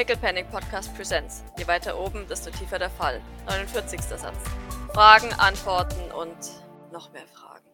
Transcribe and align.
Pickle 0.00 0.16
Panic 0.16 0.50
Podcast 0.50 0.96
Presents. 0.96 1.44
Je 1.58 1.66
weiter 1.66 2.00
oben, 2.00 2.26
desto 2.26 2.50
tiefer 2.50 2.78
der 2.78 2.88
Fall. 2.88 3.20
49. 3.46 4.00
Satz. 4.00 4.34
Fragen, 4.94 5.30
Antworten 5.34 6.00
und 6.18 6.38
noch 6.90 7.12
mehr 7.12 7.26
Fragen. 7.26 7.66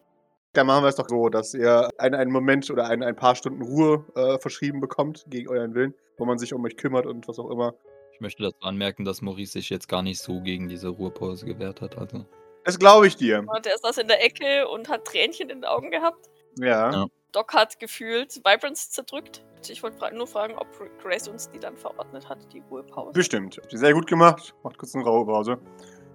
Dann 0.51 0.67
machen 0.67 0.83
wir 0.83 0.89
es 0.89 0.97
doch 0.97 1.07
so, 1.07 1.29
dass 1.29 1.53
ihr 1.53 1.87
einen, 1.97 2.15
einen 2.15 2.31
Moment 2.31 2.69
oder 2.69 2.89
ein, 2.89 3.01
ein 3.01 3.15
paar 3.15 3.35
Stunden 3.35 3.61
Ruhe 3.61 4.03
äh, 4.15 4.37
verschrieben 4.39 4.81
bekommt, 4.81 5.23
gegen 5.29 5.47
euren 5.47 5.73
Willen, 5.73 5.93
wo 6.17 6.25
man 6.25 6.37
sich 6.37 6.53
um 6.53 6.65
euch 6.65 6.75
kümmert 6.75 7.05
und 7.05 7.29
was 7.29 7.39
auch 7.39 7.49
immer. 7.49 7.75
Ich 8.11 8.19
möchte 8.19 8.43
dazu 8.43 8.59
anmerken, 8.59 9.05
dass 9.05 9.21
Maurice 9.21 9.53
sich 9.53 9.69
jetzt 9.69 9.87
gar 9.87 10.01
nicht 10.01 10.21
so 10.21 10.41
gegen 10.41 10.67
diese 10.67 10.89
Ruhepause 10.89 11.45
gewehrt 11.45 11.79
hat. 11.79 11.97
Also. 11.97 12.25
Das 12.65 12.77
glaube 12.77 13.07
ich 13.07 13.15
dir. 13.15 13.45
Und 13.47 13.65
er 13.65 13.77
saß 13.77 13.99
in 13.99 14.09
der 14.09 14.21
Ecke 14.21 14.67
und 14.67 14.89
hat 14.89 15.05
Tränchen 15.05 15.49
in 15.49 15.61
den 15.61 15.65
Augen 15.65 15.91
gehabt. 15.91 16.27
Ja. 16.59 16.91
Ja. 16.91 17.05
Doc 17.31 17.53
hat 17.53 17.79
gefühlt 17.79 18.35
Vibrance 18.43 18.89
zerdrückt. 18.89 19.45
Ich 19.69 19.83
wollte 19.83 20.15
nur 20.15 20.27
fragen, 20.27 20.55
ob 20.57 20.67
Grace 21.01 21.27
uns 21.27 21.49
die 21.49 21.59
dann 21.59 21.75
verordnet 21.75 22.27
hat, 22.29 22.39
die 22.53 22.59
Ruhepause. 22.71 23.11
Bestimmt. 23.13 23.57
Habt 23.61 23.73
ihr 23.73 23.79
sehr 23.79 23.93
gut 23.93 24.07
gemacht. 24.07 24.53
Macht 24.63 24.77
kurz 24.77 24.95
eine 24.95 25.03
Ruhepause. 25.03 25.57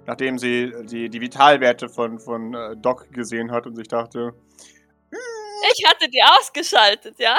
Nachdem 0.07 0.39
sie 0.39 0.73
die, 0.85 1.09
die 1.09 1.21
Vitalwerte 1.21 1.89
von, 1.89 2.19
von 2.19 2.55
äh, 2.55 2.77
Doc 2.77 3.11
gesehen 3.13 3.53
hat 3.53 3.67
und 3.67 3.77
sich 3.77 3.89
dachte, 3.89 4.35
Ich 5.77 5.85
hatte 5.89 6.09
die 6.09 6.23
ausgeschaltet, 6.23 7.15
ja? 7.19 7.39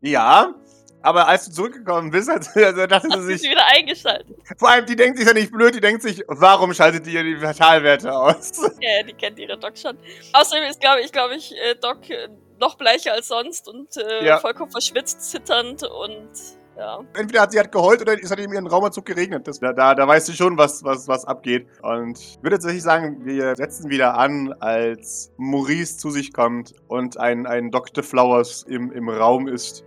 ja, 0.00 0.54
aber 1.02 1.28
als 1.28 1.46
du 1.46 1.52
zurückgekommen 1.52 2.10
bist, 2.10 2.28
hat, 2.30 2.48
also 2.56 2.86
dachte 2.86 3.08
Hat 3.08 3.20
sie 3.20 3.26
sie 3.26 3.36
sich, 3.38 3.50
wieder 3.50 3.66
eingeschaltet. 3.66 4.36
vor 4.58 4.70
allem, 4.70 4.86
die 4.86 4.96
denkt 4.96 5.18
sich 5.18 5.26
ja 5.26 5.34
nicht 5.34 5.50
blöd, 5.52 5.74
die 5.74 5.80
denkt 5.80 6.02
sich, 6.02 6.22
warum 6.26 6.72
schaltet 6.74 7.06
ihr 7.06 7.22
die 7.22 7.40
Vitalwerte 7.40 8.12
aus? 8.12 8.52
Ja, 8.80 8.96
ja, 8.98 9.02
die 9.02 9.12
kennt 9.14 9.38
ihre 9.38 9.58
Doc 9.58 9.76
schon. 9.78 9.98
Außerdem 10.32 10.64
ist, 10.64 10.80
glaube 10.80 11.00
ich, 11.02 11.12
glaube 11.12 11.36
ich, 11.36 11.52
äh, 11.52 11.74
Doc 11.80 12.08
äh, 12.10 12.28
noch 12.60 12.76
bleicher 12.76 13.12
als 13.14 13.28
sonst 13.28 13.68
und 13.68 13.96
äh, 13.96 14.26
Ja. 14.26 14.38
vollkommen 14.38 14.70
verschwitzt, 14.70 15.22
zitternd 15.30 15.82
und 15.82 16.28
ja. 16.76 17.00
Entweder 17.14 17.42
hat 17.42 17.52
sie 17.52 17.58
hat 17.60 17.72
geheult 17.72 18.00
oder 18.00 18.14
es 18.22 18.30
hat 18.30 18.38
in 18.38 18.50
ihren 18.52 18.66
Raumanzug 18.66 19.04
geregnet. 19.04 19.46
Das, 19.46 19.58
da, 19.60 19.72
da, 19.74 19.94
da 19.94 20.08
weißt 20.08 20.28
du 20.30 20.32
schon, 20.32 20.56
was, 20.56 20.82
was, 20.82 21.06
was 21.08 21.26
abgeht. 21.26 21.66
Und 21.82 22.18
ich 22.18 22.38
würde 22.42 22.56
tatsächlich 22.56 22.82
sagen, 22.82 23.22
wir 23.26 23.54
setzen 23.54 23.90
wieder 23.90 24.16
an, 24.16 24.54
als 24.60 25.30
Maurice 25.36 25.98
zu 25.98 26.08
sich 26.10 26.32
kommt 26.32 26.74
und 26.88 27.18
ein, 27.18 27.46
ein 27.46 27.70
Dr. 27.70 28.02
Flowers 28.02 28.62
im, 28.62 28.92
im 28.92 29.10
Raum 29.10 29.46
ist 29.46 29.84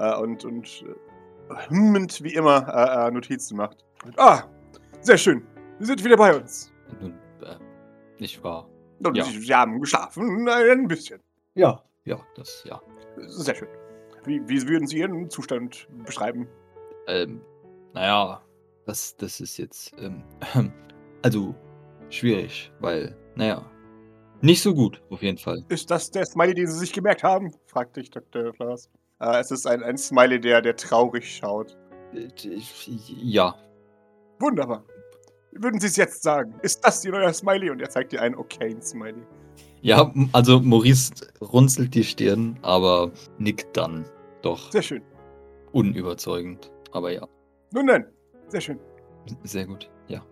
äh, 0.00 0.16
und, 0.16 0.44
und 0.44 0.84
äh, 1.48 1.68
hümmend 1.70 2.24
wie 2.24 2.34
immer 2.34 2.66
äh, 2.68 3.06
äh, 3.06 3.10
Notizen 3.12 3.56
macht. 3.56 3.84
Und, 4.04 4.18
ah, 4.18 4.42
sehr 5.00 5.18
schön. 5.18 5.46
Sie 5.78 5.86
sind 5.86 6.02
wieder 6.02 6.16
bei 6.16 6.34
uns. 6.34 6.72
Nun, 7.00 7.12
äh, 7.44 7.54
nicht 8.18 8.42
wahr. 8.42 8.68
Und 9.04 9.16
Ja. 9.16 9.22
sie, 9.24 9.38
sie 9.38 9.54
haben 9.54 9.80
geschlafen, 9.80 10.48
ein 10.48 10.88
bisschen. 10.88 11.20
Ja, 11.54 11.82
Ja, 12.04 12.20
das, 12.34 12.64
ja. 12.66 12.80
Sehr 13.26 13.54
schön. 13.54 13.68
Wie, 14.24 14.40
wie 14.48 14.68
würden 14.68 14.86
Sie 14.86 14.98
Ihren 14.98 15.30
Zustand 15.30 15.88
beschreiben? 16.04 16.48
Ähm, 17.06 17.40
naja, 17.92 18.42
das, 18.86 19.16
das 19.16 19.40
ist 19.40 19.56
jetzt, 19.58 19.92
ähm, 19.98 20.22
also, 21.22 21.54
schwierig, 22.10 22.72
weil, 22.80 23.16
naja, 23.34 23.64
nicht 24.40 24.62
so 24.62 24.74
gut, 24.74 25.00
auf 25.10 25.22
jeden 25.22 25.38
Fall. 25.38 25.64
Ist 25.68 25.90
das 25.90 26.10
der 26.10 26.26
Smiley, 26.26 26.54
den 26.54 26.66
Sie 26.66 26.78
sich 26.78 26.92
gemerkt 26.92 27.22
haben? 27.22 27.52
fragte 27.66 28.00
ich 28.00 28.10
Dr. 28.10 28.52
Flowers. 28.52 28.90
Äh, 29.20 29.38
es 29.40 29.50
ist 29.52 29.66
ein, 29.66 29.82
ein 29.82 29.96
Smiley, 29.96 30.40
der, 30.40 30.60
der 30.62 30.76
traurig 30.76 31.36
schaut. 31.36 31.76
Äh, 32.12 32.28
Ja, 33.22 33.54
Wunderbar. 34.42 34.84
Würden 35.52 35.78
Sie 35.78 35.86
es 35.86 35.94
jetzt 35.96 36.22
sagen? 36.24 36.54
Ist 36.62 36.84
das 36.84 37.04
Ihr 37.04 37.12
neuer 37.12 37.32
Smiley? 37.32 37.70
Und 37.70 37.80
er 37.80 37.88
zeigt 37.90 38.10
dir 38.10 38.20
einen 38.22 38.34
okayen 38.34 38.82
Smiley. 38.82 39.22
Ja, 39.82 40.12
also 40.32 40.60
Maurice 40.60 41.12
runzelt 41.40 41.94
die 41.94 42.04
Stirn, 42.04 42.58
aber 42.62 43.10
nickt 43.38 43.76
dann 43.76 44.04
doch 44.42 44.70
Sehr 44.72 44.82
schön. 44.82 45.02
unüberzeugend. 45.72 46.70
Aber 46.92 47.12
ja, 47.12 47.26
Nun 47.72 47.86
dann, 47.86 48.06
sehr 48.48 48.60
schön. 48.60 48.78
sehr 49.44 49.66
gut, 49.66 49.90
ja. 50.08 50.24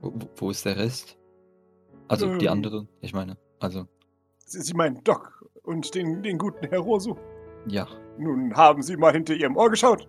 Wo, 0.00 0.12
wo- 0.36 0.50
ist 0.50 0.64
der 0.64 0.76
Rest? 0.76 1.16
Also 2.08 2.36
die 2.36 2.46
Ähm. 2.46 2.52
anderen, 2.52 2.88
ich 3.00 3.12
meine, 3.14 3.36
also, 3.60 3.86
Sie, 4.46 4.60
Sie 4.60 4.74
meinen 4.74 5.02
Doc 5.04 5.42
und 5.62 5.94
den, 5.94 6.22
den 6.22 6.36
guten 6.38 6.66
Herr 6.68 6.80
Rosu. 6.80 7.16
ja. 7.66 7.86
Nun 8.18 8.54
haben 8.54 8.80
Sie 8.82 8.96
mal 8.96 9.12
hinter 9.12 9.34
Ihrem 9.34 9.56
Ohr 9.56 9.70
geschaut. 9.70 10.06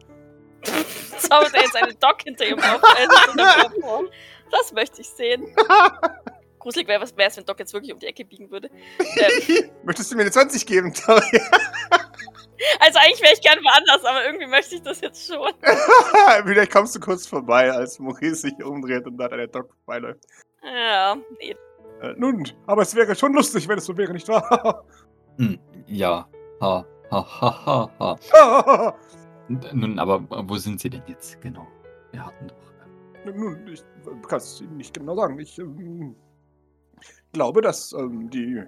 Zaubert 1.18 1.54
er 1.56 1.62
jetzt 1.62 1.76
eine 1.76 1.94
Doc 1.96 2.22
hinter 2.24 2.46
ihrem 2.46 2.60
Ohr? 2.60 4.04
Das 4.52 4.72
möchte 4.74 5.02
ich 5.02 5.10
sehen. 5.10 5.44
Gruselig 6.66 6.88
wäre 6.88 7.04
es, 7.04 7.16
wenn 7.16 7.46
Doc 7.46 7.60
jetzt 7.60 7.74
wirklich 7.74 7.94
um 7.94 8.00
die 8.00 8.08
Ecke 8.08 8.26
biegen 8.26 8.50
würde. 8.50 8.72
Ähm, 9.00 9.70
Möchtest 9.84 10.12
du 10.12 10.16
mir 10.16 10.24
eine 10.24 10.32
20 10.32 10.66
geben, 10.66 10.92
Tori? 11.06 11.22
also 12.80 12.98
eigentlich 12.98 13.22
wäre 13.22 13.34
ich 13.36 13.42
gern 13.42 13.60
woanders, 13.60 14.04
aber 14.04 14.26
irgendwie 14.26 14.48
möchte 14.48 14.74
ich 14.74 14.82
das 14.82 15.00
jetzt 15.00 15.28
schon. 15.28 15.54
Vielleicht 16.44 16.72
kommst 16.72 16.96
du 16.96 17.00
kurz 17.00 17.28
vorbei, 17.28 17.72
als 17.72 18.00
Maurice 18.00 18.48
sich 18.48 18.64
umdreht 18.64 19.06
und 19.06 19.16
da 19.16 19.28
der 19.28 19.46
Doc 19.46 19.70
vorbeiläuft. 19.86 20.26
Ja, 20.64 21.16
nee. 21.38 21.56
Äh, 22.02 22.14
nun, 22.18 22.52
aber 22.66 22.82
es 22.82 22.96
wäre 22.96 23.16
schon 23.16 23.34
lustig, 23.34 23.68
wenn 23.68 23.78
es 23.78 23.86
so 23.86 23.96
wäre, 23.96 24.14
nicht 24.14 24.28
wahr? 24.28 24.84
Hm, 25.38 25.60
ja. 25.86 26.28
Ha, 26.62 26.84
ha, 27.12 27.40
ha, 27.40 27.92
ha, 28.00 28.18
ha. 28.34 28.96
Nun, 29.72 30.00
aber 30.00 30.24
wo 30.50 30.56
sind 30.56 30.82
sie 30.82 30.90
denn 30.90 31.04
jetzt 31.06 31.40
genau? 31.42 31.68
Wir 32.12 32.26
hatten 32.26 32.48
doch. 32.48 33.36
Nun, 33.36 33.68
ich 33.68 33.84
kann 34.28 34.38
es 34.38 34.62
Ihnen 34.62 34.78
nicht 34.78 34.96
genau 34.96 35.16
sagen. 35.16 35.40
Ich 35.40 35.60
ähm, 35.60 36.16
glaube, 37.36 37.62
dass 37.62 37.94
ähm, 37.94 38.30
die 38.30 38.64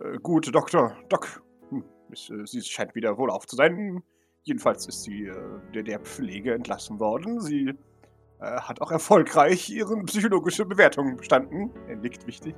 äh, 0.00 0.18
gute 0.22 0.52
Dr. 0.52 0.96
Doc, 1.08 1.42
hm, 1.70 1.84
ist, 2.10 2.30
äh, 2.30 2.46
sie 2.46 2.62
scheint 2.62 2.94
wieder 2.94 3.18
wohlauf 3.18 3.46
zu 3.46 3.56
sein. 3.56 4.02
Jedenfalls 4.44 4.86
ist 4.86 5.02
sie 5.02 5.26
äh, 5.26 5.34
der, 5.74 5.82
der 5.82 6.00
Pflege 6.00 6.54
entlassen 6.54 6.98
worden. 7.00 7.40
Sie 7.40 7.74
äh, 8.40 8.60
hat 8.60 8.80
auch 8.80 8.92
erfolgreich 8.92 9.68
ihre 9.68 10.00
psychologische 10.04 10.64
Bewertung 10.64 11.16
bestanden. 11.16 11.70
Er 11.88 11.96
nickt 11.96 12.26
wichtig. 12.26 12.54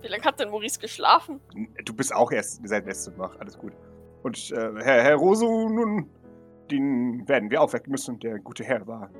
Wie 0.00 0.08
lange 0.08 0.22
hat 0.22 0.38
denn 0.38 0.50
Maurice 0.50 0.78
geschlafen? 0.78 1.40
Du 1.84 1.92
bist 1.92 2.14
auch 2.14 2.30
erst 2.30 2.60
seit 2.66 2.86
letztem 2.86 3.16
Mal. 3.16 3.36
Alles 3.38 3.58
gut. 3.58 3.72
Und 4.22 4.52
äh, 4.52 4.72
Herr, 4.76 5.02
Herr 5.02 5.16
Rosu, 5.16 5.68
nun, 5.68 6.08
den 6.70 7.26
werden 7.26 7.50
wir 7.50 7.60
aufwecken 7.60 7.90
müssen. 7.90 8.20
Der 8.20 8.38
gute 8.38 8.62
Herr 8.62 8.86
war 8.86 9.10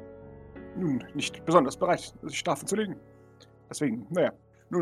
nun 0.77 1.03
nicht 1.15 1.45
besonders 1.45 1.77
bereit, 1.77 2.15
sich 2.23 2.39
schlafen 2.39 2.67
zu 2.67 2.77
legen. 2.77 2.97
Deswegen, 3.69 4.07
naja, 4.11 4.33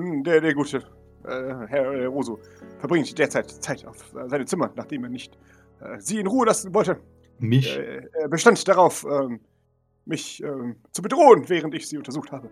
nun, 0.01 0.25
der, 0.25 0.41
der 0.41 0.55
gute 0.55 0.79
äh, 1.25 1.67
Herr 1.69 1.93
äh, 1.93 2.05
Rosu 2.07 2.39
verbringt 2.79 3.17
derzeit 3.19 3.51
Zeit 3.51 3.87
auf 3.87 4.15
äh, 4.15 4.29
seine 4.29 4.45
Zimmer, 4.45 4.71
nachdem 4.75 5.05
er 5.05 5.11
nicht 5.11 5.39
äh, 5.81 5.99
sie 6.01 6.19
in 6.19 6.27
Ruhe 6.27 6.47
lassen 6.47 6.75
wollte. 6.75 6.99
Mich? 7.39 7.79
Äh, 7.79 8.07
er 8.21 8.29
bestand 8.29 8.67
darauf, 8.67 9.05
ähm, 9.05 9.41
mich 10.05 10.43
ähm, 10.43 10.77
zu 10.93 11.03
bedrohen, 11.03 11.49
während 11.49 11.75
ich 11.75 11.89
sie 11.89 11.97
untersucht 11.99 12.33
habe. 12.33 12.51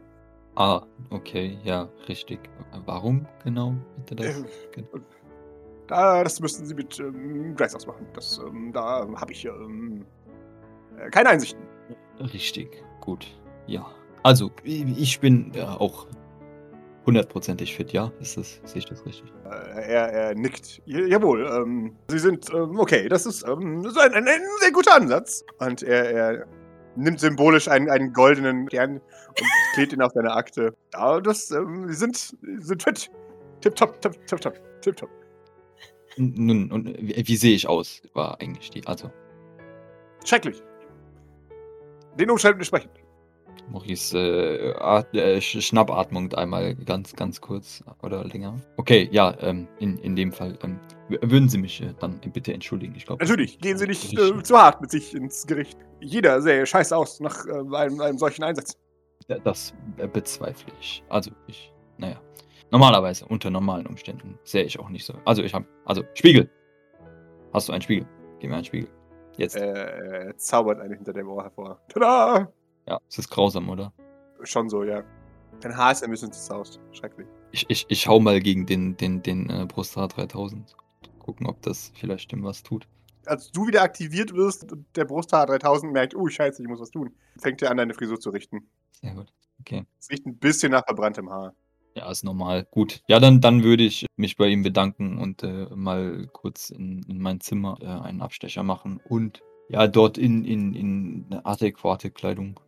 Ah, 0.56 0.82
okay, 1.10 1.58
ja, 1.64 1.88
richtig. 2.08 2.40
Warum 2.86 3.26
genau 3.44 3.74
bitte 3.96 4.16
das? 4.16 4.40
Äh, 4.40 4.44
Gen- 4.72 4.88
Da, 5.86 6.22
das 6.22 6.40
müssten 6.40 6.66
Sie 6.66 6.74
mit 6.74 6.98
ähm, 7.00 7.54
Grace 7.56 7.74
ausmachen. 7.74 8.06
Das, 8.14 8.38
ähm, 8.38 8.72
da 8.72 9.08
habe 9.16 9.32
ich 9.32 9.44
ähm, 9.44 10.04
äh, 10.96 11.10
keine 11.10 11.30
Einsichten. 11.30 11.62
Richtig, 12.20 12.84
gut. 13.00 13.26
Ja. 13.66 13.86
Also, 14.22 14.50
ich 14.64 15.18
bin 15.18 15.50
ja 15.54 15.76
auch 15.76 16.06
hundertprozentig 17.06 17.74
fit, 17.74 17.92
ja? 17.92 18.12
Ist 18.20 18.36
das, 18.36 18.60
sehe 18.64 18.78
ich 18.78 18.86
das 18.86 19.04
richtig? 19.06 19.32
Äh, 19.44 19.92
er, 19.92 20.12
er 20.12 20.34
nickt. 20.34 20.82
Jawohl, 20.86 21.46
ähm, 21.46 21.96
Sie 22.08 22.18
sind 22.18 22.48
ähm, 22.52 22.78
okay. 22.78 23.08
Das 23.08 23.26
ist, 23.26 23.46
ähm, 23.46 23.82
das 23.82 23.92
ist 23.92 23.98
ein, 23.98 24.14
ein, 24.14 24.26
ein 24.26 24.40
sehr 24.60 24.72
guter 24.72 24.94
Ansatz. 24.94 25.44
Und 25.58 25.82
er, 25.82 26.10
er 26.10 26.46
nimmt 26.96 27.20
symbolisch 27.20 27.68
einen, 27.68 27.88
einen 27.90 28.12
goldenen 28.12 28.68
Stern 28.68 28.96
und 28.96 29.46
klebt 29.74 29.92
ihn 29.92 30.02
auf 30.02 30.12
seine 30.12 30.32
Akte. 30.32 30.74
Ja, 30.92 31.20
das, 31.20 31.50
ähm, 31.50 31.88
Sie 31.88 31.94
sind, 31.94 32.36
sind 32.58 32.82
fit. 32.82 33.10
Tipptopp, 33.60 34.00
tipp, 34.00 34.26
tipp, 34.26 34.40
tipp, 34.40 34.54
tipptopp. 34.80 35.10
N- 36.16 36.34
Nun, 36.36 36.72
und 36.72 36.88
wie, 36.98 37.22
wie 37.26 37.36
sehe 37.36 37.54
ich 37.54 37.68
aus? 37.68 38.02
War 38.14 38.40
eigentlich 38.40 38.70
die, 38.70 38.86
also, 38.86 39.10
Schrecklich. 40.24 40.62
Den 42.18 42.30
Umständen 42.30 42.58
entsprechend. 42.58 42.92
Maurice, 43.70 44.18
äh, 44.18 44.74
at, 44.78 45.14
äh, 45.14 45.38
Sch- 45.38 45.60
Schnappatmung 45.60 46.32
einmal 46.34 46.74
ganz, 46.74 47.14
ganz 47.14 47.40
kurz 47.40 47.84
oder 48.02 48.24
länger. 48.24 48.56
Okay, 48.76 49.08
ja, 49.12 49.36
ähm, 49.40 49.68
in, 49.78 49.98
in 49.98 50.16
dem 50.16 50.32
Fall, 50.32 50.58
ähm, 50.62 50.80
würden 51.08 51.48
Sie 51.48 51.58
mich 51.58 51.80
äh, 51.80 51.94
dann 52.00 52.20
bitte 52.20 52.52
entschuldigen? 52.52 52.94
Ich 52.96 53.06
glaube. 53.06 53.22
Natürlich, 53.22 53.58
gehen 53.58 53.78
Sie 53.78 53.86
nicht 53.86 54.18
äh, 54.18 54.42
zu 54.42 54.58
hart 54.58 54.80
mit 54.80 54.90
sich 54.90 55.14
ins 55.14 55.46
Gericht. 55.46 55.78
Jeder 56.00 56.40
sähe 56.42 56.66
scheiße 56.66 56.96
aus 56.96 57.20
nach 57.20 57.46
äh, 57.46 57.76
einem, 57.76 58.00
einem 58.00 58.18
solchen 58.18 58.42
Einsatz. 58.42 58.76
Das 59.44 59.74
äh, 59.98 60.08
bezweifle 60.08 60.72
ich. 60.80 61.04
Also, 61.08 61.30
ich, 61.46 61.72
naja. 61.98 62.20
Normalerweise, 62.72 63.26
unter 63.26 63.50
normalen 63.50 63.86
Umständen, 63.86 64.38
sehe 64.44 64.64
ich 64.64 64.78
auch 64.78 64.88
nicht 64.88 65.04
so. 65.04 65.14
Also, 65.24 65.42
ich 65.42 65.54
habe, 65.54 65.66
also, 65.84 66.02
Spiegel. 66.14 66.50
Hast 67.52 67.68
du 67.68 67.72
einen 67.72 67.82
Spiegel? 67.82 68.06
Gib 68.38 68.50
mir 68.50 68.56
einen 68.56 68.64
Spiegel. 68.64 68.88
Jetzt. 69.36 69.56
Äh, 69.56 70.26
er 70.28 70.36
zaubert 70.36 70.80
einen 70.80 70.94
hinter 70.94 71.12
dem 71.12 71.28
Ohr 71.28 71.42
hervor. 71.42 71.80
Tada! 71.88 72.52
Ja, 72.90 72.98
es 73.08 73.18
ist 73.18 73.30
grausam, 73.30 73.68
oder? 73.68 73.92
Schon 74.42 74.68
so, 74.68 74.82
ja. 74.82 75.04
Dein 75.60 75.76
Haar 75.76 75.92
ist 75.92 76.02
ein 76.02 76.10
bisschen 76.10 76.32
zerzaust. 76.32 76.80
Schrecklich. 76.90 77.28
Ich, 77.52 77.64
ich, 77.68 77.86
ich 77.88 78.00
schau 78.00 78.18
mal 78.18 78.40
gegen 78.40 78.66
den, 78.66 78.96
den, 78.96 79.22
den 79.22 79.48
äh, 79.48 79.64
Brustar 79.64 80.08
3000. 80.08 80.74
Gucken, 81.20 81.46
ob 81.46 81.62
das 81.62 81.92
vielleicht 81.94 82.32
dem 82.32 82.42
was 82.42 82.64
tut. 82.64 82.88
als 83.26 83.52
du 83.52 83.68
wieder 83.68 83.82
aktiviert 83.82 84.34
wirst 84.34 84.72
und 84.72 84.84
der 84.96 85.04
Brusthaar 85.04 85.46
3000 85.46 85.92
merkt, 85.92 86.16
oh 86.16 86.26
scheiße, 86.26 86.60
ich 86.60 86.68
muss 86.68 86.80
was 86.80 86.90
tun, 86.90 87.14
fängt 87.38 87.62
er 87.62 87.70
an, 87.70 87.76
deine 87.76 87.94
Frisur 87.94 88.18
zu 88.18 88.30
richten. 88.30 88.68
Sehr 88.90 89.14
gut. 89.14 89.32
Okay. 89.60 89.84
Es 90.00 90.10
riecht 90.10 90.26
ein 90.26 90.38
bisschen 90.38 90.72
nach 90.72 90.84
verbranntem 90.84 91.30
Haar. 91.30 91.54
Ja, 91.94 92.10
ist 92.10 92.24
normal. 92.24 92.66
Gut. 92.72 93.04
Ja, 93.06 93.20
dann, 93.20 93.40
dann 93.40 93.62
würde 93.62 93.84
ich 93.84 94.06
mich 94.16 94.36
bei 94.36 94.48
ihm 94.48 94.64
bedanken 94.64 95.18
und 95.18 95.44
äh, 95.44 95.68
mal 95.76 96.28
kurz 96.32 96.70
in, 96.70 97.04
in 97.04 97.20
mein 97.20 97.40
Zimmer 97.40 97.78
äh, 97.80 97.86
einen 97.86 98.20
Abstecher 98.20 98.64
machen 98.64 99.00
und 99.08 99.42
ja, 99.68 99.86
dort 99.86 100.18
in, 100.18 100.44
in, 100.44 100.74
in 100.74 101.26
eine 101.30 101.46
adäquate 101.46 102.10
Kleidung 102.10 102.58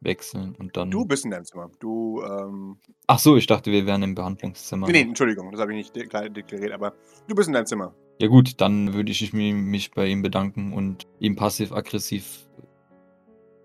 wechseln 0.00 0.54
und 0.58 0.76
dann. 0.76 0.90
Du 0.90 1.04
bist 1.04 1.24
in 1.24 1.30
deinem 1.30 1.44
Zimmer. 1.44 1.70
Du, 1.78 2.22
ähm. 2.22 2.78
Ach 3.06 3.18
so, 3.18 3.36
ich 3.36 3.46
dachte, 3.46 3.70
wir 3.70 3.86
wären 3.86 4.02
im 4.02 4.14
Behandlungszimmer. 4.14 4.86
Nee, 4.86 4.92
nee, 4.92 5.00
Entschuldigung, 5.08 5.50
das 5.52 5.60
habe 5.60 5.72
ich 5.72 5.76
nicht 5.76 5.94
deklar- 5.96 6.28
deklariert, 6.28 6.72
aber 6.72 6.94
du 7.28 7.34
bist 7.34 7.48
in 7.48 7.54
deinem 7.54 7.66
Zimmer. 7.66 7.94
Ja 8.18 8.28
gut, 8.28 8.60
dann 8.60 8.92
würde 8.92 9.10
ich 9.12 9.32
mich, 9.32 9.54
mich 9.54 9.90
bei 9.92 10.06
ihm 10.06 10.22
bedanken 10.22 10.72
und 10.72 11.06
ihm 11.20 11.36
passiv-aggressiv 11.36 12.46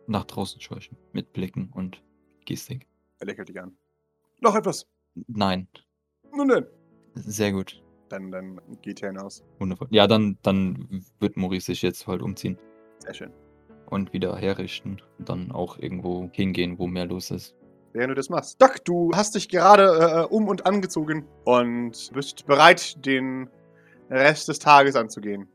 nach 0.08 0.24
draußen 0.26 0.62
scheuchen. 0.62 0.98
Mit 1.14 1.34
Blicken 1.34 1.72
und 1.74 2.02
Gestik. 2.46 2.88
Er 3.20 3.28
lächelt 3.28 3.50
dich 3.50 3.60
an. 3.60 3.76
Noch 4.42 4.56
etwas. 4.56 4.88
Nein, 5.28 5.68
Nun 6.34 6.48
denn. 6.50 6.66
sehr 7.16 7.52
gut. 7.52 7.82
Dann, 8.10 8.30
dann 8.32 8.62
geht 8.82 9.02
er 9.02 9.10
hinaus. 9.10 9.44
Wundervoll. 9.60 9.88
Ja, 9.90 10.06
dann, 10.08 10.38
dann 10.44 11.04
wird 11.20 11.38
Maurice 11.38 11.66
sich 11.68 11.82
jetzt 11.82 12.06
halt 12.08 12.22
umziehen 12.22 12.58
Sehr 13.00 13.14
schön. 13.14 13.32
Und 13.88 14.14
wieder 14.14 14.36
herrichten. 14.36 15.02
Und 15.20 15.30
dann 15.30 15.52
auch 15.52 15.78
irgendwo 15.80 16.30
hingehen, 16.32 16.78
wo 16.78 16.88
mehr 16.88 17.06
los 17.06 17.32
ist. 17.32 17.56
Während 17.94 18.12
du 18.12 18.16
das 18.16 18.30
machst. 18.30 18.62
Doc, 18.62 18.84
du 18.84 19.12
hast 19.16 19.36
dich 19.36 19.48
gerade 19.48 20.28
äh, 20.30 20.34
um 20.34 20.48
und 20.48 20.66
angezogen 20.66 21.26
und 21.46 22.12
bist 22.14 22.46
bereit, 22.46 23.06
den 23.06 23.50
Rest 24.10 24.48
des 24.50 24.60
Tages 24.60 24.96
anzugehen. 24.96 25.48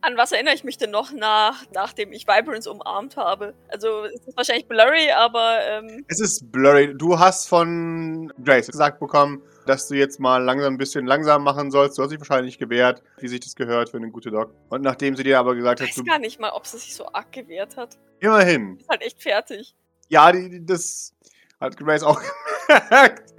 An 0.00 0.16
was 0.16 0.32
erinnere 0.32 0.54
ich 0.54 0.64
mich 0.64 0.76
denn 0.76 0.90
noch 0.90 1.12
nach, 1.12 1.64
nachdem 1.74 2.12
ich 2.12 2.26
Vibrance 2.26 2.70
umarmt 2.70 3.16
habe? 3.16 3.54
Also 3.68 4.04
es 4.04 4.26
ist 4.26 4.36
wahrscheinlich 4.36 4.68
blurry, 4.68 5.10
aber 5.16 5.58
ähm, 5.66 6.04
Es 6.08 6.20
ist 6.20 6.50
blurry. 6.50 6.94
Du 6.96 7.18
hast 7.18 7.48
von 7.48 8.32
Grace 8.42 8.68
gesagt 8.68 9.00
bekommen, 9.00 9.42
dass 9.66 9.88
du 9.88 9.94
jetzt 9.94 10.20
mal 10.20 10.42
langsam 10.42 10.74
ein 10.74 10.78
bisschen 10.78 11.06
langsam 11.06 11.42
machen 11.44 11.70
sollst. 11.70 11.98
Du 11.98 12.02
hast 12.02 12.10
dich 12.10 12.20
wahrscheinlich 12.20 12.58
gewehrt, 12.58 13.02
wie 13.18 13.28
sich 13.28 13.40
das 13.40 13.54
gehört 13.54 13.90
für 13.90 13.96
einen 13.96 14.12
guten 14.12 14.32
Doc. 14.32 14.52
Und 14.68 14.82
nachdem 14.82 15.16
sie 15.16 15.22
dir 15.24 15.38
aber 15.38 15.54
gesagt 15.54 15.80
ich 15.80 15.86
hat, 15.88 15.96
weiß 15.96 16.04
du, 16.04 16.04
gar 16.04 16.18
nicht 16.18 16.40
mal, 16.40 16.50
ob 16.50 16.66
sie 16.66 16.78
sich 16.78 16.94
so 16.94 17.06
arg 17.12 17.30
gewehrt 17.32 17.76
hat. 17.76 17.98
immerhin. 18.20 18.76
Ist 18.78 18.88
halt 18.88 19.02
echt 19.02 19.22
fertig. 19.22 19.74
Ja, 20.08 20.30
die, 20.32 20.48
die, 20.50 20.64
das 20.66 21.14
hat 21.60 21.76
Grace 21.76 22.02
auch 22.02 22.20
gemerkt. 22.66 23.34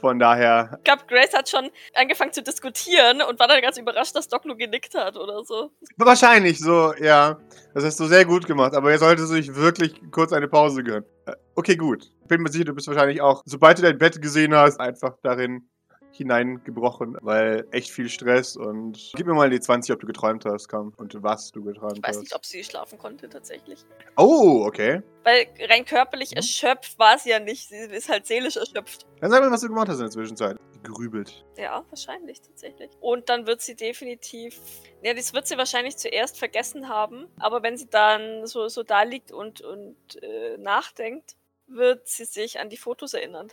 Von 0.00 0.20
daher, 0.20 0.70
Ich 0.78 0.84
glaube, 0.84 1.02
Grace 1.08 1.32
hat 1.34 1.48
schon 1.48 1.68
angefangen 1.94 2.32
zu 2.32 2.42
diskutieren 2.44 3.20
und 3.22 3.40
war 3.40 3.48
dann 3.48 3.60
ganz 3.60 3.76
überrascht, 3.76 4.14
dass 4.14 4.28
Doc 4.28 4.44
nur 4.44 4.56
genickt 4.56 4.94
hat 4.94 5.16
oder 5.16 5.42
so. 5.44 5.72
wahrscheinlich 5.96 6.60
so, 6.60 6.94
ja. 7.00 7.38
Das 7.74 7.84
hast 7.84 7.98
du 7.98 8.04
sehr 8.06 8.24
gut 8.24 8.46
gemacht, 8.46 8.72
aber 8.74 8.92
jetzt 8.92 9.00
solltest 9.00 9.30
du 9.32 9.34
dich 9.34 9.52
wirklich 9.56 10.00
kurz 10.12 10.32
eine 10.32 10.46
Pause 10.46 10.82
gönnen. 10.84 11.04
Äh, 11.26 11.32
Okay, 11.56 11.74
gut. 11.74 12.08
Bin 12.28 12.42
mir 12.42 12.50
sicher, 12.50 12.64
du 12.64 12.74
bist 12.74 12.86
wahrscheinlich 12.88 13.20
auch, 13.20 13.42
sobald 13.46 13.78
du 13.78 13.82
dein 13.82 13.98
Bett 13.98 14.20
gesehen 14.22 14.54
hast, 14.54 14.78
einfach 14.80 15.16
darin 15.22 15.68
hineingebrochen, 16.12 17.16
weil 17.20 17.66
echt 17.70 17.90
viel 17.90 18.08
Stress 18.08 18.56
und 18.56 19.12
gib 19.14 19.26
mir 19.26 19.34
mal 19.34 19.50
die 19.50 19.60
20, 19.60 19.92
ob 19.94 20.00
du 20.00 20.06
geträumt 20.06 20.44
hast, 20.46 20.68
komm, 20.68 20.92
und 20.96 21.22
was 21.22 21.52
du 21.52 21.62
geträumt 21.62 21.98
Ich 21.98 22.02
weiß 22.02 22.16
hast. 22.16 22.20
nicht, 22.22 22.34
ob 22.34 22.44
sie 22.44 22.64
schlafen 22.64 22.98
konnte 22.98 23.28
tatsächlich. 23.28 23.84
Oh, 24.16 24.64
okay. 24.66 25.02
Weil 25.24 25.46
rein 25.68 25.84
körperlich 25.84 26.30
Mhm. 26.32 26.38
erschöpft 26.38 26.98
war 26.98 27.18
sie 27.18 27.30
ja 27.30 27.38
nicht. 27.40 27.68
Sie 27.68 27.76
ist 27.76 28.08
halt 28.08 28.26
seelisch 28.26 28.56
erschöpft. 28.56 29.06
Dann 29.20 29.30
sag 29.30 29.42
mir, 29.44 29.50
was 29.50 29.60
du 29.60 29.68
gemacht 29.68 29.88
hast 29.88 29.96
in 29.96 30.04
der 30.04 30.10
Zwischenzeit. 30.10 30.56
Gerübelt. 30.82 31.44
Ja, 31.56 31.84
wahrscheinlich 31.90 32.40
tatsächlich. 32.40 32.90
Und 33.00 33.28
dann 33.28 33.46
wird 33.46 33.60
sie 33.60 33.74
definitiv. 33.74 34.60
Ja, 35.02 35.12
das 35.12 35.34
wird 35.34 35.46
sie 35.48 35.58
wahrscheinlich 35.58 35.96
zuerst 35.96 36.38
vergessen 36.38 36.88
haben. 36.88 37.26
Aber 37.38 37.62
wenn 37.62 37.76
sie 37.76 37.88
dann 37.90 38.46
so, 38.46 38.68
so 38.68 38.82
da 38.84 39.02
liegt 39.02 39.32
und, 39.32 39.60
und 39.60 39.96
äh, 40.22 40.56
nachdenkt, 40.58 41.36
wird 41.68 42.06
sie 42.06 42.24
sich 42.24 42.60
an 42.60 42.68
die 42.68 42.76
Fotos 42.76 43.14
erinnern. 43.14 43.48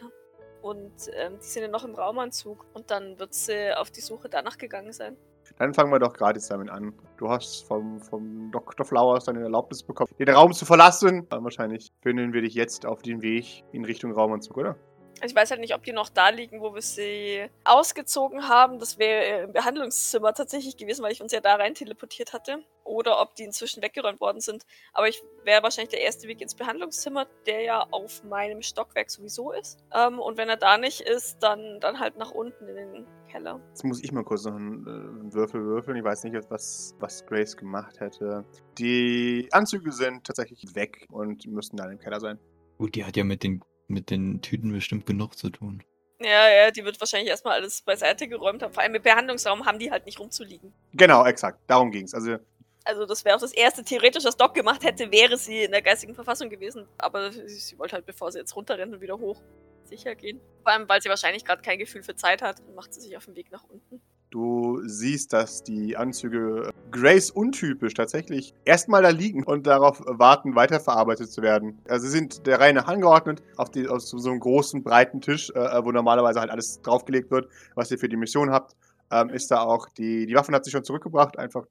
Und 0.61 1.09
ähm, 1.13 1.37
die 1.39 1.45
sind 1.45 1.61
ja 1.61 1.67
noch 1.67 1.83
im 1.83 1.93
Raumanzug. 1.93 2.65
Und 2.73 2.89
dann 2.89 3.19
wird 3.19 3.33
sie 3.33 3.77
auf 3.77 3.91
die 3.91 4.01
Suche 4.01 4.29
danach 4.29 4.57
gegangen 4.57 4.93
sein. 4.93 5.15
Dann 5.59 5.73
fangen 5.73 5.91
wir 5.91 5.99
doch 5.99 6.13
gratis 6.13 6.47
damit 6.47 6.69
an. 6.69 6.93
Du 7.17 7.29
hast 7.29 7.67
vom, 7.67 8.01
vom 8.01 8.51
Dr. 8.51 8.85
Flowers 8.85 9.25
deine 9.25 9.41
Erlaubnis 9.41 9.83
bekommen, 9.83 10.09
den 10.17 10.29
Raum 10.29 10.53
zu 10.53 10.65
verlassen. 10.65 11.27
Dann 11.29 11.43
wahrscheinlich 11.43 11.91
finden 12.01 12.33
wir 12.33 12.41
dich 12.41 12.55
jetzt 12.55 12.85
auf 12.85 13.03
den 13.03 13.21
Weg 13.21 13.63
in 13.71 13.85
Richtung 13.85 14.11
Raumanzug, 14.11 14.57
oder? 14.57 14.75
Also 15.21 15.33
ich 15.33 15.35
weiß 15.35 15.51
halt 15.51 15.61
nicht, 15.61 15.73
ob 15.73 15.83
die 15.83 15.93
noch 15.93 16.09
da 16.09 16.29
liegen, 16.29 16.61
wo 16.61 16.73
wir 16.73 16.81
sie 16.81 17.47
ausgezogen 17.63 18.47
haben. 18.47 18.79
Das 18.79 18.97
wäre 18.97 19.43
im 19.43 19.53
Behandlungszimmer 19.53 20.33
tatsächlich 20.33 20.77
gewesen, 20.77 21.03
weil 21.03 21.11
ich 21.11 21.21
uns 21.21 21.31
ja 21.31 21.39
da 21.39 21.55
rein 21.55 21.73
teleportiert 21.73 22.33
hatte. 22.33 22.63
Oder 22.83 23.19
ob 23.19 23.35
die 23.35 23.43
inzwischen 23.43 23.81
weggeräumt 23.81 24.21
worden 24.21 24.41
sind. 24.41 24.63
Aber 24.93 25.07
ich 25.07 25.23
wäre 25.43 25.63
wahrscheinlich 25.63 25.89
der 25.89 26.01
erste 26.01 26.27
Weg 26.27 26.41
ins 26.41 26.53
Behandlungszimmer, 26.53 27.25
der 27.47 27.61
ja 27.61 27.87
auf 27.89 28.23
meinem 28.23 28.61
Stockwerk 28.61 29.09
sowieso 29.09 29.51
ist. 29.51 29.79
Ähm, 29.93 30.19
und 30.19 30.37
wenn 30.37 30.49
er 30.49 30.57
da 30.57 30.77
nicht 30.77 31.01
ist, 31.01 31.39
dann, 31.39 31.79
dann 31.79 31.99
halt 31.99 32.17
nach 32.17 32.31
unten 32.31 32.67
in 32.67 32.75
den 32.75 33.07
Keller. 33.35 33.59
Jetzt 33.69 33.83
muss 33.83 34.03
ich 34.03 34.11
mal 34.11 34.23
kurz 34.23 34.45
noch 34.45 34.55
einen, 34.55 34.85
äh, 34.85 34.89
einen 34.89 35.33
Würfel 35.33 35.63
würfeln. 35.63 35.97
Ich 35.97 36.03
weiß 36.03 36.23
nicht, 36.23 36.35
was, 36.49 36.95
was 36.99 37.25
Grace 37.25 37.57
gemacht 37.57 37.99
hätte. 37.99 38.45
Die 38.77 39.49
Anzüge 39.51 39.91
sind 39.91 40.25
tatsächlich 40.25 40.75
weg 40.75 41.05
und 41.11 41.45
müssten 41.47 41.77
dann 41.77 41.91
im 41.91 41.99
Keller 41.99 42.19
sein. 42.19 42.39
Gut, 42.77 42.95
die 42.95 43.03
hat 43.03 43.17
ja 43.17 43.23
mit 43.23 43.43
den, 43.43 43.61
mit 43.87 44.09
den 44.09 44.41
Tüten 44.41 44.71
bestimmt 44.71 45.05
genug 45.05 45.37
zu 45.37 45.49
tun. 45.49 45.83
Ja, 46.21 46.49
ja, 46.49 46.71
die 46.71 46.83
wird 46.85 46.99
wahrscheinlich 46.99 47.29
erstmal 47.29 47.53
alles 47.59 47.81
beiseite 47.81 48.27
geräumt 48.27 48.63
haben. 48.63 48.73
Vor 48.73 48.81
allem 48.81 48.95
im 48.95 49.01
Behandlungsraum 49.01 49.65
haben 49.65 49.79
die 49.79 49.91
halt 49.91 50.05
nicht 50.05 50.19
rumzuliegen. 50.19 50.73
Genau, 50.93 51.25
exakt. 51.25 51.59
Darum 51.67 51.91
ging 51.91 52.05
es. 52.05 52.13
Also, 52.13 52.37
Also 52.85 53.05
das 53.05 53.25
wäre 53.25 53.35
auch 53.35 53.41
das 53.41 53.51
erste 53.51 53.83
theoretisch, 53.83 54.23
was 54.23 54.37
Doc 54.37 54.53
gemacht 54.53 54.83
hätte, 54.83 55.11
wäre 55.11 55.37
sie 55.37 55.63
in 55.63 55.71
der 55.71 55.81
geistigen 55.81 56.15
Verfassung 56.15 56.49
gewesen. 56.49 56.87
Aber 56.97 57.31
sie, 57.31 57.47
sie 57.49 57.77
wollte 57.77 57.95
halt, 57.95 58.05
bevor 58.05 58.31
sie 58.31 58.39
jetzt 58.39 58.55
runterrennt 58.55 58.93
und 58.93 59.01
wieder 59.01 59.17
hoch, 59.19 59.41
sicher 59.83 60.15
gehen. 60.15 60.39
Vor 60.63 60.71
allem, 60.71 60.87
weil 60.87 61.01
sie 61.01 61.09
wahrscheinlich 61.09 61.43
gerade 61.43 61.61
kein 61.61 61.79
Gefühl 61.79 62.01
für 62.01 62.15
Zeit 62.15 62.41
hat, 62.41 62.61
macht 62.75 62.93
sie 62.93 63.01
sich 63.01 63.17
auf 63.17 63.25
den 63.25 63.35
Weg 63.35 63.51
nach 63.51 63.65
unten. 63.65 64.01
Du 64.35 64.81
siehst, 64.85 65.31
dass 65.31 65.63
die 65.63 65.95
Anzüge 65.95 66.69
Grace 66.91 67.31
untypisch 67.31 67.93
tatsächlich 67.93 68.53
erstmal 68.65 69.01
da 69.01 69.09
liegen 69.09 69.45
und 69.45 69.65
darauf 69.65 70.01
warten, 70.05 70.55
weiterverarbeitet 70.55 71.31
zu 71.31 71.41
werden. 71.41 71.79
Also 71.87 72.07
sie 72.07 72.11
sind 72.11 72.45
der 72.45 72.59
Reihe 72.59 72.73
nach 72.73 72.87
angeordnet 72.87 73.41
auf, 73.55 73.69
die, 73.71 73.87
auf 73.87 74.01
so 74.01 74.29
einem 74.29 74.41
großen, 74.41 74.83
breiten 74.83 75.21
Tisch, 75.21 75.51
äh, 75.51 75.85
wo 75.85 75.91
normalerweise 75.91 76.41
halt 76.41 76.51
alles 76.51 76.81
draufgelegt 76.81 77.31
wird, 77.31 77.47
was 77.75 77.89
ihr 77.91 77.97
für 77.97 78.09
die 78.09 78.17
Mission 78.17 78.51
habt. 78.51 78.75
Ähm, 79.09 79.29
ist 79.29 79.51
da 79.51 79.61
auch 79.61 79.87
die, 79.87 80.25
die 80.25 80.35
Waffen 80.35 80.53
hat 80.53 80.65
sie 80.65 80.71
schon 80.71 80.83
zurückgebracht, 80.83 81.39
einfach 81.39 81.65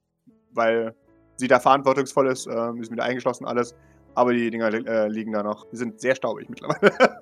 weil 0.53 0.95
sie 1.37 1.49
da 1.49 1.61
verantwortungsvoll 1.61 2.29
ist, 2.29 2.47
ähm, 2.47 2.81
ist 2.81 2.91
wieder 2.91 3.05
eingeschlossen 3.05 3.45
alles. 3.45 3.75
Aber 4.15 4.33
die 4.33 4.51
Dinger 4.51 4.73
äh, 4.73 5.09
liegen 5.09 5.33
da 5.33 5.43
noch. 5.43 5.69
Die 5.71 5.77
sind 5.77 6.01
sehr 6.01 6.15
staubig 6.15 6.49
mittlerweile. 6.49 6.93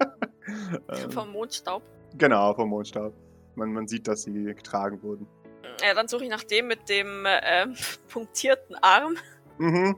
ähm, 0.89 1.11
Vom 1.11 1.33
Mondstaub. 1.33 1.83
genau, 2.17 2.55
vom 2.55 2.69
Mondstaub. 2.69 3.13
Man, 3.55 3.73
man 3.73 3.87
sieht, 3.89 4.09
dass 4.09 4.23
sie 4.23 4.33
getragen 4.33 5.03
wurden. 5.03 5.27
Ja, 5.83 5.95
dann 5.95 6.09
suche 6.09 6.25
ich 6.25 6.31
nach 6.31 6.45
dem 6.45 6.69
mit 6.69 6.89
dem 6.89 7.25
ähm, 7.27 7.75
punktierten 8.09 8.77
Arm. 8.77 9.17
Mhm. 9.59 9.97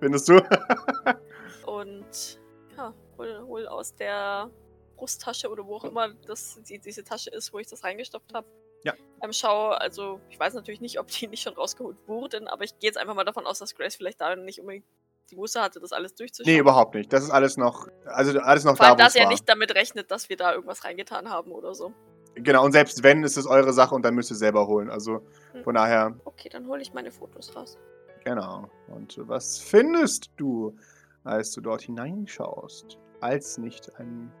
Findest 0.00 0.28
du? 0.28 0.34
Und 1.66 2.40
ja, 2.76 2.94
hol, 3.16 3.40
hol 3.46 3.66
aus 3.66 3.94
der 3.94 4.50
Brusttasche 4.96 5.48
oder 5.48 5.66
wo 5.66 5.76
auch 5.76 5.84
immer 5.84 6.12
das, 6.26 6.60
die, 6.68 6.78
diese 6.78 7.04
Tasche 7.04 7.30
ist, 7.30 7.52
wo 7.52 7.58
ich 7.58 7.66
das 7.66 7.84
reingestopft 7.84 8.34
habe. 8.34 8.46
Ja. 8.84 8.92
Ähm, 9.22 9.32
schau, 9.32 9.70
also 9.70 10.20
ich 10.28 10.38
weiß 10.38 10.54
natürlich 10.54 10.80
nicht, 10.80 11.00
ob 11.00 11.08
die 11.08 11.26
nicht 11.28 11.42
schon 11.42 11.54
rausgeholt 11.54 11.96
wurden, 12.06 12.48
aber 12.48 12.64
ich 12.64 12.78
gehe 12.78 12.88
jetzt 12.88 12.98
einfach 12.98 13.14
mal 13.14 13.24
davon 13.24 13.46
aus, 13.46 13.58
dass 13.58 13.74
Grace 13.74 13.96
vielleicht 13.96 14.20
da 14.20 14.36
nicht 14.36 14.60
unbedingt 14.60 14.84
die 15.30 15.36
Muße 15.36 15.60
hatte, 15.60 15.80
das 15.80 15.92
alles 15.92 16.14
durchzuschauen. 16.14 16.52
nee, 16.52 16.60
überhaupt 16.60 16.94
nicht. 16.94 17.10
Das 17.10 17.24
ist 17.24 17.30
alles 17.30 17.56
noch, 17.56 17.88
also 18.04 18.38
alles 18.40 18.64
noch 18.64 18.76
Vor 18.76 18.86
allem, 18.86 18.98
da, 18.98 19.04
wo 19.04 19.04
da 19.04 19.06
es 19.06 19.12
sie 19.14 19.20
ja 19.20 19.24
war. 19.24 19.32
nicht 19.32 19.48
damit 19.48 19.74
rechnet, 19.74 20.10
dass 20.10 20.28
wir 20.28 20.36
da 20.36 20.52
irgendwas 20.52 20.84
reingetan 20.84 21.30
haben 21.30 21.50
oder 21.50 21.74
so. 21.74 21.94
Genau, 22.36 22.64
und 22.64 22.72
selbst 22.72 23.02
wenn, 23.02 23.22
ist 23.22 23.36
es 23.36 23.46
eure 23.46 23.72
Sache 23.72 23.94
und 23.94 24.04
dann 24.04 24.14
müsst 24.14 24.30
ihr 24.30 24.36
selber 24.36 24.66
holen. 24.66 24.90
Also 24.90 25.22
Hm. 25.52 25.62
von 25.64 25.74
daher, 25.74 26.14
Okay, 26.24 26.48
dann 26.48 26.66
hole 26.66 26.82
ich 26.82 26.92
meine 26.92 27.10
Fotos 27.12 27.54
raus. 27.54 27.78
genau. 28.24 28.68
Und 28.88 29.16
was 29.28 29.58
findest 29.58 30.30
du, 30.36 30.76
als 31.24 31.52
du 31.52 31.60
dort 31.60 31.82
hineinschaust? 31.82 32.98
Als 33.20 33.56
nicht 33.58 33.94
ein 33.98 34.32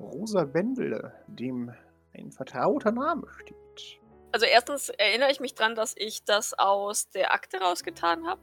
rosa 0.00 0.44
Bändel, 0.44 1.12
dem 1.28 1.72
ein 2.14 2.30
vertrauter 2.32 2.92
Name 2.92 3.26
steht. 3.40 4.00
Also 4.32 4.46
erstens 4.46 4.88
erinnere 4.88 5.30
ich 5.30 5.38
mich 5.40 5.54
dran, 5.54 5.74
dass 5.76 5.94
ich 5.96 6.24
das 6.24 6.54
aus 6.58 7.08
der 7.10 7.32
Akte 7.32 7.60
rausgetan 7.60 8.26
habe. 8.26 8.40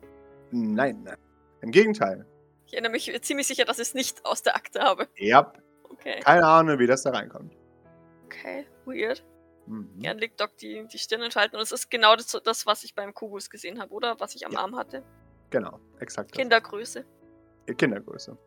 Nein, 0.52 1.02
nein. 1.04 1.18
Im 1.62 1.72
Gegenteil. 1.72 2.26
Ich 2.66 2.74
erinnere 2.74 2.92
mich 2.94 3.12
ziemlich 3.24 3.48
sicher, 3.48 3.66
dass 3.66 3.78
ich 3.80 3.90
es 3.90 3.94
nicht 3.94 4.26
aus 4.26 4.42
der 4.44 4.56
Akte 4.56 4.80
habe. 4.82 5.08
Ja, 5.18 5.52
Okay. 5.90 6.20
keine 6.22 6.46
Ahnung, 6.46 6.80
wie 6.80 6.88
das 6.88 7.04
da 7.04 7.10
reinkommt. 7.12 7.54
Okay, 8.26 8.66
weird. 8.86 9.24
Mhm. 9.68 10.00
Gern 10.00 10.18
legt 10.18 10.40
Doc 10.40 10.58
die, 10.58 10.86
die 10.88 10.98
Stirn 11.00 11.22
entfalten 11.22 11.56
und 11.56 11.62
es 11.64 11.72
ist 11.72 11.90
genau 11.90 12.16
das, 12.16 12.38
das, 12.44 12.66
was 12.66 12.84
ich 12.84 12.96
beim 12.96 13.14
Kubus 13.14 13.50
gesehen 13.50 13.80
habe, 13.80 13.94
oder? 13.94 14.20
Was 14.20 14.36
ich 14.36 14.46
am 14.46 14.54
Ja. 14.54 14.60
Arm 14.60 14.76
hatte. 14.76 15.04
Genau, 15.50 15.80
exakt. 16.00 16.32
das. 16.32 16.38
Kindergröße. 16.38 17.06
Kindergröße. 17.78 18.38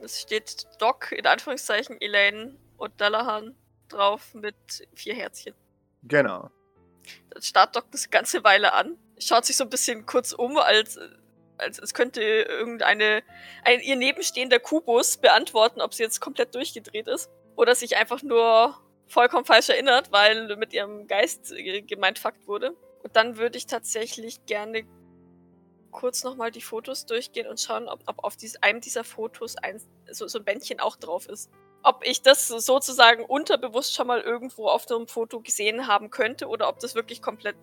Es 0.00 0.20
steht 0.20 0.66
Doc, 0.78 1.12
in 1.12 1.26
Anführungszeichen, 1.26 2.00
Elaine 2.00 2.56
und 2.76 3.00
Dallahan 3.00 3.56
drauf 3.88 4.34
mit 4.34 4.54
vier 4.94 5.14
Herzchen. 5.14 5.54
Genau. 6.02 6.50
Dann 7.30 7.42
starrt 7.42 7.74
Doc 7.74 7.90
das 7.90 8.10
ganze 8.10 8.44
Weile 8.44 8.72
an. 8.72 8.98
schaut 9.18 9.44
sich 9.44 9.56
so 9.56 9.64
ein 9.64 9.70
bisschen 9.70 10.06
kurz 10.06 10.32
um, 10.32 10.58
als, 10.58 10.98
als, 11.56 11.80
als 11.80 11.94
könnte 11.94 12.22
irgendeine 12.22 13.22
ein 13.64 13.80
ihr 13.80 13.96
nebenstehender 13.96 14.60
Kubus 14.60 15.16
beantworten, 15.16 15.80
ob 15.80 15.94
sie 15.94 16.02
jetzt 16.02 16.20
komplett 16.20 16.54
durchgedreht 16.54 17.08
ist. 17.08 17.30
Oder 17.56 17.74
sich 17.74 17.96
einfach 17.96 18.22
nur 18.22 18.76
vollkommen 19.08 19.44
falsch 19.44 19.68
erinnert, 19.68 20.12
weil 20.12 20.56
mit 20.56 20.72
ihrem 20.72 21.06
Geist 21.06 21.54
gemeint 21.86 22.18
Fakt 22.18 22.46
wurde. 22.46 22.76
Und 23.02 23.16
dann 23.16 23.36
würde 23.36 23.58
ich 23.58 23.66
tatsächlich 23.66 24.44
gerne 24.46 24.84
kurz 25.90 26.24
nochmal 26.24 26.50
die 26.50 26.60
Fotos 26.60 27.06
durchgehen 27.06 27.46
und 27.46 27.60
schauen, 27.60 27.88
ob, 27.88 28.00
ob 28.06 28.24
auf 28.24 28.36
dies, 28.36 28.56
einem 28.56 28.80
dieser 28.80 29.04
Fotos 29.04 29.56
ein, 29.56 29.80
so, 30.10 30.26
so 30.26 30.38
ein 30.38 30.44
Bändchen 30.44 30.80
auch 30.80 30.96
drauf 30.96 31.28
ist. 31.28 31.50
Ob 31.82 32.04
ich 32.04 32.22
das 32.22 32.48
sozusagen 32.48 33.24
unterbewusst 33.24 33.94
schon 33.94 34.06
mal 34.06 34.20
irgendwo 34.20 34.68
auf 34.68 34.90
einem 34.90 35.06
Foto 35.06 35.40
gesehen 35.40 35.86
haben 35.86 36.10
könnte 36.10 36.48
oder 36.48 36.68
ob 36.68 36.80
das 36.80 36.94
wirklich 36.94 37.22
komplett 37.22 37.56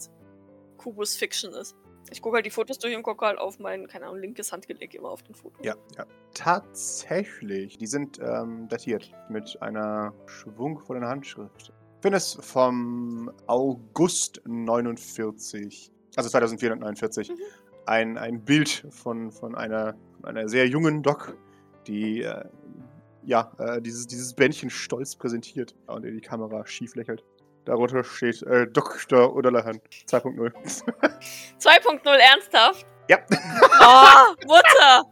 Kubus 0.78 1.16
Fiction 1.16 1.54
ist. 1.54 1.75
Ich 2.12 2.22
gucke 2.22 2.36
halt 2.36 2.46
die 2.46 2.52
Fotos 2.52 2.80
durch 2.80 2.96
und 2.96 3.04
gucke 3.04 3.26
halt 3.26 3.40
auf 3.40 3.60
mein, 3.60 3.88
keine 3.88 4.06
Ahnung, 4.06 4.20
linkes 4.20 4.52
Handgelenk 4.52 4.94
immer 4.94 5.10
auf 5.10 5.24
den 5.24 5.36
Fotos. 5.36 5.66
Ja, 5.66 5.76
ja. 5.98 6.06
Tatsächlich. 6.34 7.78
Die 7.78 7.88
sind 7.88 8.20
ähm, 8.20 8.68
datiert 8.68 9.12
mit 9.30 9.62
einer 9.62 10.14
schwungvollen 10.26 11.06
Handschrift. 11.06 11.74
Ich 11.98 12.02
finde 12.02 12.18
es 12.18 12.38
vom 12.42 13.32
August 13.48 14.42
49, 14.46 15.92
also 16.16 16.30
2449, 16.30 17.30
mhm. 17.30 17.36
ein, 17.88 18.18
ein 18.18 18.46
Bild 18.46 18.86
von, 18.92 19.32
von, 19.32 19.56
einer, 19.56 19.96
von 20.22 20.30
einer 20.30 20.48
sehr 20.48 20.68
jungen 20.68 21.02
Doc, 21.02 21.36
die 21.88 22.22
äh, 22.22 22.46
ja, 23.24 23.52
äh, 23.58 23.82
dieses, 23.82 24.08
dieses 24.08 24.34
Bändchen 24.34 24.70
stolz 24.70 25.16
präsentiert 25.16 25.76
und 25.88 26.06
in 26.06 26.14
die 26.14 26.22
Kamera 26.22 26.66
schief 26.68 26.96
lächelt. 26.96 27.24
Darunter 27.65 28.03
steht 28.03 28.43
äh, 28.43 28.67
Dr. 28.67 29.36
O'Dallahan 29.36 29.81
2.0. 30.07 30.51
2.0 31.60 32.10
ernsthaft? 32.10 32.86
Ja. 33.07 33.19
Oh, 33.81 34.48
Mutter! 34.48 35.03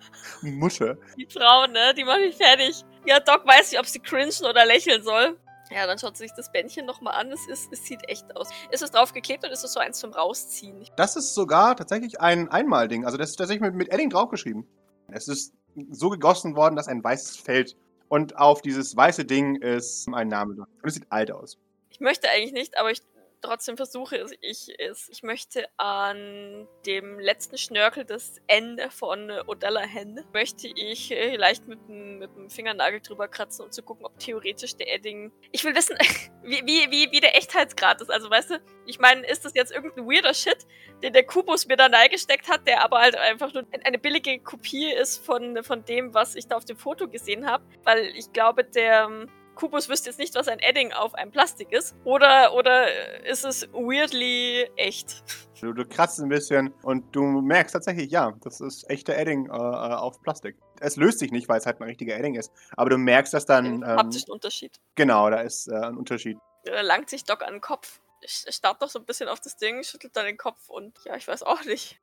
Mutter. 0.41 0.97
Die 1.17 1.27
Frau, 1.27 1.67
ne? 1.67 1.93
Die 1.95 2.03
macht 2.03 2.19
mich 2.19 2.35
fertig. 2.35 2.83
Ja, 3.05 3.19
Doc 3.19 3.45
weiß 3.45 3.71
nicht, 3.71 3.79
ob 3.79 3.85
sie 3.85 3.99
cringen 3.99 4.31
oder 4.47 4.65
lächeln 4.65 5.03
soll. 5.03 5.37
Ja, 5.71 5.87
dann 5.87 5.97
schaut 5.97 6.17
sie 6.17 6.23
sich 6.23 6.33
das 6.35 6.51
Bändchen 6.51 6.85
nochmal 6.85 7.15
an. 7.15 7.31
Es, 7.31 7.47
ist, 7.47 7.71
es 7.71 7.85
sieht 7.85 8.07
echt 8.07 8.35
aus. 8.35 8.49
Ist 8.69 8.83
es 8.83 8.91
draufgeklebt 8.91 9.43
oder 9.43 9.53
ist 9.53 9.63
es 9.63 9.73
so 9.73 9.79
eins 9.79 9.99
zum 9.99 10.11
Rausziehen? 10.11 10.85
Das 10.95 11.15
ist 11.15 11.33
sogar 11.33 11.75
tatsächlich 11.75 12.21
ein 12.21 12.49
Einmalding. 12.49 13.05
Also 13.05 13.17
das 13.17 13.31
ist 13.31 13.35
tatsächlich 13.37 13.61
mit, 13.61 13.75
mit 13.75 13.91
Edding 13.91 14.09
draufgeschrieben. 14.09 14.67
Es 15.07 15.27
ist 15.27 15.53
so 15.89 16.09
gegossen 16.09 16.55
worden, 16.55 16.75
dass 16.75 16.87
ein 16.87 17.03
weißes 17.03 17.37
Feld 17.37 17.75
und 18.09 18.37
auf 18.37 18.61
dieses 18.61 18.95
weiße 18.95 19.25
Ding 19.25 19.55
ist 19.55 20.07
ein 20.13 20.27
Name 20.27 20.53
drin. 20.53 20.65
Und 20.81 20.87
es 20.87 20.93
sieht 20.93 21.11
alt 21.11 21.31
aus. 21.31 21.57
Ich 21.93 21.99
möchte 21.99 22.29
eigentlich 22.29 22.53
nicht, 22.53 22.77
aber 22.77 22.91
ich 22.91 23.01
trotzdem 23.43 23.77
versuche 23.77 24.25
ich 24.41 24.73
es. 24.79 25.09
Ich 25.09 25.21
möchte 25.21 25.67
an 25.77 26.67
dem 26.85 27.19
letzten 27.19 27.57
Schnörkel 27.57 28.05
des 28.05 28.41
N 28.47 28.79
von 28.89 29.29
O'Dallahan 29.29 30.23
möchte 30.33 30.67
ich 30.67 31.11
äh, 31.11 31.35
leicht 31.35 31.67
mit 31.67 31.79
dem, 31.87 32.19
mit 32.19 32.35
dem 32.35 32.49
Fingernagel 32.49 33.01
drüber 33.01 33.27
kratzen, 33.27 33.65
um 33.65 33.71
zu 33.71 33.83
gucken, 33.83 34.05
ob 34.05 34.17
theoretisch 34.17 34.75
der 34.77 34.93
Edding. 34.93 35.31
Ich 35.51 35.63
will 35.63 35.75
wissen, 35.75 35.97
wie, 36.43 36.61
wie, 36.65 36.89
wie, 36.89 37.11
wie 37.11 37.19
der 37.19 37.35
Echtheitsgrad 37.35 38.01
ist. 38.01 38.09
Also 38.09 38.29
weißt 38.29 38.51
du, 38.51 38.61
ich 38.85 38.99
meine, 38.99 39.27
ist 39.27 39.45
das 39.45 39.53
jetzt 39.53 39.71
irgendein 39.71 40.05
weirder 40.05 40.33
Shit, 40.33 40.65
den 41.03 41.13
der 41.13 41.25
Kubus 41.25 41.67
mir 41.67 41.75
da 41.75 41.87
reingesteckt 41.87 42.49
hat, 42.49 42.65
der 42.65 42.83
aber 42.83 42.99
halt 42.99 43.15
einfach 43.17 43.53
nur 43.53 43.65
eine 43.83 43.99
billige 43.99 44.39
Kopie 44.39 44.91
ist 44.91 45.23
von, 45.23 45.63
von 45.63 45.83
dem, 45.83 46.13
was 46.13 46.35
ich 46.35 46.47
da 46.47 46.55
auf 46.55 46.65
dem 46.65 46.77
Foto 46.77 47.09
gesehen 47.09 47.45
habe? 47.45 47.65
Weil 47.83 48.05
ich 48.15 48.31
glaube, 48.31 48.63
der 48.63 49.27
Kubus 49.55 49.89
wüsste 49.89 50.09
jetzt 50.09 50.19
nicht, 50.19 50.35
was 50.35 50.47
ein 50.47 50.59
Edding 50.59 50.91
auf 50.91 51.15
einem 51.15 51.31
Plastik 51.31 51.71
ist. 51.71 51.95
Oder, 52.03 52.53
oder 52.53 52.87
ist 53.25 53.45
es 53.45 53.67
weirdly 53.71 54.69
echt? 54.75 55.23
Du, 55.61 55.71
du 55.71 55.85
kratzt 55.85 56.19
ein 56.19 56.27
bisschen 56.27 56.73
und 56.83 57.15
du 57.15 57.23
merkst 57.23 57.71
tatsächlich, 57.71 58.11
ja, 58.11 58.33
das 58.41 58.59
ist 58.59 58.89
echter 58.89 59.15
Edding 59.15 59.45
äh, 59.45 59.53
äh 59.53 59.55
auf 59.55 60.21
Plastik. 60.21 60.57
Es 60.81 60.97
löst 60.97 61.19
sich 61.19 61.31
nicht, 61.31 61.47
weil 61.47 61.57
es 61.57 61.65
halt 61.65 61.79
ein 61.79 61.83
richtiger 61.83 62.17
Edding 62.17 62.35
ist. 62.35 62.51
Aber 62.75 62.89
du 62.89 62.97
merkst, 62.97 63.33
dass 63.33 63.45
dann. 63.45 63.65
Ähm, 63.65 63.83
haptischen 63.85 64.29
Unterschied. 64.33 64.77
Genau, 64.95 65.29
da 65.29 65.39
ist 65.39 65.69
äh, 65.69 65.75
ein 65.75 65.95
Unterschied. 65.95 66.37
Da 66.65 66.81
langt 66.81 67.09
sich 67.09 67.23
Doc 67.23 67.43
an 67.43 67.53
den 67.53 67.61
Kopf. 67.61 68.01
Ich 68.19 68.45
starrt 68.49 68.81
doch 68.81 68.89
so 68.89 68.99
ein 68.99 69.05
bisschen 69.05 69.29
auf 69.29 69.39
das 69.39 69.55
Ding, 69.55 69.83
schüttelt 69.83 70.17
dann 70.17 70.25
den 70.25 70.35
Kopf 70.35 70.67
und 70.67 70.99
ja, 71.05 71.15
ich 71.15 71.29
weiß 71.29 71.43
auch 71.43 71.63
nicht. 71.63 72.01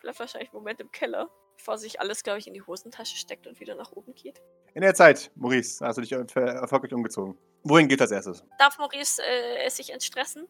Bleibt 0.00 0.18
wahrscheinlich 0.18 0.50
einen 0.50 0.58
Moment 0.58 0.80
im 0.80 0.90
Keller, 0.90 1.30
bevor 1.58 1.76
sich 1.76 2.00
alles, 2.00 2.22
glaube 2.22 2.38
ich, 2.38 2.46
in 2.46 2.54
die 2.54 2.62
Hosentasche 2.62 3.16
steckt 3.16 3.46
und 3.46 3.60
wieder 3.60 3.74
nach 3.74 3.92
oben 3.92 4.14
geht. 4.14 4.40
In 4.74 4.82
der 4.82 4.94
Zeit, 4.94 5.30
Maurice, 5.34 5.84
hast 5.84 5.96
du 5.96 6.02
dich 6.02 6.12
erfolgreich 6.12 6.94
umgezogen. 6.94 7.36
Wohin 7.64 7.88
geht 7.88 8.00
als 8.00 8.12
erstes? 8.12 8.44
Darf 8.58 8.78
Maurice 8.78 9.20
äh, 9.22 9.68
sich 9.68 9.92
entstressen? 9.92 10.46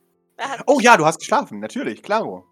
Oh 0.66 0.78
ja, 0.80 0.96
du 0.96 1.04
hast 1.04 1.18
geschlafen, 1.18 1.58
natürlich, 1.58 2.02
klaro. 2.02 2.44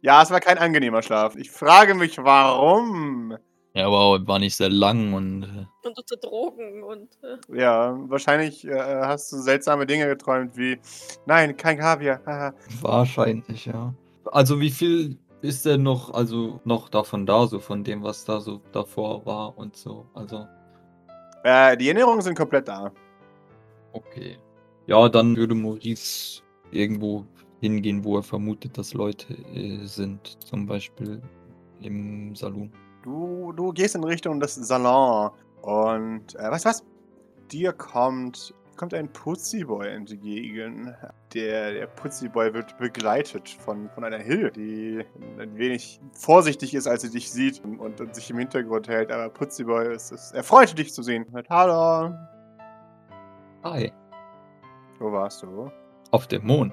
Ja, 0.00 0.22
es 0.22 0.30
war 0.30 0.40
kein 0.40 0.58
angenehmer 0.58 1.02
Schlaf. 1.02 1.36
Ich 1.36 1.50
frage 1.50 1.94
mich, 1.94 2.18
warum. 2.18 3.36
Ja, 3.74 3.86
aber 3.86 4.26
war 4.26 4.38
nicht 4.38 4.56
sehr 4.56 4.70
lang 4.70 5.12
und. 5.12 5.42
Äh 5.44 5.86
und 5.86 5.98
unter 5.98 6.16
Drogen 6.16 6.82
und. 6.82 7.10
Äh 7.22 7.60
ja, 7.60 7.96
wahrscheinlich 8.08 8.64
äh, 8.64 8.80
hast 8.80 9.30
du 9.30 9.36
seltsame 9.36 9.86
Dinge 9.86 10.06
geträumt 10.06 10.56
wie. 10.56 10.80
Nein, 11.26 11.56
kein 11.56 11.78
Kaviar. 11.78 12.54
wahrscheinlich, 12.80 13.66
ja. 13.66 13.94
Also, 14.24 14.60
wie 14.60 14.70
viel 14.70 15.18
ist 15.40 15.64
denn 15.64 15.82
noch, 15.82 16.12
also 16.12 16.60
noch 16.64 16.88
davon 16.88 17.26
da, 17.26 17.46
so 17.46 17.58
von 17.60 17.84
dem, 17.84 18.02
was 18.02 18.24
da 18.24 18.40
so 18.40 18.60
davor 18.72 19.24
war 19.26 19.56
und 19.56 19.76
so? 19.76 20.06
Also. 20.14 20.46
Äh, 21.44 21.76
die 21.76 21.88
Erinnerungen 21.88 22.22
sind 22.22 22.36
komplett 22.36 22.68
da. 22.68 22.90
Okay. 23.92 24.38
Ja, 24.86 25.08
dann 25.08 25.36
würde 25.36 25.54
Maurice 25.54 26.42
irgendwo 26.70 27.24
hingehen, 27.60 28.04
wo 28.04 28.16
er 28.16 28.22
vermutet, 28.22 28.76
dass 28.78 28.94
Leute 28.94 29.34
äh, 29.54 29.84
sind. 29.84 30.42
Zum 30.44 30.66
Beispiel 30.66 31.20
im 31.80 32.34
Salon. 32.34 32.72
Du, 33.02 33.52
du 33.52 33.72
gehst 33.72 33.94
in 33.94 34.04
Richtung 34.04 34.40
des 34.40 34.54
Salon 34.54 35.30
und 35.62 36.34
äh, 36.34 36.50
weißt 36.50 36.64
du 36.64 36.68
was? 36.68 36.84
Dir 37.50 37.72
kommt 37.72 38.54
kommt 38.78 38.94
ein 38.94 39.12
Putziboy 39.12 39.88
entgegen. 39.88 40.94
Der, 41.34 41.72
der 41.72 41.86
Putziboy 41.88 42.54
wird 42.54 42.78
begleitet 42.78 43.50
von, 43.50 43.90
von 43.90 44.04
einer 44.04 44.18
Hill, 44.18 44.50
die 44.50 45.04
ein 45.38 45.58
wenig 45.58 46.00
vorsichtig 46.12 46.74
ist, 46.74 46.86
als 46.86 47.02
sie 47.02 47.10
dich 47.10 47.30
sieht 47.30 47.62
und, 47.62 48.00
und 48.00 48.14
sich 48.14 48.30
im 48.30 48.38
Hintergrund 48.38 48.88
hält. 48.88 49.12
Aber 49.12 49.28
Putziboy 49.28 49.94
ist 49.94 50.12
es. 50.12 50.32
Er 50.32 50.44
freut 50.44 50.78
dich 50.78 50.94
zu 50.94 51.02
sehen. 51.02 51.26
Mit 51.32 51.50
Hallo. 51.50 52.14
Hi. 53.64 53.92
Wo 54.98 55.12
warst 55.12 55.42
du? 55.42 55.70
Auf 56.10 56.26
dem 56.28 56.46
Mond. 56.46 56.72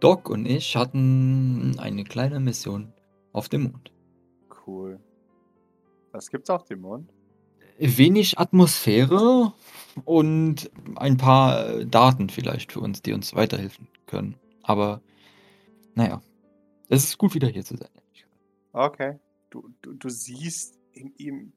Doc 0.00 0.28
und 0.28 0.44
ich 0.44 0.76
hatten 0.76 1.76
eine 1.78 2.04
kleine 2.04 2.40
Mission 2.40 2.92
auf 3.32 3.48
dem 3.48 3.62
Mond. 3.62 3.92
Cool. 4.66 5.00
Was 6.12 6.30
gibt's 6.30 6.50
auf 6.50 6.64
dem 6.64 6.80
Mond? 6.80 7.10
Wenig 7.78 8.38
Atmosphäre 8.38 9.52
und 10.04 10.70
ein 10.96 11.16
paar 11.16 11.68
äh, 11.68 11.86
Daten 11.86 12.28
vielleicht 12.28 12.72
für 12.72 12.80
uns, 12.80 13.02
die 13.02 13.12
uns 13.12 13.34
weiterhelfen 13.34 13.88
können. 14.06 14.36
Aber 14.62 15.00
naja, 15.94 16.20
es 16.88 17.04
ist 17.04 17.18
gut, 17.18 17.34
wieder 17.34 17.48
hier 17.48 17.64
zu 17.64 17.76
sein. 17.76 17.88
Okay. 18.72 19.18
Du, 19.50 19.70
du, 19.80 19.94
du 19.94 20.08
siehst 20.08 20.78
in 20.92 21.12
ihm. 21.16 21.52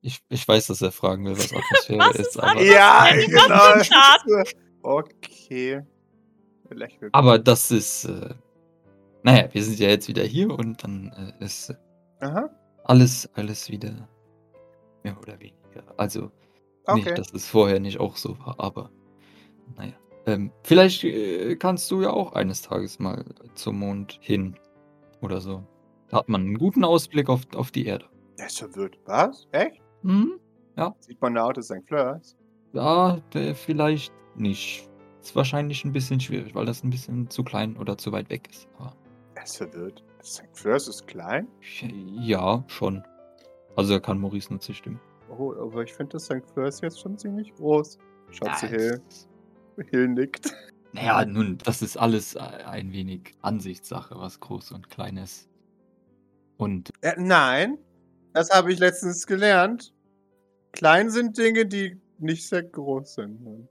Ich, 0.00 0.20
ich 0.28 0.46
weiß, 0.46 0.66
dass 0.66 0.82
er 0.82 0.92
fragen 0.92 1.24
will, 1.24 1.36
was 1.36 1.52
Atmosphäre 1.52 1.98
was 1.98 2.16
ist, 2.16 2.40
aber. 2.40 2.62
Ja, 2.62 3.06
genau. 3.12 4.42
Okay. 4.82 5.82
Lächeln. 6.70 7.10
Aber 7.12 7.38
das 7.38 7.70
ist. 7.70 8.04
Äh, 8.04 8.34
naja, 9.22 9.48
wir 9.52 9.62
sind 9.62 9.78
ja 9.78 9.88
jetzt 9.88 10.08
wieder 10.08 10.24
hier 10.24 10.50
und 10.50 10.82
dann 10.82 11.34
äh, 11.40 11.44
ist 11.44 11.74
Aha. 12.20 12.48
alles, 12.84 13.28
alles 13.34 13.70
wieder 13.70 14.08
mehr 15.02 15.18
oder 15.20 15.38
weniger. 15.40 15.82
Also 15.96 16.30
Okay. 16.86 17.04
Nicht, 17.04 17.18
dass 17.18 17.32
es 17.32 17.48
vorher 17.48 17.80
nicht 17.80 17.98
auch 17.98 18.16
so 18.16 18.38
war, 18.38 18.54
aber 18.58 18.90
naja. 19.76 19.94
Ähm, 20.26 20.50
vielleicht 20.64 21.04
äh, 21.04 21.56
kannst 21.56 21.90
du 21.90 22.02
ja 22.02 22.10
auch 22.10 22.32
eines 22.32 22.62
Tages 22.62 22.98
mal 22.98 23.24
zum 23.54 23.78
Mond 23.78 24.18
hin 24.20 24.56
oder 25.20 25.40
so. 25.40 25.62
Da 26.08 26.18
hat 26.18 26.28
man 26.28 26.42
einen 26.42 26.58
guten 26.58 26.84
Ausblick 26.84 27.28
auf, 27.28 27.42
auf 27.54 27.70
die 27.70 27.86
Erde. 27.86 28.06
Ist 28.44 28.58
verwirrt. 28.58 28.98
Was? 29.06 29.46
Echt? 29.52 29.80
Mhm. 30.02 30.38
Ja. 30.76 30.94
Sieht 31.00 31.20
man 31.20 31.34
da 31.34 31.44
Autos 31.44 31.66
St. 31.66 31.86
Fleurs? 31.86 32.36
Ja, 32.72 33.18
vielleicht 33.54 34.12
nicht. 34.36 34.88
Ist 35.22 35.34
wahrscheinlich 35.34 35.84
ein 35.84 35.92
bisschen 35.92 36.20
schwierig, 36.20 36.54
weil 36.54 36.66
das 36.66 36.84
ein 36.84 36.90
bisschen 36.90 37.30
zu 37.30 37.42
klein 37.42 37.76
oder 37.76 37.96
zu 37.96 38.12
weit 38.12 38.30
weg 38.30 38.48
ist. 38.50 38.68
Aber 38.78 38.94
er 39.34 39.44
ist 39.44 39.56
verwirrt. 39.56 40.04
St. 40.22 40.48
Fleurs 40.52 40.86
ist 40.88 41.06
klein? 41.06 41.48
Ja, 42.20 42.64
schon. 42.68 43.02
Also 43.76 43.94
da 43.94 44.00
kann 44.00 44.18
Maurice 44.18 44.50
nur 44.50 44.60
zustimmen. 44.60 45.00
Oh, 45.28 45.52
aber 45.52 45.82
ich 45.82 45.92
finde 45.92 46.12
das 46.12 46.24
St. 46.24 46.44
Fleur 46.52 46.70
jetzt 46.82 47.00
schon 47.00 47.18
ziemlich 47.18 47.54
groß. 47.54 47.98
Schatze 48.30 48.68
Hill. 48.68 49.00
Hill 49.90 50.08
nickt. 50.08 50.54
Naja, 50.92 51.26
nun, 51.26 51.58
das 51.58 51.82
ist 51.82 51.98
alles 51.98 52.38
ein 52.38 52.90
wenig 52.90 53.34
Ansichtssache, 53.42 54.14
was 54.16 54.40
groß 54.40 54.72
und 54.72 54.88
klein 54.88 55.18
ist. 55.18 55.46
Und. 56.56 56.90
Äh, 57.02 57.16
nein, 57.18 57.76
das 58.32 58.48
habe 58.48 58.72
ich 58.72 58.78
letztens 58.78 59.26
gelernt. 59.26 59.92
Klein 60.72 61.10
sind 61.10 61.36
Dinge, 61.36 61.66
die 61.66 62.00
nicht 62.18 62.48
sehr 62.48 62.62
groß 62.62 63.14
sind. 63.14 63.68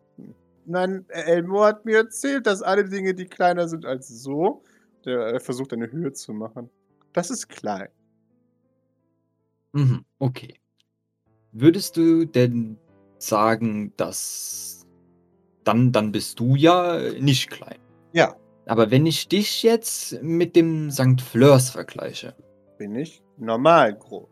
Nein, 0.65 1.05
Elmo 1.09 1.63
hat 1.63 1.85
mir 1.85 1.97
erzählt, 1.97 2.45
dass 2.45 2.61
alle 2.61 2.85
Dinge, 2.85 3.15
die 3.15 3.25
kleiner 3.25 3.67
sind 3.67 3.85
als 3.85 4.07
so, 4.07 4.63
Der 5.03 5.39
versucht 5.39 5.73
eine 5.73 5.91
Höhe 5.91 6.13
zu 6.13 6.31
machen. 6.31 6.69
Das 7.13 7.31
ist 7.31 7.47
klein. 7.47 7.89
Mhm, 9.73 10.05
okay. 10.19 10.59
Würdest 11.57 11.95
du 11.95 12.25
denn 12.25 12.77
sagen, 13.17 13.93
dass 13.95 14.85
dann, 15.63 15.93
dann 15.93 16.11
bist 16.11 16.37
du 16.41 16.57
ja 16.57 16.99
nicht 17.17 17.49
klein. 17.49 17.79
Ja. 18.11 18.35
Aber 18.65 18.91
wenn 18.91 19.05
ich 19.05 19.29
dich 19.29 19.63
jetzt 19.63 20.21
mit 20.21 20.57
dem 20.57 20.91
St. 20.91 21.21
Fleurs 21.21 21.69
vergleiche. 21.69 22.35
Bin 22.77 22.93
ich 22.95 23.23
normal 23.37 23.95
groß. 23.95 24.27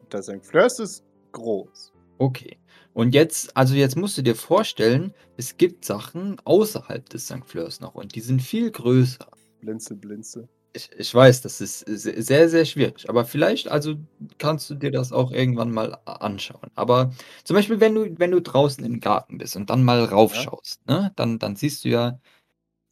Und 0.00 0.12
der 0.12 0.22
St. 0.22 0.42
Fleurs 0.42 0.78
ist 0.78 1.04
groß. 1.32 1.92
Okay. 2.16 2.56
Und 2.94 3.14
jetzt, 3.14 3.54
also 3.54 3.74
jetzt 3.74 3.98
musst 3.98 4.16
du 4.16 4.22
dir 4.22 4.34
vorstellen, 4.34 5.12
es 5.36 5.58
gibt 5.58 5.84
Sachen 5.84 6.40
außerhalb 6.44 7.06
des 7.10 7.26
St. 7.26 7.44
Fleurs 7.44 7.80
noch 7.80 7.94
und 7.94 8.14
die 8.14 8.20
sind 8.20 8.40
viel 8.40 8.70
größer. 8.70 9.28
Blinze, 9.60 9.96
blinze. 9.96 10.48
Ich, 10.74 10.90
ich 10.96 11.14
weiß, 11.14 11.42
das 11.42 11.60
ist 11.60 11.80
sehr, 11.80 12.48
sehr 12.48 12.64
schwierig. 12.64 13.08
Aber 13.08 13.24
vielleicht, 13.24 13.68
also 13.68 13.96
kannst 14.38 14.70
du 14.70 14.74
dir 14.74 14.90
das 14.90 15.12
auch 15.12 15.30
irgendwann 15.30 15.70
mal 15.70 15.98
anschauen. 16.04 16.70
Aber 16.74 17.12
zum 17.44 17.56
Beispiel, 17.56 17.80
wenn 17.80 17.94
du, 17.94 18.18
wenn 18.18 18.30
du 18.30 18.40
draußen 18.40 18.84
im 18.84 19.00
Garten 19.00 19.38
bist 19.38 19.56
und 19.56 19.68
dann 19.68 19.84
mal 19.84 20.04
raufschaust, 20.04 20.80
ja. 20.88 21.02
ne, 21.02 21.12
dann, 21.16 21.38
dann 21.38 21.56
siehst 21.56 21.84
du 21.84 21.90
ja, 21.90 22.18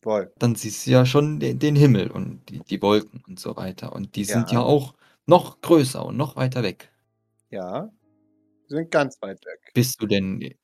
Voll. 0.02 0.32
dann 0.38 0.54
siehst 0.54 0.87
du 0.87 0.90
ja 0.90 1.06
schon 1.06 1.40
den, 1.40 1.58
den 1.58 1.76
Himmel 1.76 2.10
und 2.10 2.42
die, 2.49 2.60
die 2.60 2.82
Wolken 2.82 3.22
und 3.26 3.40
so 3.40 3.56
weiter. 3.56 3.94
Und 3.94 4.14
die 4.16 4.25
sind 4.25 4.50
ja. 4.50 4.60
ja 4.60 4.64
auch 4.64 4.94
noch 5.26 5.60
größer 5.60 6.04
und 6.04 6.16
noch 6.16 6.37
weiter 6.37 6.62
weg. 6.62 6.92
Ja, 7.50 7.90
die 8.68 8.75
sind 8.75 8.90
ganz 8.90 9.20
weit 9.22 9.44
weg. 9.44 9.70
Bist 9.75 10.00
du 10.02 10.06
denn 10.06 10.54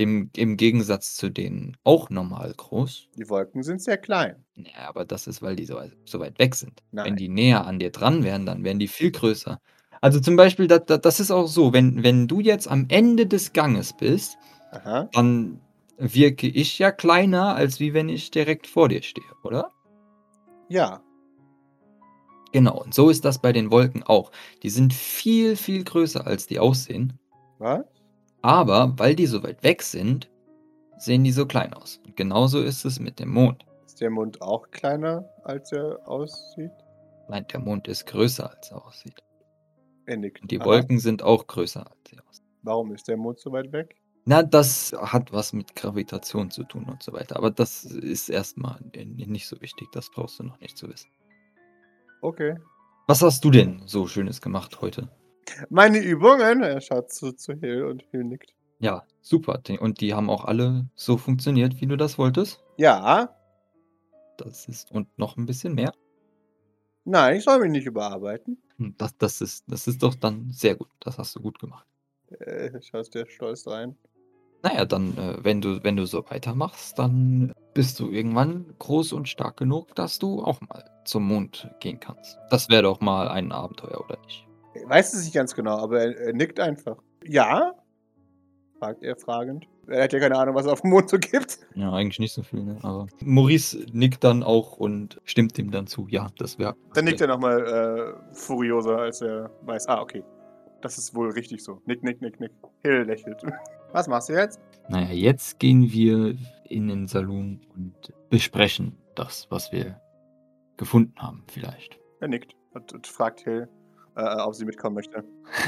im, 0.00 0.30
im 0.34 0.56
Gegensatz 0.56 1.14
zu 1.14 1.30
denen 1.30 1.76
auch 1.84 2.10
normal 2.10 2.52
groß? 2.56 3.08
Die 3.16 3.28
Wolken 3.28 3.62
sind 3.62 3.82
sehr 3.82 3.98
klein. 3.98 4.44
Ja, 4.56 4.88
aber 4.88 5.04
das 5.04 5.26
ist, 5.26 5.42
weil 5.42 5.56
die 5.56 5.66
so, 5.66 5.80
so 6.04 6.20
weit 6.20 6.38
weg 6.38 6.54
sind. 6.54 6.82
Wenn 6.90 7.02
Nein. 7.04 7.16
die 7.16 7.28
näher 7.28 7.66
an 7.66 7.78
dir 7.78 7.90
dran 7.90 8.24
wären, 8.24 8.46
dann 8.46 8.64
wären 8.64 8.78
die 8.78 8.88
viel 8.88 9.10
größer. 9.10 9.60
Also 10.00 10.18
zum 10.20 10.36
Beispiel, 10.36 10.66
das, 10.66 10.82
das 10.86 11.20
ist 11.20 11.30
auch 11.30 11.46
so, 11.46 11.72
wenn, 11.72 12.02
wenn 12.02 12.26
du 12.26 12.40
jetzt 12.40 12.66
am 12.68 12.86
Ende 12.88 13.26
des 13.26 13.52
Ganges 13.52 13.92
bist, 13.92 14.38
Aha. 14.72 15.08
dann 15.12 15.60
wirke 15.98 16.48
ich 16.48 16.78
ja 16.78 16.90
kleiner, 16.90 17.54
als 17.54 17.78
wie 17.78 17.92
wenn 17.92 18.08
ich 18.08 18.30
direkt 18.30 18.66
vor 18.66 18.88
dir 18.88 19.02
stehe, 19.02 19.26
oder? 19.42 19.70
Ja, 20.68 21.02
Genau, 22.52 22.82
und 22.82 22.94
so 22.94 23.10
ist 23.10 23.24
das 23.24 23.40
bei 23.40 23.52
den 23.52 23.70
Wolken 23.70 24.02
auch. 24.02 24.32
Die 24.62 24.70
sind 24.70 24.92
viel, 24.92 25.54
viel 25.56 25.84
größer, 25.84 26.26
als 26.26 26.46
die 26.46 26.58
aussehen. 26.58 27.18
was? 27.58 27.84
Aber 28.42 28.98
weil 28.98 29.14
die 29.14 29.26
so 29.26 29.42
weit 29.42 29.62
weg 29.62 29.82
sind, 29.82 30.30
sehen 30.96 31.24
die 31.24 31.32
so 31.32 31.46
klein 31.46 31.74
aus. 31.74 32.00
Und 32.06 32.16
genauso 32.16 32.60
ist 32.60 32.84
es 32.84 33.00
mit 33.00 33.18
dem 33.18 33.30
Mond. 33.30 33.64
Ist 33.86 34.00
der 34.00 34.10
Mond 34.10 34.40
auch 34.40 34.70
kleiner, 34.70 35.28
als 35.44 35.72
er 35.72 35.98
aussieht? 36.08 36.72
Nein, 37.28 37.46
der 37.52 37.60
Mond 37.60 37.88
ist 37.88 38.06
größer, 38.06 38.50
als 38.50 38.70
er 38.70 38.84
aussieht. 38.86 39.22
Er 40.06 40.16
nickt. 40.16 40.42
Und 40.42 40.50
die 40.50 40.60
Aha. 40.60 40.66
Wolken 40.66 40.98
sind 40.98 41.22
auch 41.22 41.46
größer, 41.46 41.86
als 41.86 41.98
sie 42.08 42.18
aussehen. 42.18 42.46
Warum 42.62 42.92
ist 42.92 43.08
der 43.08 43.16
Mond 43.16 43.38
so 43.40 43.52
weit 43.52 43.72
weg? 43.72 43.96
Na, 44.24 44.42
das 44.42 44.94
hat 44.98 45.32
was 45.32 45.52
mit 45.52 45.74
Gravitation 45.74 46.50
zu 46.50 46.64
tun 46.64 46.84
und 46.84 47.02
so 47.02 47.12
weiter. 47.12 47.36
Aber 47.36 47.50
das 47.50 47.84
ist 47.84 48.28
erstmal 48.28 48.78
nicht 48.94 49.46
so 49.46 49.60
wichtig. 49.60 49.88
Das 49.92 50.10
brauchst 50.10 50.38
du 50.38 50.44
noch 50.44 50.60
nicht 50.60 50.76
zu 50.76 50.88
wissen. 50.88 51.10
Okay. 52.20 52.56
Was 53.06 53.22
hast 53.22 53.44
du 53.44 53.50
denn 53.50 53.82
so 53.86 54.06
Schönes 54.06 54.40
gemacht 54.40 54.80
heute? 54.82 55.08
Meine 55.68 55.98
Übungen, 55.98 56.62
er 56.62 56.80
schaut 56.80 57.10
zu, 57.12 57.32
zu 57.32 57.52
Hill 57.54 57.84
und 57.84 58.02
Hill 58.10 58.24
nickt. 58.24 58.54
Ja, 58.78 59.04
super. 59.20 59.60
Und 59.80 60.00
die 60.00 60.14
haben 60.14 60.30
auch 60.30 60.44
alle 60.44 60.88
so 60.94 61.16
funktioniert, 61.16 61.80
wie 61.80 61.86
du 61.86 61.96
das 61.96 62.18
wolltest. 62.18 62.62
Ja, 62.78 63.34
Das 64.38 64.66
ist 64.66 64.90
und 64.90 65.06
noch 65.18 65.36
ein 65.36 65.46
bisschen 65.46 65.74
mehr. 65.74 65.92
nein, 67.04 67.36
ich 67.36 67.44
soll 67.44 67.58
mich 67.60 67.70
nicht 67.70 67.86
überarbeiten. 67.86 68.56
Hm, 68.78 68.94
Das, 68.96 69.16
das, 69.18 69.40
ist, 69.40 69.64
das 69.68 69.86
ist 69.86 70.02
doch 70.02 70.14
dann 70.14 70.50
sehr 70.52 70.76
gut. 70.76 70.88
Das 71.00 71.18
hast 71.18 71.36
du 71.36 71.40
gut 71.40 71.58
gemacht. 71.58 71.86
Äh, 72.38 72.80
schaust 72.80 73.14
der 73.14 73.26
stolz 73.26 73.66
rein. 73.66 73.96
Naja, 74.62 74.84
dann, 74.84 75.16
äh, 75.18 75.38
wenn 75.42 75.60
du, 75.60 75.82
wenn 75.84 75.96
du 75.96 76.06
so 76.06 76.24
weitermachst, 76.30 76.98
dann 76.98 77.52
bist 77.74 77.98
du 77.98 78.10
irgendwann 78.10 78.74
groß 78.78 79.12
und 79.14 79.28
stark 79.28 79.56
genug, 79.56 79.94
dass 79.94 80.18
du 80.18 80.42
auch 80.42 80.60
mal 80.62 80.84
zum 81.04 81.26
Mond 81.26 81.68
gehen 81.80 81.98
kannst. 81.98 82.38
Das 82.50 82.68
wäre 82.68 82.82
doch 82.82 83.00
mal 83.00 83.28
ein 83.28 83.52
Abenteuer, 83.52 84.00
oder 84.04 84.18
nicht? 84.26 84.46
Er 84.74 84.88
weiß 84.88 85.14
es 85.14 85.24
nicht 85.24 85.34
ganz 85.34 85.54
genau, 85.54 85.78
aber 85.78 86.00
er, 86.00 86.18
er 86.18 86.32
nickt 86.32 86.60
einfach. 86.60 86.96
Ja? 87.24 87.74
fragt 88.80 89.02
er 89.02 89.14
fragend. 89.16 89.68
Er 89.88 90.04
hat 90.04 90.12
ja 90.12 90.18
keine 90.18 90.36
Ahnung, 90.36 90.54
was 90.54 90.64
es 90.64 90.72
auf 90.72 90.80
dem 90.80 90.90
Mond 90.90 91.10
so 91.10 91.18
gibt. 91.18 91.58
Ja, 91.74 91.92
eigentlich 91.92 92.18
nicht 92.18 92.32
so 92.32 92.42
viel, 92.42 92.64
ne? 92.64 92.78
Aber 92.82 93.06
Maurice 93.20 93.84
nickt 93.92 94.24
dann 94.24 94.42
auch 94.42 94.78
und 94.78 95.20
stimmt 95.24 95.58
ihm 95.58 95.70
dann 95.70 95.86
zu. 95.86 96.06
Ja, 96.08 96.28
das 96.38 96.58
wäre. 96.58 96.74
Dann 96.94 97.04
nickt 97.04 97.20
er 97.20 97.28
nochmal 97.28 97.60
äh, 97.60 98.34
furioser, 98.34 98.98
als 98.98 99.20
er 99.20 99.50
weiß. 99.62 99.88
Ah, 99.88 100.00
okay. 100.00 100.24
Das 100.80 100.96
ist 100.96 101.14
wohl 101.14 101.30
richtig 101.30 101.62
so. 101.62 101.82
Nick, 101.84 102.02
nick, 102.02 102.22
nick, 102.22 102.40
nick. 102.40 102.52
Hill 102.82 103.02
lächelt. 103.02 103.42
Was 103.92 104.08
machst 104.08 104.30
du 104.30 104.32
jetzt? 104.32 104.60
Naja, 104.88 105.12
jetzt 105.12 105.58
gehen 105.58 105.92
wir 105.92 106.36
in 106.64 106.88
den 106.88 107.06
Salon 107.06 107.60
und 107.74 107.94
besprechen 108.30 108.96
das, 109.16 109.48
was 109.50 109.72
wir 109.72 110.00
gefunden 110.76 111.14
haben, 111.18 111.44
vielleicht. 111.50 111.98
Er 112.20 112.28
nickt 112.28 112.54
und, 112.72 112.92
und 112.92 113.06
fragt 113.08 113.40
Hill, 113.40 113.68
äh, 114.16 114.40
ob 114.40 114.54
sie 114.54 114.64
mitkommen 114.64 114.94
möchte. 114.94 115.22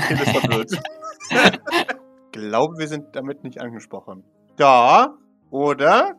Hill 0.09 0.20
ist 0.20 0.37
verwirrt. 0.37 0.83
Glaube, 2.33 2.78
wir 2.78 2.88
sind 2.88 3.14
damit 3.14 3.44
nicht 3.44 3.61
angesprochen. 3.61 4.24
Da, 4.57 5.16
oder? 5.50 6.14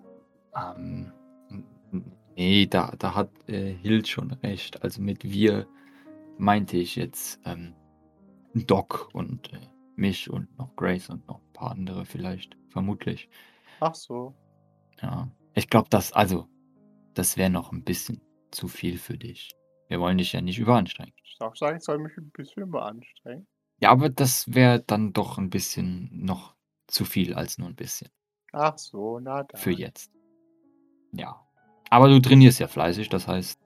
Ähm, 0.56 1.12
nee, 2.36 2.68
da, 2.68 2.94
da 2.98 3.16
hat 3.16 3.30
äh, 3.48 3.74
Hild 3.74 4.08
schon 4.08 4.32
recht. 4.32 4.84
Also 4.84 5.02
mit 5.02 5.24
wir 5.24 5.68
meinte 6.38 6.78
ich 6.78 6.96
jetzt 6.96 7.40
ähm, 7.46 7.74
Doc 8.54 9.10
und 9.14 9.52
äh, 9.54 9.58
mich 9.96 10.30
und 10.30 10.56
noch 10.58 10.76
Grace 10.76 11.10
und 11.10 11.28
noch 11.28 11.40
ein 11.40 11.54
paar 11.54 11.72
andere 11.72 12.06
vielleicht, 12.06 12.56
vermutlich. 12.70 13.30
Ach 13.80 13.96
so. 13.96 14.34
Ja. 15.02 15.30
Ich 15.56 15.70
glaube, 15.70 15.88
das, 15.90 16.14
also, 16.14 16.48
das 17.14 17.38
wäre 17.38 17.50
noch 17.50 17.72
ein 17.72 17.84
bisschen 17.84 18.22
zu 18.52 18.68
viel 18.68 18.98
für 18.98 19.18
dich. 19.18 19.52
Wir 19.88 20.00
wollen 20.00 20.18
dich 20.18 20.34
ja 20.34 20.42
nicht 20.42 20.60
überanstrengen. 20.60 21.14
Ich 21.24 21.38
darf 21.38 21.56
sagen, 21.56 21.78
ich 21.78 21.84
soll 21.84 22.00
mich 22.00 22.16
ein 22.18 22.32
bisschen 22.32 22.72
beanstrengen. 22.72 23.48
Ja, 23.80 23.92
aber 23.92 24.10
das 24.10 24.54
wäre 24.54 24.80
dann 24.80 25.14
doch 25.14 25.38
ein 25.38 25.50
bisschen 25.50 26.10
noch 26.12 26.56
zu 26.88 27.06
viel 27.06 27.34
als 27.34 27.58
nur 27.58 27.68
ein 27.68 27.76
bisschen. 27.76 28.10
Ach 28.52 28.78
so, 28.78 29.20
na 29.20 29.44
dann. 29.44 29.60
Für 29.60 29.72
jetzt. 29.72 30.12
Ja. 31.12 31.40
Aber 31.90 32.08
du 32.08 32.20
trainierst 32.20 32.60
ja 32.60 32.68
fleißig, 32.68 33.10
das 33.10 33.28
heißt, 33.28 33.60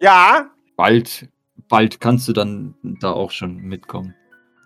Ja, 0.00 0.50
bald, 0.76 1.28
bald 1.68 2.00
kannst 2.00 2.26
du 2.28 2.32
dann 2.32 2.74
da 2.82 3.12
auch 3.12 3.30
schon 3.30 3.56
mitkommen. 3.56 4.14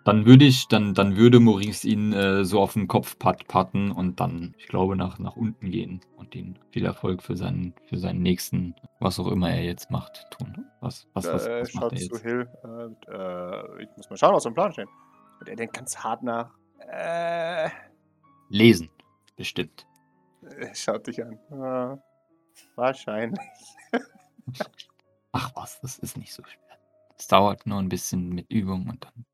Dann 0.05 0.27
würde 0.27 0.45
ich, 0.45 0.69
dann, 0.69 0.93
dann 0.93 1.17
würde 1.17 1.41
Maurice 1.41 1.89
ihn 1.89 2.13
äh, 2.13 2.45
so 2.45 2.61
auf 2.61 2.75
den 2.75 2.89
Kopf 2.89 3.19
pat 3.19 3.49
patten 3.49 3.91
und 3.91 4.21
dann, 4.21 4.55
ich 4.59 4.67
glaube, 4.67 4.97
nach, 4.97 5.19
nach 5.19 5.35
unten 5.35 5.71
gehen 5.71 6.03
und 6.17 6.35
ihm 6.35 6.57
viel 6.71 6.85
Erfolg 6.85 7.23
für 7.23 7.37
seinen, 7.39 7.75
für 7.87 7.97
seinen 7.97 8.21
nächsten, 8.21 8.75
was 9.01 9.19
auch 9.19 9.29
immer 9.29 9.51
er 9.51 9.63
jetzt 9.63 9.91
macht, 9.91 10.27
tun. 10.31 10.67
Was, 10.81 11.09
was, 11.15 11.27
was, 11.27 11.47
äh, 11.47 11.63
was 11.63 11.75
macht 11.75 11.85
schaut 11.85 11.93
er 11.93 11.99
zu 11.99 12.15
jetzt? 12.17 12.23
Hill. 12.23 12.49
Und, 12.63 13.09
äh, 13.09 13.83
ich 13.83 13.89
muss 13.97 14.11
mal 14.11 14.17
schauen, 14.19 14.35
was 14.35 14.45
im 14.45 14.53
Plan 14.53 14.73
steht. 14.73 14.89
Und 15.41 15.49
er 15.49 15.57
denkt 15.57 15.75
ganz 15.75 15.97
hart 15.97 16.23
nach. 16.23 16.51
Äh, 16.87 17.71
Lesen, 18.51 18.91
bestimmt. 19.37 19.87
er 20.43 20.75
schaut 20.75 21.07
dich 21.07 21.25
an. 21.25 21.39
Ah, 21.51 21.97
wahrscheinlich. 22.77 23.41
Ach 25.33 25.51
was, 25.55 25.81
das 25.81 25.99
ist 25.99 26.19
nicht 26.19 26.35
so 26.35 26.43
schwer. 26.45 26.79
Es 27.19 27.27
dauert 27.27 27.67
nur 27.67 27.79
ein 27.79 27.89
bisschen 27.89 28.29
mit 28.29 28.51
Übung 28.51 28.87
und 28.89 29.03
dann 29.03 29.25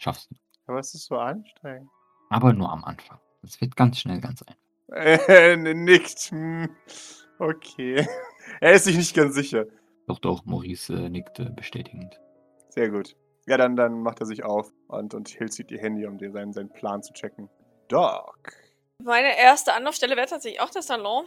schaffst 0.00 0.30
du. 0.30 0.36
Aber 0.66 0.78
es 0.78 0.94
ist 0.94 1.06
so 1.06 1.16
anstrengend. 1.16 1.90
Aber 2.30 2.52
nur 2.52 2.70
am 2.70 2.84
Anfang. 2.84 3.18
Es 3.42 3.60
wird 3.60 3.76
ganz 3.76 3.98
schnell 3.98 4.20
ganz 4.20 4.42
einfach. 4.42 4.60
Er 5.28 5.56
nickt. 5.56 6.18
Hm, 6.30 6.68
Okay. 7.38 8.06
Er 8.60 8.72
ist 8.72 8.84
sich 8.84 8.96
nicht 8.96 9.14
ganz 9.14 9.34
sicher. 9.34 9.66
Doch, 10.06 10.18
doch, 10.18 10.44
Maurice 10.44 10.92
äh, 10.92 11.08
nickte 11.08 11.50
bestätigend. 11.50 12.20
Sehr 12.68 12.90
gut. 12.90 13.16
Ja, 13.46 13.56
dann, 13.56 13.76
dann 13.76 14.02
macht 14.02 14.20
er 14.20 14.26
sich 14.26 14.44
auf 14.44 14.72
und, 14.88 15.14
und 15.14 15.28
Hill 15.28 15.50
zieht 15.50 15.70
ihr 15.70 15.78
Handy, 15.78 16.04
um 16.06 16.18
dir 16.18 16.30
seinen, 16.32 16.52
seinen 16.52 16.70
Plan 16.70 17.02
zu 17.02 17.12
checken. 17.12 17.48
Doc. 17.88 18.52
Meine 19.02 19.38
erste 19.38 19.72
Anlaufstelle 19.72 20.16
wäre 20.16 20.26
tatsächlich 20.26 20.60
auch 20.60 20.70
der 20.70 20.82
Salon. 20.82 21.24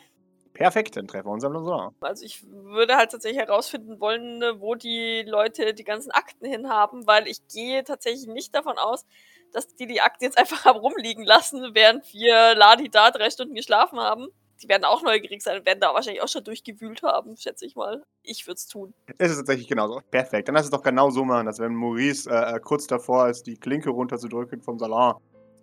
Perfekt, 0.53 0.95
dann 0.95 1.07
treffen 1.07 1.27
wir 1.27 1.31
uns 1.31 1.43
am 1.43 1.53
Lausanne. 1.53 1.95
Also 2.01 2.23
ich 2.25 2.43
würde 2.47 2.95
halt 2.95 3.11
tatsächlich 3.11 3.41
herausfinden 3.41 3.99
wollen, 3.99 4.37
ne, 4.37 4.59
wo 4.59 4.75
die 4.75 5.23
Leute 5.25 5.73
die 5.73 5.83
ganzen 5.83 6.11
Akten 6.11 6.45
hinhaben, 6.45 7.07
weil 7.07 7.27
ich 7.27 7.47
gehe 7.47 7.83
tatsächlich 7.83 8.27
nicht 8.27 8.53
davon 8.53 8.77
aus, 8.77 9.05
dass 9.51 9.67
die 9.75 9.87
die 9.87 10.01
Akten 10.01 10.23
jetzt 10.23 10.37
einfach 10.37 10.65
haben 10.65 10.79
rumliegen 10.79 11.23
lassen, 11.23 11.73
während 11.73 12.11
wir 12.13 12.55
Ladi 12.55 12.89
da 12.89 13.11
drei 13.11 13.29
Stunden 13.29 13.55
geschlafen 13.55 13.99
haben. 13.99 14.27
Die 14.61 14.69
werden 14.69 14.85
auch 14.85 15.01
neugierig 15.01 15.41
sein 15.41 15.59
und 15.59 15.65
werden 15.65 15.81
da 15.81 15.93
wahrscheinlich 15.93 16.21
auch 16.21 16.27
schon 16.29 16.43
durchgewühlt 16.43 17.03
haben, 17.03 17.35
schätze 17.35 17.65
ich 17.65 17.75
mal. 17.75 18.03
Ich 18.21 18.47
würde 18.47 18.55
es 18.55 18.67
tun. 18.67 18.93
Es 19.17 19.31
ist 19.31 19.37
tatsächlich 19.37 19.67
genauso. 19.67 20.01
Perfekt. 20.09 20.47
Dann 20.47 20.55
lass 20.55 20.65
es 20.65 20.71
doch 20.71 20.83
genau 20.83 21.09
so 21.09 21.25
machen, 21.25 21.47
dass 21.47 21.59
wenn 21.59 21.75
Maurice 21.75 22.29
äh, 22.29 22.55
äh, 22.55 22.59
kurz 22.59 22.87
davor 22.87 23.27
ist, 23.27 23.45
die 23.45 23.57
Klinke 23.57 23.89
runterzudrücken 23.89 24.61
vom 24.61 24.79
Salon, 24.79 25.15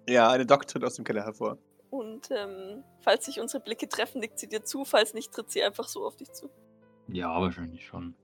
ja, 0.08 0.28
eine 0.28 0.44
Doc 0.44 0.66
tritt 0.66 0.84
aus 0.84 0.96
dem 0.96 1.04
Keller 1.04 1.24
hervor. 1.24 1.56
Und 1.90 2.30
ähm, 2.30 2.84
falls 3.00 3.26
sich 3.26 3.40
unsere 3.40 3.62
Blicke 3.62 3.88
treffen, 3.88 4.20
nickt 4.20 4.38
sie 4.38 4.48
dir 4.48 4.62
zu. 4.64 4.84
Falls 4.84 5.12
nicht, 5.12 5.32
tritt 5.32 5.50
sie 5.50 5.62
einfach 5.62 5.88
so 5.88 6.06
auf 6.06 6.16
dich 6.16 6.30
zu. 6.32 6.48
Ja, 7.08 7.40
wahrscheinlich 7.40 7.84
schon. 7.86 8.14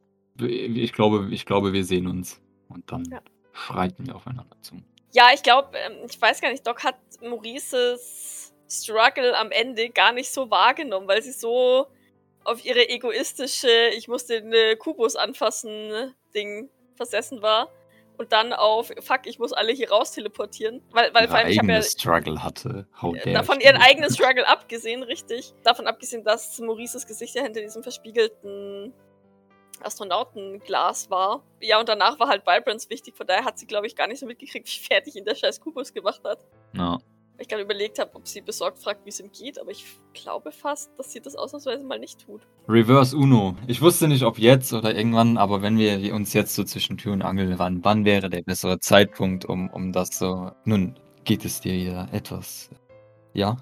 Ich 0.41 0.93
glaube, 0.93 1.29
ich 1.33 1.47
glaube, 1.47 1.73
wir 1.73 1.85
sehen 1.85 2.07
uns. 2.07 2.41
Und 2.69 2.91
dann 2.93 3.05
Ja. 3.11 3.21
schreiten 3.53 4.07
wir 4.07 4.17
aufeinander 4.17 4.57
zu. 4.63 4.77
Ja, 5.13 5.31
ich 5.35 5.43
glaube, 5.43 5.77
ähm, 5.79 6.05
ich 6.09 6.21
weiß 6.21 6.41
gar 6.41 6.51
nicht, 6.51 6.67
Doc 6.67 6.85
hat 6.85 6.97
Maurices 7.23 8.53
Struggle 8.69 9.37
am 9.37 9.51
Ende 9.51 9.91
gar 9.91 10.13
nicht 10.13 10.31
so 10.31 10.51
wahrgenommen, 10.51 11.09
weil 11.09 11.23
sie 11.23 11.33
so 11.33 11.87
auf 12.45 12.65
ihre 12.65 12.89
egoistische, 12.89 13.89
ich 13.97 14.09
muss 14.09 14.27
den 14.27 14.53
Kubus 14.79 15.17
anfassen, 15.17 16.15
Ding 16.35 16.69
versessen 16.97 17.43
war. 17.43 17.69
Und 18.19 18.33
dann 18.33 18.53
auf, 18.53 18.91
fuck, 19.01 19.21
ich 19.25 19.39
muss 19.39 19.53
alle 19.53 19.73
hier 19.73 19.91
raus 19.91 20.13
teleportieren. 20.13 20.83
Weil, 20.91 21.13
weil 21.13 21.29
vor 21.29 21.37
allem, 21.37 21.49
ich 21.49 21.59
habe 21.59 21.73
ja 21.73 21.83
Struggle 21.83 22.43
hatte. 22.43 22.87
How 23.01 23.15
dare 23.15 23.33
davon 23.33 23.61
ihren 23.61 23.77
eigenen 23.77 24.11
Struggle 24.11 24.47
abgesehen, 24.47 25.03
richtig. 25.03 25.55
Davon 25.63 25.87
abgesehen, 25.87 26.25
dass 26.25 26.59
Maurices 26.59 27.07
Gesicht 27.07 27.35
ja 27.35 27.43
hinter 27.43 27.61
diesem 27.61 27.83
verspiegelten 27.83 28.95
Astronautenglas 29.83 31.11
war. 31.11 31.43
Ja, 31.61 31.79
und 31.79 31.89
danach 31.89 32.19
war 32.19 32.29
halt 32.29 32.47
Vibrance 32.47 32.89
wichtig, 32.91 33.17
von 33.17 33.27
daher 33.27 33.45
hat 33.45 33.59
sie, 33.59 33.67
glaube 33.67 33.87
ich, 33.87 33.97
gar 33.97 34.07
nicht 34.07 34.21
so 34.21 34.27
mitgekriegt, 34.27 34.67
wie 34.75 34.87
fertig 34.87 35.17
ihn 35.17 35.25
der 35.25 35.35
scheiß 35.35 35.61
Kubus 35.61 35.93
gemacht 35.93 36.23
hat. 36.25 36.45
Ja. 36.75 36.99
Weil 36.99 37.01
ich 37.43 37.49
gerade 37.49 37.63
überlegt 37.63 37.99
habe, 37.99 38.15
ob 38.15 38.27
sie 38.27 38.41
besorgt 38.41 38.79
fragt, 38.79 39.05
wie 39.05 39.11
es 39.11 39.21
ihm 39.21 39.31
geht, 39.31 39.61
aber 39.61 39.71
ich 39.71 39.85
glaube 40.15 40.53
fast, 40.53 40.91
dass 40.99 41.13
sie 41.13 41.21
das 41.21 41.37
ausnahmsweise 41.37 41.85
mal 41.85 41.99
nicht 41.99 42.25
tut. 42.25 42.43
Reverse 42.69 43.17
Uno. 43.17 43.57
Ich 43.67 43.81
wusste 43.81 44.09
nicht, 44.09 44.25
ob 44.25 44.39
jetzt 44.39 44.73
oder 44.73 44.95
irgendwann, 44.95 45.37
aber 45.37 45.63
wenn 45.63 45.79
wir 45.79 46.15
uns 46.15 46.33
jetzt 46.33 46.55
so 46.55 46.65
zwischen 46.65 46.97
Tür 46.97 47.13
und 47.13 47.23
Angel 47.23 47.59
waren, 47.59 47.85
wann 47.85 48.05
wäre 48.05 48.31
der 48.31 48.43
bessere 48.43 48.79
Zeitpunkt, 48.81 49.45
um, 49.45 49.69
um 49.71 49.93
das 49.93 50.19
so. 50.19 50.51
Nun, 50.65 50.99
geht 51.25 51.45
es 51.45 51.61
dir 51.61 51.77
ja 51.77 52.09
etwas. 52.13 52.71
Ja? 53.35 53.57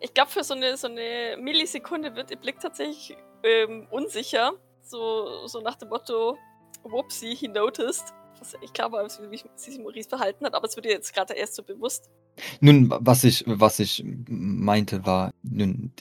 Ich 0.00 0.14
glaube, 0.14 0.30
für 0.30 0.44
so 0.44 0.54
eine, 0.54 0.76
so 0.76 0.86
eine 0.86 1.36
Millisekunde 1.40 2.14
wird 2.14 2.30
ihr 2.30 2.36
Blick 2.36 2.60
tatsächlich 2.60 3.16
ähm, 3.42 3.88
unsicher. 3.90 4.52
So, 4.82 5.46
so 5.46 5.60
nach 5.60 5.76
dem 5.76 5.88
Motto, 5.88 6.36
whoopsie, 6.84 7.34
he 7.34 7.48
noticed. 7.48 8.14
Was 8.38 8.54
ich 8.60 8.72
glaube, 8.72 9.06
wie 9.30 9.36
sie 9.36 9.70
sich 9.70 9.78
Maurice 9.78 10.08
verhalten 10.08 10.44
hat, 10.44 10.54
aber 10.54 10.66
es 10.66 10.76
wird 10.76 10.86
ihr 10.86 10.92
jetzt 10.92 11.14
gerade 11.14 11.34
erst 11.34 11.54
so 11.54 11.62
bewusst. 11.62 12.10
Nun, 12.60 12.92
was 12.98 13.24
ich, 13.24 13.44
was 13.46 13.78
ich 13.78 14.04
meinte 14.28 15.06
war, 15.06 15.32
nun, 15.42 15.92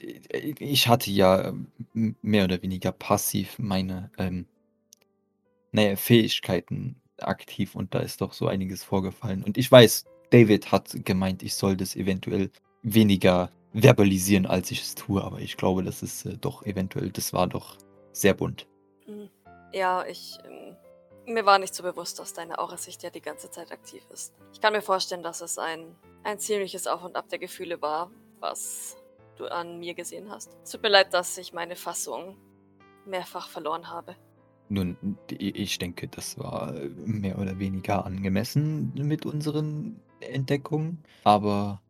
ich 0.59 0.87
hatte 0.87 1.11
ja 1.11 1.49
ähm, 1.93 2.15
mehr 2.21 2.43
oder 2.43 2.61
weniger 2.61 2.91
passiv 2.91 3.57
meine, 3.57 4.11
ähm, 4.17 4.45
naja, 5.71 5.95
Fähigkeiten 5.95 7.01
aktiv 7.19 7.75
und 7.75 7.93
da 7.93 7.99
ist 7.99 8.21
doch 8.21 8.33
so 8.33 8.47
einiges 8.47 8.83
vorgefallen. 8.83 9.43
Und 9.43 9.57
ich 9.57 9.71
weiß, 9.71 10.05
David 10.31 10.71
hat 10.71 11.05
gemeint, 11.05 11.43
ich 11.43 11.55
soll 11.55 11.77
das 11.77 11.95
eventuell 11.95 12.51
weniger 12.83 13.49
verbalisieren, 13.73 14.45
als 14.45 14.71
ich 14.71 14.81
es 14.81 14.95
tue, 14.95 15.23
aber 15.23 15.39
ich 15.39 15.57
glaube, 15.57 15.83
das 15.83 16.01
ist 16.01 16.25
äh, 16.25 16.37
doch 16.37 16.65
eventuell, 16.65 17.11
das 17.11 17.33
war 17.33 17.47
doch 17.47 17.77
sehr 18.11 18.33
bunt. 18.33 18.67
Hm. 19.05 19.29
Ja, 19.73 20.05
ich. 20.05 20.37
Ähm, 20.45 20.75
mir 21.27 21.45
war 21.45 21.59
nicht 21.59 21.73
so 21.73 21.83
bewusst, 21.83 22.19
dass 22.19 22.33
deine 22.33 22.59
Aura-Sicht 22.59 23.03
ja 23.03 23.09
die 23.09 23.21
ganze 23.21 23.49
Zeit 23.49 23.71
aktiv 23.71 24.03
ist. 24.11 24.33
Ich 24.53 24.61
kann 24.61 24.73
mir 24.73 24.81
vorstellen, 24.81 25.23
dass 25.23 25.41
es 25.41 25.57
ein, 25.57 25.95
ein 26.23 26.39
ziemliches 26.39 26.87
Auf 26.87 27.03
und 27.03 27.15
Ab 27.15 27.29
der 27.29 27.39
Gefühle 27.39 27.81
war, 27.81 28.11
was 28.39 28.97
du 29.37 29.45
an 29.47 29.79
mir 29.79 29.93
gesehen 29.93 30.29
hast. 30.29 30.55
Es 30.63 30.71
tut 30.71 30.81
mir 30.83 30.89
leid, 30.89 31.13
dass 31.13 31.37
ich 31.37 31.53
meine 31.53 31.75
Fassung 31.75 32.37
mehrfach 33.05 33.49
verloren 33.49 33.89
habe. 33.89 34.15
Nun, 34.67 34.97
ich 35.29 35.77
denke, 35.77 36.07
das 36.07 36.39
war 36.39 36.71
mehr 36.95 37.37
oder 37.37 37.59
weniger 37.59 38.03
angemessen 38.05 38.93
mit 38.95 39.25
unseren 39.25 40.01
Entdeckungen, 40.21 41.03
aber 41.23 41.81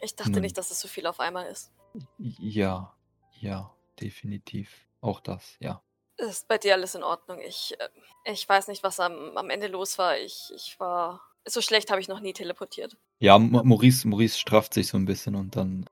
Ich 0.00 0.14
dachte 0.14 0.30
Nun. 0.32 0.42
nicht, 0.42 0.56
dass 0.56 0.70
es 0.70 0.80
so 0.80 0.86
viel 0.86 1.06
auf 1.06 1.18
einmal 1.18 1.46
ist. 1.46 1.72
ja, 2.18 2.94
ja, 3.40 3.74
definitiv. 4.00 4.86
Auch 5.00 5.20
das, 5.20 5.56
ja. 5.60 5.82
Ist 6.28 6.48
bei 6.48 6.58
dir 6.58 6.74
alles 6.74 6.94
in 6.94 7.02
Ordnung? 7.02 7.38
Ich, 7.40 7.74
äh, 7.80 7.88
ich 8.32 8.48
weiß 8.48 8.68
nicht, 8.68 8.82
was 8.82 9.00
am, 9.00 9.36
am 9.36 9.50
Ende 9.50 9.68
los 9.68 9.98
war. 9.98 10.18
Ich, 10.18 10.50
ich 10.54 10.78
war. 10.78 11.20
So 11.46 11.60
schlecht 11.62 11.90
habe 11.90 12.00
ich 12.00 12.08
noch 12.08 12.20
nie 12.20 12.32
teleportiert. 12.34 12.96
Ja, 13.18 13.38
Ma- 13.38 13.62
Maurice, 13.62 14.06
Maurice 14.06 14.38
strafft 14.38 14.74
sich 14.74 14.88
so 14.88 14.98
ein 14.98 15.06
bisschen 15.06 15.34
und 15.34 15.56
dann 15.56 15.86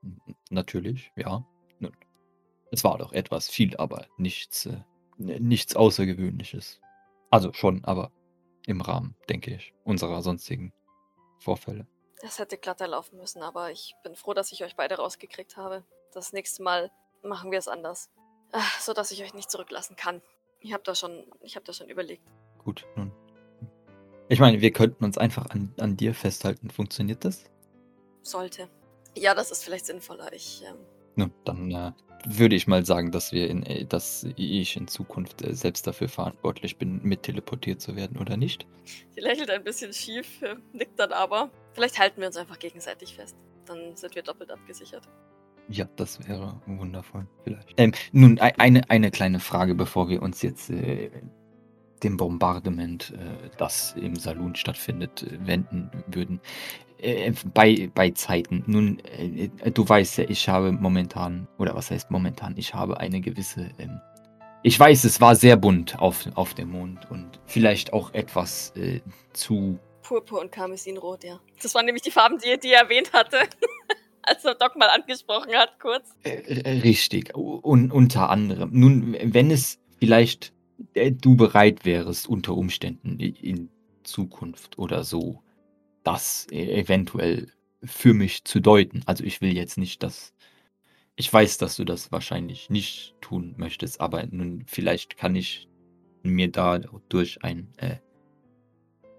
natürlich, 0.49 1.11
ja. 1.15 1.43
Es 2.71 2.83
war 2.83 2.99
doch 2.99 3.13
etwas 3.13 3.49
viel, 3.49 3.75
aber 3.77 4.05
nichts, 4.17 4.67
äh, 4.67 4.83
nichts 5.17 5.75
Außergewöhnliches. 5.75 6.79
Also 7.31 7.51
schon, 7.51 7.83
aber 7.83 8.11
im 8.67 8.81
Rahmen, 8.81 9.15
denke 9.27 9.55
ich, 9.55 9.73
unserer 9.85 10.21
sonstigen 10.21 10.71
Vorfälle. 11.39 11.87
Es 12.21 12.37
hätte 12.37 12.59
glatter 12.59 12.87
laufen 12.87 13.17
müssen, 13.17 13.41
aber 13.41 13.71
ich 13.71 13.95
bin 14.03 14.15
froh, 14.15 14.35
dass 14.35 14.51
ich 14.51 14.63
euch 14.63 14.75
beide 14.75 14.97
rausgekriegt 14.97 15.57
habe. 15.57 15.83
Das 16.13 16.31
nächste 16.31 16.61
Mal 16.61 16.91
machen 17.23 17.49
wir 17.49 17.57
es 17.57 17.67
anders. 17.67 18.11
Ah, 18.51 18.61
So 18.79 18.93
dass 18.93 19.11
ich 19.11 19.21
euch 19.23 19.33
nicht 19.33 19.49
zurücklassen 19.51 19.95
kann. 19.95 20.21
Ich 20.59 20.73
habe 20.73 20.83
da 20.83 20.95
schon, 20.95 21.23
ich 21.41 21.55
habe 21.55 21.65
da 21.65 21.73
schon 21.73 21.89
überlegt. 21.89 22.23
Gut, 22.63 22.85
nun. 22.95 23.11
Ich 24.27 24.39
meine, 24.39 24.61
wir 24.61 24.71
könnten 24.71 25.03
uns 25.03 25.17
einfach 25.17 25.49
an, 25.49 25.73
an 25.79 25.97
dir 25.97 26.13
festhalten. 26.13 26.69
Funktioniert 26.69 27.25
das? 27.25 27.45
Sollte. 28.21 28.69
Ja, 29.17 29.33
das 29.33 29.51
ist 29.51 29.63
vielleicht 29.63 29.85
sinnvoller. 29.87 30.31
Ich, 30.33 30.63
ähm, 30.67 30.75
Nun, 31.15 31.33
dann 31.45 31.71
äh, 31.71 31.91
würde 32.27 32.55
ich 32.55 32.67
mal 32.67 32.85
sagen, 32.85 33.11
dass 33.11 33.31
wir 33.31 33.49
in, 33.49 33.63
äh, 33.63 33.85
dass 33.85 34.27
ich 34.35 34.75
in 34.75 34.87
Zukunft 34.87 35.41
äh, 35.41 35.55
selbst 35.55 35.87
dafür 35.87 36.09
verantwortlich 36.09 36.77
bin, 36.77 37.01
mit 37.03 37.23
teleportiert 37.23 37.81
zu 37.81 37.95
werden 37.95 38.17
oder 38.19 38.37
nicht. 38.37 38.67
sie 39.15 39.21
lächelt 39.21 39.49
ein 39.49 39.63
bisschen 39.63 39.93
schief, 39.93 40.41
äh, 40.43 40.55
nickt 40.73 40.99
dann 40.99 41.11
aber. 41.11 41.49
Vielleicht 41.73 41.97
halten 41.97 42.21
wir 42.21 42.27
uns 42.27 42.37
einfach 42.37 42.59
gegenseitig 42.59 43.15
fest. 43.15 43.35
Dann 43.65 43.95
sind 43.95 44.13
wir 44.15 44.21
doppelt 44.21 44.51
abgesichert. 44.51 45.07
Ja, 45.69 45.85
das 45.95 46.27
wäre 46.27 46.59
wundervoll, 46.65 47.27
vielleicht. 47.43 47.73
Ähm, 47.77 47.91
nun, 48.11 48.39
ei- 48.39 48.57
eine, 48.57 48.89
eine 48.89 49.11
kleine 49.11 49.39
Frage, 49.39 49.75
bevor 49.75 50.09
wir 50.09 50.21
uns 50.23 50.41
jetzt 50.41 50.69
äh, 50.71 51.11
dem 52.01 52.17
Bombardement, 52.17 53.13
äh, 53.13 53.49
das 53.57 53.93
im 53.93 54.15
Saloon 54.15 54.55
stattfindet, 54.55 55.23
äh, 55.23 55.45
wenden 55.45 55.91
würden. 56.07 56.41
Äh, 56.97 57.31
bei, 57.53 57.89
bei 57.93 58.09
Zeiten. 58.11 58.63
Nun, 58.65 58.99
äh, 59.05 59.49
du 59.71 59.87
weißt 59.87 60.17
ja, 60.17 60.25
ich 60.27 60.49
habe 60.49 60.71
momentan, 60.71 61.47
oder 61.59 61.75
was 61.75 61.91
heißt 61.91 62.09
momentan, 62.09 62.55
ich 62.57 62.73
habe 62.73 62.99
eine 62.99 63.21
gewisse. 63.21 63.69
Ähm, 63.77 63.99
ich 64.63 64.77
weiß, 64.77 65.05
es 65.05 65.21
war 65.21 65.35
sehr 65.35 65.55
bunt 65.55 65.99
auf, 65.99 66.27
auf 66.35 66.53
dem 66.55 66.71
Mond 66.71 67.09
und 67.11 67.39
vielleicht 67.45 67.93
auch 67.93 68.13
etwas 68.13 68.71
äh, 68.75 68.99
zu 69.33 69.79
Purpur 70.01 70.41
und 70.41 70.51
Karmesinrot, 70.51 71.23
ja. 71.23 71.39
Das 71.61 71.75
waren 71.75 71.85
nämlich 71.85 72.01
die 72.01 72.11
Farben, 72.11 72.39
die, 72.39 72.59
die 72.59 72.71
er 72.73 72.81
erwähnt 72.81 73.13
hatte. 73.13 73.37
Als 74.21 74.45
er 74.45 74.55
Doc 74.55 74.75
mal 74.75 74.89
angesprochen 74.89 75.53
hat, 75.55 75.79
kurz. 75.79 76.15
Äh, 76.23 76.81
Richtig, 76.81 77.35
und 77.35 77.91
unter 77.91 78.29
anderem. 78.29 78.69
Nun, 78.73 79.15
wenn 79.21 79.51
es 79.51 79.79
vielleicht 79.99 80.53
äh, 80.93 81.11
du 81.11 81.35
bereit 81.35 81.85
wärst, 81.85 82.27
unter 82.27 82.55
Umständen 82.55 83.19
in 83.19 83.69
Zukunft 84.03 84.77
oder 84.77 85.03
so, 85.03 85.41
das 86.03 86.47
äh, 86.51 86.81
eventuell 86.81 87.47
für 87.83 88.13
mich 88.13 88.43
zu 88.45 88.59
deuten. 88.59 89.01
Also 89.05 89.23
ich 89.23 89.41
will 89.41 89.55
jetzt 89.55 89.77
nicht, 89.77 90.03
dass. 90.03 90.33
Ich 91.15 91.31
weiß, 91.31 91.57
dass 91.57 91.75
du 91.75 91.83
das 91.83 92.13
wahrscheinlich 92.13 92.69
nicht 92.69 93.13
tun 93.19 93.53
möchtest, 93.57 93.99
aber 93.99 94.25
nun, 94.27 94.63
vielleicht 94.67 95.17
kann 95.17 95.35
ich 95.35 95.67
mir 96.23 96.49
dadurch 96.49 97.43
ein 97.43 97.73
äh, 97.75 97.97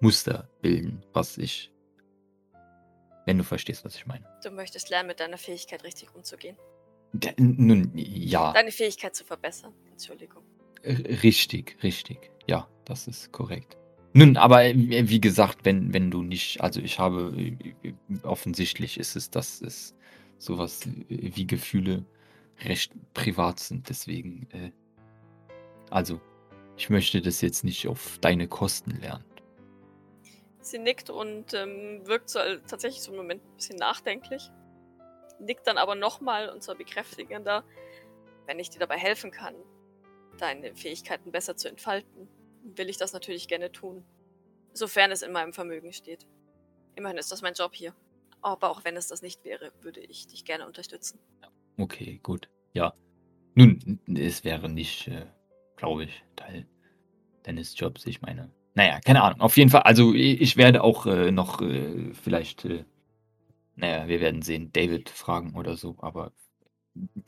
Muster 0.00 0.48
bilden, 0.62 1.02
was 1.12 1.36
ich. 1.36 1.70
Wenn 3.30 3.38
du 3.38 3.44
verstehst, 3.44 3.84
was 3.84 3.94
ich 3.94 4.06
meine. 4.06 4.24
Du 4.42 4.50
möchtest 4.50 4.90
lernen, 4.90 5.06
mit 5.06 5.20
deiner 5.20 5.38
Fähigkeit 5.38 5.84
richtig 5.84 6.12
umzugehen. 6.16 6.56
D- 7.12 7.32
Nun, 7.38 7.92
ja. 7.94 8.52
Deine 8.52 8.72
Fähigkeit 8.72 9.14
zu 9.14 9.24
verbessern. 9.24 9.72
Entschuldigung. 9.88 10.42
R- 10.82 11.22
Richtig, 11.22 11.76
richtig. 11.84 12.32
Ja, 12.48 12.68
das 12.84 13.06
ist 13.06 13.30
korrekt. 13.30 13.76
Nun, 14.14 14.36
aber 14.36 14.64
äh, 14.64 14.74
wie 15.08 15.20
gesagt, 15.20 15.58
wenn, 15.64 15.94
wenn 15.94 16.10
du 16.10 16.24
nicht, 16.24 16.60
also 16.60 16.80
ich 16.80 16.98
habe, 16.98 17.32
äh, 17.84 17.92
offensichtlich 18.24 18.98
ist 18.98 19.14
es, 19.14 19.30
dass 19.30 19.62
es 19.62 19.94
sowas 20.38 20.84
äh, 20.86 21.04
wie 21.08 21.46
Gefühle 21.46 22.04
recht 22.64 22.92
privat 23.14 23.60
sind, 23.60 23.88
deswegen, 23.90 24.48
äh, 24.50 24.72
also 25.90 26.20
ich 26.76 26.90
möchte 26.90 27.20
das 27.22 27.42
jetzt 27.42 27.62
nicht 27.62 27.86
auf 27.86 28.18
deine 28.20 28.48
Kosten 28.48 28.90
lernen. 29.00 29.24
Sie 30.62 30.78
nickt 30.78 31.10
und 31.10 31.54
ähm, 31.54 32.06
wirkt 32.06 32.28
so 32.28 32.38
äh, 32.38 32.60
tatsächlich 32.66 33.02
so 33.02 33.10
einen 33.10 33.18
Moment 33.18 33.44
ein 33.44 33.56
bisschen 33.56 33.76
nachdenklich. 33.76 34.50
Nickt 35.38 35.66
dann 35.66 35.78
aber 35.78 35.94
nochmal 35.94 36.50
und 36.50 36.62
zwar 36.62 36.74
bekräftigender, 36.74 37.64
wenn 38.46 38.58
ich 38.58 38.68
dir 38.70 38.78
dabei 38.78 38.98
helfen 38.98 39.30
kann, 39.30 39.54
deine 40.38 40.74
Fähigkeiten 40.74 41.32
besser 41.32 41.56
zu 41.56 41.68
entfalten, 41.68 42.28
will 42.62 42.88
ich 42.88 42.98
das 42.98 43.12
natürlich 43.12 43.48
gerne 43.48 43.72
tun. 43.72 44.04
Sofern 44.72 45.10
es 45.10 45.22
in 45.22 45.32
meinem 45.32 45.52
Vermögen 45.52 45.92
steht. 45.92 46.26
Immerhin 46.94 47.18
ist 47.18 47.32
das 47.32 47.42
mein 47.42 47.54
Job 47.54 47.74
hier. 47.74 47.94
Aber 48.42 48.70
auch 48.70 48.84
wenn 48.84 48.96
es 48.96 49.08
das 49.08 49.22
nicht 49.22 49.44
wäre, 49.44 49.72
würde 49.80 50.00
ich 50.00 50.26
dich 50.26 50.44
gerne 50.44 50.66
unterstützen. 50.66 51.18
Okay, 51.78 52.20
gut. 52.22 52.48
Ja. 52.72 52.94
Nun, 53.54 54.00
es 54.06 54.44
wäre 54.44 54.68
nicht, 54.68 55.08
äh, 55.08 55.26
glaube 55.76 56.04
ich, 56.04 56.24
Teil 56.36 56.66
deines 57.42 57.78
Jobs. 57.78 58.06
Ich 58.06 58.22
meine, 58.22 58.50
naja, 58.80 58.98
keine 59.04 59.22
Ahnung. 59.22 59.42
Auf 59.42 59.58
jeden 59.58 59.68
Fall, 59.68 59.82
also 59.82 60.14
ich 60.14 60.56
werde 60.56 60.82
auch 60.82 61.04
äh, 61.04 61.30
noch 61.30 61.60
äh, 61.60 62.14
vielleicht, 62.14 62.64
äh, 62.64 62.86
naja, 63.76 64.08
wir 64.08 64.22
werden 64.22 64.40
sehen, 64.40 64.72
David 64.72 65.10
fragen 65.10 65.54
oder 65.54 65.76
so, 65.76 65.96
aber 65.98 66.32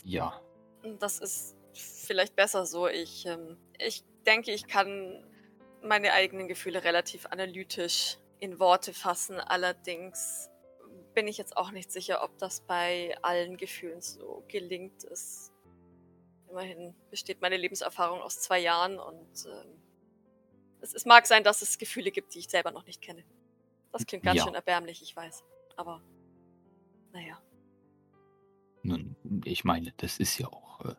ja. 0.03 0.41
Das 0.99 1.19
ist 1.19 1.55
vielleicht 1.75 2.37
besser 2.37 2.65
so. 2.65 2.89
Ich, 2.89 3.27
ähm, 3.27 3.59
ich 3.79 4.03
denke, 4.25 4.51
ich 4.51 4.67
kann 4.67 5.23
meine 5.83 6.15
eigenen 6.15 6.49
Gefühle 6.49 6.85
relativ 6.85 7.27
analytisch 7.27 8.17
in 8.41 8.59
Worte 8.59 8.95
fassen. 8.95 9.39
Allerdings 9.39 10.49
bin 11.13 11.29
ich 11.29 11.37
jetzt 11.37 11.59
auch 11.59 11.71
nicht 11.71 11.93
sicher, 11.93 12.25
ob 12.25 12.39
das 12.39 12.63
bei 12.63 13.15
allen 13.21 13.59
Gefühlen 13.59 14.01
so 14.01 14.43
gelingt. 14.49 15.05
Es, 15.05 15.53
immerhin 16.51 16.95
besteht 17.11 17.43
meine 17.43 17.59
Lebenserfahrung 17.59 18.23
aus 18.23 18.41
zwei 18.41 18.59
Jahren 18.59 18.99
und 18.99 19.45
ähm, 19.45 19.82
es, 20.83 20.95
es, 20.95 21.05
mag 21.05 21.27
sein, 21.27 21.45
dass 21.45 21.63
es 21.63 21.79
Gefühle 21.79 22.11
gibt, 22.11 22.35
die 22.35 22.41
ich 22.41 22.49
selber 22.49 22.71
noch 22.71 22.87
nicht 22.87 23.01
kenne. 23.01 23.25
Das 23.93 24.07
klingt 24.07 24.25
ganz 24.25 24.39
ja. 24.39 24.45
schön 24.45 24.55
erbärmlich, 24.55 25.03
ich 25.03 25.15
weiß. 25.15 25.45
Aber 25.77 26.03
naja. 27.13 27.41
Nun, 28.83 29.17
ich 29.45 29.65
meine, 29.65 29.93
das 29.99 30.19
ist 30.19 30.39
ja 30.39 30.49
auch 30.49 30.85
äh, 30.85 30.95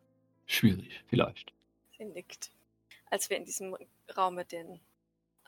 schwierig, 0.46 1.04
vielleicht. 1.08 1.54
Sie 1.98 2.06
nickt. 2.06 2.52
Als 3.10 3.30
wir 3.30 3.38
in 3.38 3.46
diesem 3.46 3.76
Raum 4.16 4.36
mit 4.36 4.52
den 4.52 4.80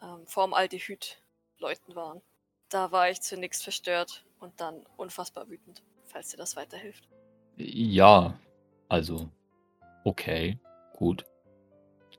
ähm, 0.02 0.26
Formaldehyd-Leuten 0.28 1.96
waren. 1.96 2.22
Da 2.70 2.92
war 2.92 3.10
ich 3.10 3.22
zunächst 3.22 3.64
verstört 3.64 4.26
und 4.40 4.60
dann 4.60 4.86
unfassbar 4.98 5.48
wütend, 5.50 5.84
falls 6.06 6.30
dir 6.30 6.38
das 6.38 6.56
weiterhilft. 6.56 7.08
Ja, 7.58 8.38
also, 8.90 9.30
okay, 10.04 10.60
gut. 10.94 11.26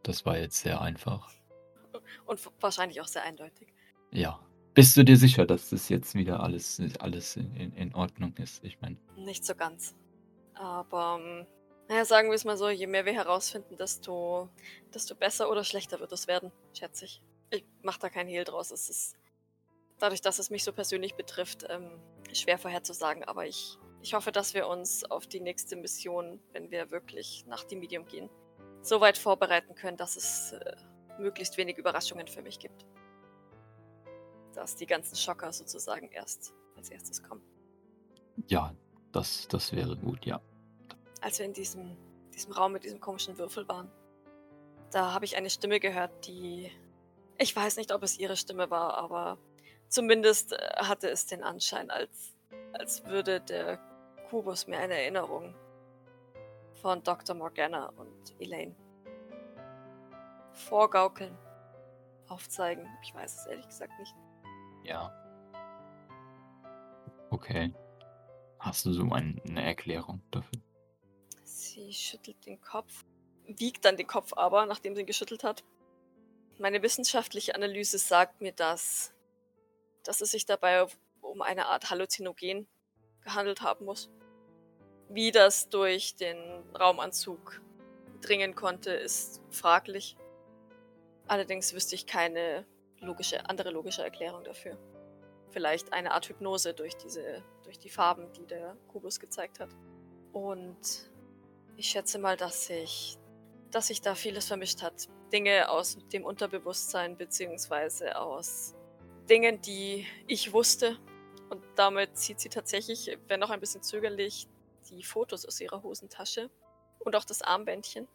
Das 0.03 0.25
war 0.25 0.39
jetzt 0.39 0.59
sehr 0.59 0.81
einfach. 0.81 1.36
Und 2.25 2.41
wahrscheinlich 2.61 3.01
auch 3.01 3.09
sehr 3.09 3.23
eindeutig. 3.23 3.69
Ja. 4.13 4.41
Bist 4.75 4.95
du 4.97 5.05
dir 5.05 5.17
sicher, 5.17 5.47
dass 5.47 5.71
das 5.71 5.89
jetzt 5.89 6.15
wieder 6.15 6.41
alles, 6.41 6.83
alles 7.01 7.37
in, 7.37 7.73
in 7.73 7.95
Ordnung 7.95 8.35
ist? 8.37 8.63
Ich 8.63 8.79
meine. 8.83 8.99
Nicht 9.17 9.45
so 9.45 9.55
ganz. 9.55 9.95
Aber, 10.53 11.19
ähm, 11.19 11.47
naja, 11.89 12.05
sagen 12.05 12.29
wir 12.29 12.35
es 12.35 12.45
mal 12.45 12.59
so, 12.59 12.69
je 12.69 12.87
mehr 12.87 13.07
wir 13.07 13.15
herausfinden, 13.15 13.77
desto, 13.77 14.51
desto 14.93 15.15
besser 15.15 15.51
oder 15.51 15.65
schlechter 15.65 15.99
wird 16.01 16.13
es 16.13 16.27
werden, 16.27 16.53
schätze 16.75 17.07
ich. 17.07 17.23
Ich 17.51 17.65
mache 17.83 18.01
da 18.01 18.11
keinen 18.11 18.29
Hehl 18.29 18.45
draus. 18.45 18.71
Es 18.71 18.91
ist 18.91 19.17
dadurch, 19.99 20.21
dass 20.21 20.39
es 20.39 20.51
mich 20.51 20.65
so 20.65 20.73
persönlich 20.73 21.15
betrifft, 21.15 21.65
ähm, 21.71 21.99
schwer 22.33 22.59
vorherzusagen. 22.59 23.25
Aber 23.25 23.47
ich, 23.47 23.79
ich 24.03 24.15
hoffe, 24.15 24.33
dass 24.33 24.53
wir 24.53 24.69
uns 24.69 25.05
auf 25.05 25.27
die 25.27 25.41
nächste 25.41 25.77
Mission, 25.77 26.41
wenn 26.53 26.71
wir 26.71 26.91
wirklich 26.91 27.45
nach 27.47 27.65
dem 27.65 27.81
Medium 27.81 28.07
gehen, 28.07 28.29
so 28.83 29.01
weit 29.01 29.19
vorbereiten 29.19 29.75
können, 29.75 29.97
dass 29.97 30.17
es 30.17 30.53
äh, 30.53 30.77
möglichst 31.19 31.57
wenig 31.57 31.79
Überraschungen 31.79 32.27
für 32.27 32.43
mich 32.43 32.59
gibt. 32.59 32.87
Dass 34.55 34.77
die 34.77 34.87
ganzen 34.87 35.17
Schocker 35.17 35.53
sozusagen 35.53 36.09
erst 36.11 36.55
als 36.77 36.91
erstes 36.91 37.23
kommen. 37.23 37.43
Ja, 38.49 38.75
das, 39.13 39.49
das 39.49 39.73
wäre 39.73 39.97
gut, 39.97 40.25
ja. 40.25 40.41
Als 41.21 41.39
wir 41.39 41.47
in 41.47 41.53
diesem, 41.53 41.97
diesem 42.35 42.53
Raum 42.53 42.73
mit 42.73 42.85
diesem 42.85 43.01
komischen 43.01 43.39
Würfel 43.39 43.67
waren, 43.69 43.91
da 44.93 45.13
habe 45.13 45.25
ich 45.25 45.37
eine 45.37 45.51
Stimme 45.51 45.81
gehört, 45.81 46.27
die. 46.27 46.71
Ich 47.39 47.55
weiß 47.55 47.77
nicht, 47.77 47.93
ob 47.93 48.03
es 48.03 48.19
ihre 48.19 48.37
Stimme 48.37 48.71
war, 48.71 48.95
aber 48.95 49.39
Zumindest 49.89 50.53
äh, 50.53 50.57
hatte 50.77 51.09
es 51.09 51.27
den 51.27 51.43
Anschein, 51.43 51.91
als, 51.91 52.35
als 52.73 53.05
würde 53.07 53.41
der 53.41 53.79
Kubus 54.31 54.67
mir 54.67 54.79
eine 54.79 54.95
Erinnerung 54.95 55.55
von 56.83 57.03
Dr. 57.03 57.37
Morgana 57.37 57.93
und 57.97 58.35
Elaine 58.41 58.75
vorgaukeln, 60.57 61.37
aufzeigen. 62.29 62.87
Ich 63.03 63.15
weiß 63.15 63.41
es 63.41 63.47
ehrlich 63.47 63.69
gesagt 63.69 63.99
nicht. 63.99 64.15
Ja. 64.85 65.13
Okay. 67.31 67.75
Hast 68.59 68.87
du 68.87 68.93
so 68.93 69.03
ein, 69.11 69.41
eine 69.47 69.65
Erklärung 69.65 70.23
dafür? 70.31 70.61
Sie 71.45 71.93
schüttelt 71.93 72.45
den 72.47 72.61
Kopf, 72.61 73.05
wiegt 73.47 73.85
dann 73.85 73.97
den 73.97 74.07
Kopf 74.07 74.33
aber, 74.35 74.67
nachdem 74.67 74.95
sie 74.95 75.03
ihn 75.03 75.07
geschüttelt 75.07 75.45
hat. 75.45 75.63
Meine 76.59 76.83
wissenschaftliche 76.83 77.55
Analyse 77.55 77.99
sagt 77.99 78.41
mir, 78.41 78.53
dass 78.53 79.13
dass 80.07 80.21
es 80.21 80.31
sich 80.31 80.47
dabei 80.47 80.87
um 81.21 81.43
eine 81.43 81.67
Art 81.67 81.91
Halluzinogen 81.91 82.69
gehandelt 83.23 83.61
haben 83.61 83.85
muss. 83.85 84.11
Wie 85.09 85.33
das 85.33 85.69
durch 85.69 86.17
den 86.17 86.39
Raumanzug 86.79 87.61
dringen 88.21 88.55
konnte, 88.55 88.91
ist 88.91 89.43
fraglich. 89.51 90.17
Allerdings 91.29 91.75
wüsste 91.75 91.95
ich 91.95 92.07
keine 92.07 92.65
logische, 93.01 93.49
andere 93.49 93.71
logische 93.71 94.03
Erklärung 94.03 94.45
dafür. 94.45 94.79
Vielleicht 95.51 95.93
eine 95.93 96.13
Art 96.13 96.29
Hypnose 96.29 96.75
durch 96.75 96.97
diese, 96.97 97.43
durch 97.65 97.79
die 97.79 97.89
Farben, 97.89 98.33
die 98.33 98.47
der 98.47 98.77
Kubus 98.89 99.19
gezeigt 99.19 99.61
hat. 99.61 99.71
Und 100.33 101.11
ich 101.77 101.89
schätze 101.89 102.19
mal, 102.19 102.37
dass 102.37 102.67
sich, 102.67 103.19
dass 103.71 103.89
sich 103.89 104.01
da 104.01 104.15
vieles 104.15 104.47
vermischt 104.47 104.83
hat. 104.83 105.09
Dinge 105.33 105.71
aus 105.71 105.99
dem 106.13 106.25
Unterbewusstsein 106.25 107.17
beziehungsweise 107.17 108.19
aus 108.19 108.75
Dingen, 109.29 109.61
die 109.61 110.07
ich 110.27 110.53
wusste. 110.53 110.97
Und 111.49 111.65
damit 111.75 112.17
zieht 112.17 112.41
sie 112.41 112.49
tatsächlich, 112.49 113.19
wenn 113.29 113.43
auch 113.43 113.51
ein 113.51 113.61
bisschen 113.61 113.83
zögerlich, 113.83 114.47
die 114.91 115.03
Fotos 115.03 115.45
aus 115.45 115.61
ihrer 115.61 115.83
Hosentasche 115.83 116.51
und 117.01 117.17
auch 117.17 117.25
das 117.25 117.43
Armbändchen. 117.43 118.07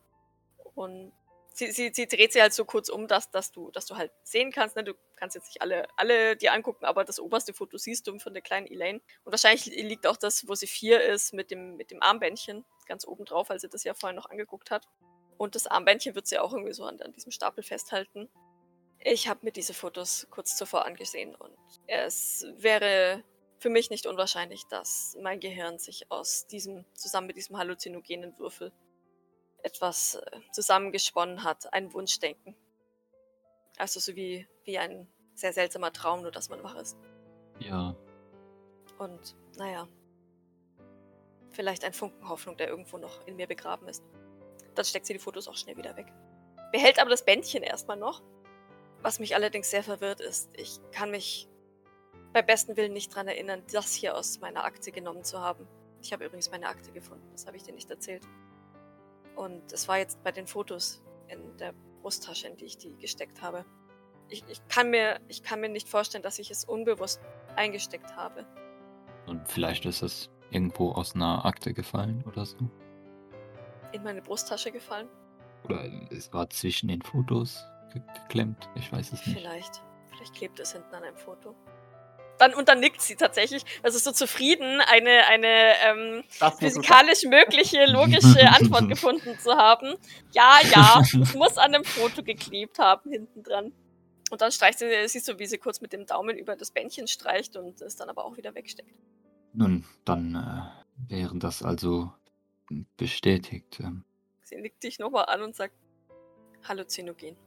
Und 0.73 1.11
sie, 1.53 1.71
sie, 1.71 1.91
sie 1.93 2.07
dreht 2.07 2.33
sie 2.33 2.41
halt 2.41 2.53
so 2.53 2.65
kurz 2.65 2.89
um, 2.89 3.07
dass, 3.07 3.31
dass, 3.31 3.51
du, 3.51 3.71
dass 3.71 3.85
du 3.85 3.95
halt 3.95 4.11
sehen 4.23 4.51
kannst. 4.51 4.75
Ne? 4.75 4.83
Du 4.83 4.93
kannst 5.15 5.35
jetzt 5.35 5.47
nicht 5.47 5.61
alle, 5.61 5.87
alle 5.97 6.35
dir 6.35 6.53
angucken, 6.53 6.85
aber 6.85 7.03
das 7.03 7.19
oberste 7.19 7.53
Foto 7.53 7.77
siehst 7.77 8.07
du 8.07 8.17
von 8.19 8.33
der 8.33 8.41
kleinen 8.41 8.67
Elaine. 8.67 9.01
Und 9.23 9.31
wahrscheinlich 9.31 9.65
liegt 9.65 10.07
auch 10.07 10.17
das, 10.17 10.47
wo 10.47 10.55
sie 10.55 10.67
vier 10.67 11.01
ist, 11.01 11.33
mit 11.33 11.51
dem, 11.51 11.75
mit 11.77 11.91
dem 11.91 12.01
Armbändchen 12.01 12.65
ganz 12.87 13.05
oben 13.07 13.25
drauf, 13.25 13.49
weil 13.49 13.59
sie 13.59 13.69
das 13.69 13.83
ja 13.83 13.93
vorhin 13.93 14.15
noch 14.15 14.29
angeguckt 14.29 14.71
hat. 14.71 14.87
Und 15.37 15.55
das 15.55 15.67
Armbändchen 15.67 16.15
wird 16.15 16.27
sie 16.27 16.39
auch 16.39 16.53
irgendwie 16.53 16.73
so 16.73 16.85
an, 16.85 17.01
an 17.01 17.11
diesem 17.13 17.31
Stapel 17.31 17.63
festhalten. 17.63 18.29
Ich 18.99 19.27
habe 19.27 19.39
mir 19.43 19.51
diese 19.51 19.73
Fotos 19.73 20.27
kurz 20.29 20.55
zuvor 20.55 20.85
angesehen 20.85 21.33
und 21.33 21.57
es 21.87 22.45
wäre 22.57 23.23
für 23.57 23.69
mich 23.69 23.89
nicht 23.89 24.05
unwahrscheinlich, 24.05 24.65
dass 24.67 25.17
mein 25.19 25.39
Gehirn 25.39 25.79
sich 25.79 26.11
aus 26.11 26.45
diesem, 26.47 26.85
zusammen 26.93 27.27
mit 27.27 27.37
diesem 27.37 27.57
halluzinogenen 27.57 28.37
Würfel, 28.37 28.71
etwas 29.63 30.15
äh, 30.15 30.39
zusammengesponnen 30.51 31.43
hat, 31.43 31.71
ein 31.73 31.93
Wunschdenken. 31.93 32.55
Also 33.77 33.99
so 33.99 34.15
wie, 34.15 34.47
wie 34.63 34.77
ein 34.77 35.07
sehr 35.33 35.53
seltsamer 35.53 35.93
Traum, 35.93 36.21
nur 36.21 36.31
dass 36.31 36.49
man 36.49 36.63
wach 36.63 36.75
ist. 36.75 36.97
Ja. 37.59 37.95
Und 38.97 39.35
naja, 39.57 39.87
vielleicht 41.49 41.83
ein 41.83 41.93
Funken 41.93 42.27
Hoffnung, 42.29 42.57
der 42.57 42.69
irgendwo 42.69 42.97
noch 42.97 43.25
in 43.25 43.35
mir 43.35 43.47
begraben 43.47 43.87
ist. 43.87 44.03
Dann 44.75 44.85
steckt 44.85 45.05
sie 45.05 45.13
die 45.13 45.19
Fotos 45.19 45.47
auch 45.47 45.55
schnell 45.55 45.77
wieder 45.77 45.97
weg. 45.97 46.07
Behält 46.71 46.99
aber 46.99 47.09
das 47.09 47.25
Bändchen 47.25 47.63
erstmal 47.63 47.97
noch 47.97 48.21
was 49.03 49.19
mich 49.19 49.35
allerdings 49.35 49.69
sehr 49.69 49.83
verwirrt 49.83 50.21
ist, 50.21 50.49
ich 50.53 50.79
kann 50.91 51.11
mich 51.11 51.47
bei 52.33 52.41
besten 52.41 52.77
Willen 52.77 52.93
nicht 52.93 53.11
daran 53.11 53.27
erinnern, 53.27 53.63
das 53.71 53.93
hier 53.93 54.15
aus 54.15 54.39
meiner 54.39 54.63
Akte 54.63 54.91
genommen 54.91 55.23
zu 55.23 55.39
haben. 55.39 55.67
Ich 56.01 56.13
habe 56.13 56.25
übrigens 56.25 56.49
meine 56.49 56.67
Akte 56.67 56.91
gefunden, 56.91 57.27
das 57.31 57.45
habe 57.45 57.57
ich 57.57 57.63
dir 57.63 57.73
nicht 57.73 57.89
erzählt. 57.89 58.23
Und 59.35 59.71
es 59.71 59.87
war 59.87 59.97
jetzt 59.97 60.23
bei 60.23 60.31
den 60.31 60.47
Fotos 60.47 61.01
in 61.27 61.57
der 61.57 61.73
Brusttasche, 62.01 62.47
in 62.47 62.57
die 62.57 62.65
ich 62.65 62.77
die 62.77 62.95
gesteckt 62.97 63.41
habe. 63.41 63.65
Ich, 64.29 64.43
ich, 64.47 64.65
kann 64.67 64.89
mir, 64.89 65.19
ich 65.27 65.43
kann 65.43 65.61
mir 65.61 65.69
nicht 65.69 65.89
vorstellen, 65.89 66.23
dass 66.23 66.39
ich 66.39 66.51
es 66.51 66.65
unbewusst 66.65 67.21
eingesteckt 67.55 68.15
habe. 68.15 68.45
Und 69.27 69.47
vielleicht 69.47 69.85
ist 69.85 70.01
es 70.01 70.29
irgendwo 70.51 70.91
aus 70.91 71.15
einer 71.15 71.45
Akte 71.45 71.73
gefallen 71.73 72.23
oder 72.25 72.45
so? 72.45 72.57
In 73.91 74.03
meine 74.03 74.21
Brusttasche 74.21 74.71
gefallen? 74.71 75.09
Oder 75.65 75.85
es 76.11 76.31
war 76.33 76.49
zwischen 76.49 76.87
den 76.87 77.01
Fotos? 77.01 77.63
geklemmt. 77.93 78.69
Ich 78.75 78.91
weiß 78.91 79.13
es 79.13 79.25
nicht. 79.25 79.37
Vielleicht. 79.37 79.81
Vielleicht 80.09 80.33
klebt 80.33 80.59
es 80.59 80.73
hinten 80.73 80.93
an 80.93 81.03
einem 81.03 81.17
Foto. 81.17 81.55
Dann, 82.41 82.55
und 82.55 82.69
dann 82.69 82.79
nickt 82.79 83.01
sie 83.01 83.15
tatsächlich. 83.15 83.63
Also 83.83 83.99
so 83.99 84.11
zufrieden, 84.11 84.81
eine, 84.81 85.27
eine 85.27 85.75
ähm, 85.85 86.23
physikalisch 86.57 87.21
mögliche, 87.25 87.85
logische 87.85 88.49
Antwort 88.59 88.89
gefunden 88.89 89.37
zu 89.37 89.55
haben. 89.55 89.93
Ja, 90.31 90.57
ja, 90.73 90.99
es 91.01 91.35
muss 91.35 91.59
an 91.59 91.75
einem 91.75 91.83
Foto 91.83 92.23
geklebt 92.23 92.79
haben, 92.79 93.11
hinten 93.11 93.43
dran. 93.43 93.73
Und 94.31 94.41
dann 94.41 94.51
streicht 94.51 94.79
sie, 94.79 94.87
siehst 95.07 95.27
du, 95.27 95.37
wie 95.37 95.45
sie 95.45 95.59
kurz 95.59 95.81
mit 95.81 95.93
dem 95.93 96.07
Daumen 96.07 96.35
über 96.35 96.55
das 96.55 96.71
Bändchen 96.71 97.05
streicht 97.07 97.57
und 97.57 97.79
es 97.79 97.95
dann 97.95 98.09
aber 98.09 98.25
auch 98.25 98.35
wieder 98.37 98.55
wegsteckt. 98.55 98.89
Nun, 99.53 99.85
dann 100.03 100.33
äh, 100.33 101.13
wäre 101.13 101.37
das 101.37 101.61
also 101.61 102.11
bestätigt. 102.97 103.83
Sie 104.41 104.55
nickt 104.55 104.81
dich 104.83 104.97
nochmal 104.97 105.25
an 105.27 105.43
und 105.43 105.55
sagt, 105.55 105.75
Halluzinogen. 106.63 107.37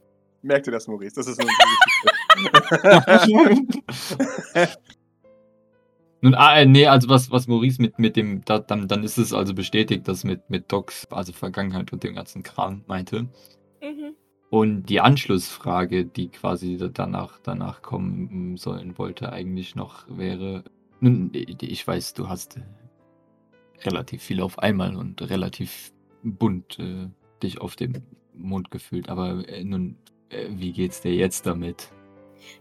Merkt 0.45 0.67
ihr 0.67 0.73
das, 0.73 0.87
Maurice? 0.87 1.17
Das 1.17 1.27
ist 1.27 1.41
so 1.41 1.43
Nun, 6.21 6.35
ah, 6.35 6.59
äh, 6.59 6.67
nee, 6.67 6.87
also 6.87 7.09
was, 7.09 7.31
was 7.31 7.49
Maurice 7.49 7.81
mit, 7.81 7.99
mit 7.99 8.15
dem, 8.17 8.45
da, 8.45 8.59
dann, 8.59 8.87
dann 8.87 9.05
ist 9.05 9.17
es 9.17 9.33
also 9.33 9.55
bestätigt, 9.55 10.07
dass 10.07 10.23
mit, 10.23 10.51
mit 10.51 10.71
Docs, 10.71 11.11
also 11.11 11.33
Vergangenheit 11.33 11.91
und 11.93 12.05
dem 12.05 12.15
ganzen 12.15 12.43
Kram 12.43 12.85
meinte. 12.87 13.23
Mhm. 13.83 14.15
Und 14.51 14.85
die 14.87 15.01
Anschlussfrage, 15.01 16.05
die 16.05 16.29
quasi 16.29 16.77
danach, 16.93 17.39
danach 17.43 17.81
kommen 17.81 18.59
sollen 18.59 18.99
wollte, 18.99 19.33
eigentlich 19.33 19.75
noch 19.75 20.05
wäre, 20.09 20.63
nun, 21.01 21.31
ich 21.33 21.87
weiß, 21.87 22.13
du 22.15 22.29
hast 22.29 22.61
relativ 23.83 24.23
viel 24.23 24.43
auf 24.43 24.59
einmal 24.59 24.95
und 24.95 25.23
relativ 25.23 25.91
bunt 26.23 26.79
äh, 26.79 27.09
dich 27.43 27.63
auf 27.63 27.77
dem 27.77 28.03
Mond 28.35 28.71
gefühlt, 28.71 29.09
aber 29.09 29.49
äh, 29.49 29.65
nun 29.65 29.97
Äh, 30.31 30.47
wie 30.51 30.73
geht's 30.73 31.01
dir 31.01 31.15
jetzt 31.15 31.47
damit? 31.47 31.89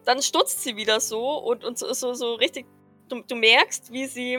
Dann 0.06 0.22
stutzt 0.22 0.64
sie 0.64 0.76
wieder 0.76 1.00
so 1.00 1.38
und, 1.38 1.64
und 1.64 1.78
so, 1.78 1.92
so, 1.94 2.14
so 2.14 2.36
richtig. 2.36 2.66
Du, 3.10 3.22
du 3.22 3.36
merkst, 3.36 3.92
wie 3.92 4.06
sie 4.06 4.38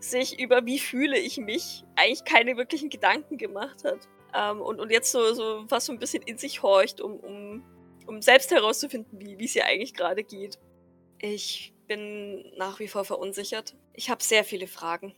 sich 0.00 0.38
über 0.38 0.66
wie 0.66 0.78
fühle 0.78 1.18
ich 1.18 1.38
mich 1.38 1.84
eigentlich 1.96 2.24
keine 2.24 2.56
wirklichen 2.56 2.90
Gedanken 2.90 3.38
gemacht 3.38 3.84
hat. 3.84 4.08
Ähm, 4.34 4.60
und, 4.60 4.80
und 4.80 4.90
jetzt 4.90 5.12
so, 5.12 5.34
so 5.34 5.64
fast 5.68 5.86
so 5.86 5.92
ein 5.92 5.98
bisschen 5.98 6.22
in 6.22 6.38
sich 6.38 6.62
horcht, 6.62 7.00
um, 7.00 7.16
um, 7.20 7.64
um 8.06 8.20
selbst 8.20 8.50
herauszufinden, 8.50 9.18
wie 9.18 9.44
es 9.44 9.56
ihr 9.56 9.64
eigentlich 9.64 9.94
gerade 9.94 10.24
geht. 10.24 10.58
Ich 11.20 11.72
bin 11.86 12.44
nach 12.56 12.80
wie 12.80 12.88
vor 12.88 13.04
verunsichert. 13.04 13.76
Ich 13.92 14.10
habe 14.10 14.22
sehr 14.22 14.44
viele 14.44 14.66
Fragen. 14.66 15.14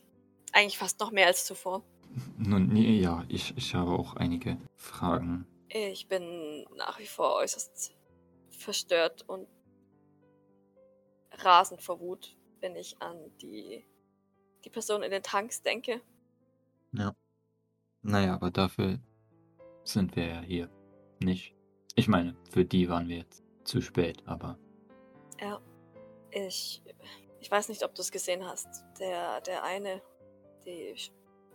Eigentlich 0.53 0.79
fast 0.79 1.01
noch 1.01 1.11
mehr 1.11 1.27
als 1.27 1.45
zuvor. 1.45 1.83
Nun, 2.39 2.75
ja, 2.77 3.25
ich, 3.29 3.55
ich 3.57 3.75
habe 3.75 3.91
auch 3.93 4.15
einige 4.17 4.59
Fragen. 4.77 5.47
Ich 5.69 6.09
bin 6.09 6.65
nach 6.77 6.99
wie 6.99 7.07
vor 7.07 7.35
äußerst 7.37 7.95
verstört 8.51 9.29
und 9.29 9.49
rasend 11.33 11.83
vor 11.83 12.01
Wut, 12.01 12.37
wenn 12.61 12.77
ich 12.77 13.01
an 13.01 13.19
die, 13.39 13.85
die 14.65 14.71
Person 14.71 15.03
in 15.03 15.11
den 15.11 15.23
Tanks 15.23 15.63
denke. 15.63 16.01
Ja. 16.93 17.15
Naja, 18.03 18.35
aber 18.35 18.51
dafür 18.51 19.01
sind 19.85 20.17
wir 20.17 20.27
ja 20.27 20.41
hier. 20.41 20.71
Nicht? 21.21 21.55
Ich 21.95 22.09
meine, 22.09 22.37
für 22.51 22.65
die 22.65 22.89
waren 22.89 23.09
wir 23.09 23.19
jetzt 23.19 23.43
zu 23.65 23.81
spät, 23.81 24.23
aber. 24.27 24.59
Ja. 25.41 25.61
Ich. 26.31 26.83
Ich 27.41 27.51
weiß 27.51 27.69
nicht, 27.69 27.85
ob 27.85 27.95
du 27.95 28.03
es 28.03 28.11
gesehen 28.11 28.45
hast. 28.45 28.85
Der, 28.99 29.41
der 29.43 29.63
eine, 29.63 30.03
die 30.65 30.97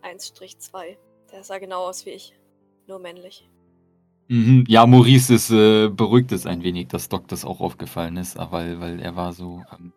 1-2, 0.02 0.96
der 1.30 1.44
sah 1.44 1.58
genau 1.58 1.86
aus 1.86 2.06
wie 2.06 2.10
ich. 2.10 2.34
Nur 2.86 2.98
männlich. 2.98 3.48
Mhm. 4.32 4.64
Ja, 4.66 4.86
Maurice 4.86 5.34
ist, 5.34 5.50
äh, 5.50 5.90
beruhigt 5.90 6.32
es 6.32 6.46
ein 6.46 6.62
wenig, 6.62 6.88
dass 6.88 7.10
Doc 7.10 7.28
das 7.28 7.44
auch 7.44 7.60
aufgefallen 7.60 8.16
ist, 8.16 8.38
weil, 8.38 8.80
weil 8.80 8.98
er 8.98 9.14
war 9.14 9.34
so, 9.34 9.62
ähm, 9.70 9.92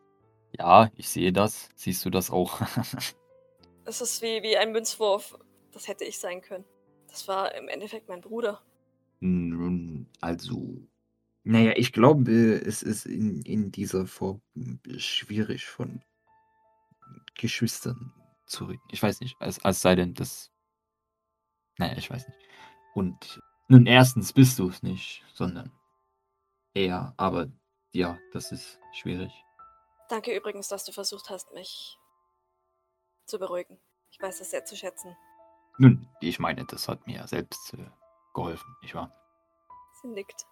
ja, 0.52 0.92
ich 0.98 1.08
sehe 1.08 1.32
das. 1.32 1.70
Siehst 1.76 2.04
du 2.04 2.10
das 2.10 2.32
auch? 2.32 2.60
es 3.86 4.02
ist 4.02 4.22
wie, 4.22 4.44
wie 4.44 4.58
ein 4.58 4.74
Münzwurf. 4.74 5.38
Das 5.72 5.88
hätte 5.88 6.04
ich 6.04 6.20
sein 6.20 6.42
können. 6.42 6.66
Das 7.08 7.30
war 7.30 7.56
im 7.56 7.70
Endeffekt 7.70 8.10
mein 8.10 8.20
Bruder. 8.20 8.62
Nun, 9.22 10.08
also, 10.20 10.86
naja, 11.46 11.72
ich 11.78 11.94
glaube, 11.94 12.56
es 12.56 12.84
ist 12.84 13.06
in, 13.06 13.42
in 13.44 13.72
dieser 13.72 14.06
Form 14.06 14.42
schwierig 14.98 15.66
von 15.66 16.02
Geschwistern 17.36 18.12
zu 18.48 18.66
reden. 18.66 18.84
Ich 18.92 19.02
weiß 19.02 19.22
nicht, 19.22 19.38
als, 19.40 19.64
als 19.64 19.80
sei 19.80 19.96
denn 19.96 20.14
das. 20.14 20.52
Naja, 21.78 21.96
ich 21.98 22.10
weiß 22.10 22.28
nicht. 22.28 22.40
Und 22.96 23.40
nun, 23.68 23.86
erstens 23.86 24.34
bist 24.34 24.60
du 24.60 24.70
es 24.70 24.84
nicht, 24.84 25.24
sondern 25.34 25.72
er, 26.74 27.14
aber 27.18 27.48
ja, 27.94 28.20
das 28.34 28.52
ist 28.52 28.80
schwierig. 28.94 29.32
Danke 30.10 30.36
übrigens, 30.36 30.68
dass 30.68 30.86
du 30.86 30.92
versucht 30.92 31.30
hast, 31.30 31.52
mich 31.54 31.98
zu 33.26 33.40
beruhigen. 33.40 33.80
Ich 34.12 34.22
weiß 34.22 34.40
es 34.42 34.52
sehr 34.52 34.66
zu 34.66 34.76
schätzen. 34.76 35.16
Nun, 35.78 36.08
ich 36.22 36.40
meine, 36.40 36.66
das 36.66 36.88
hat 36.88 37.06
mir 37.08 37.28
selbst 37.28 37.74
äh, 37.74 37.90
geholfen, 38.34 38.76
nicht 38.82 38.96
wahr? 38.96 39.12
Sie 40.02 40.08
nickt. 40.08 40.46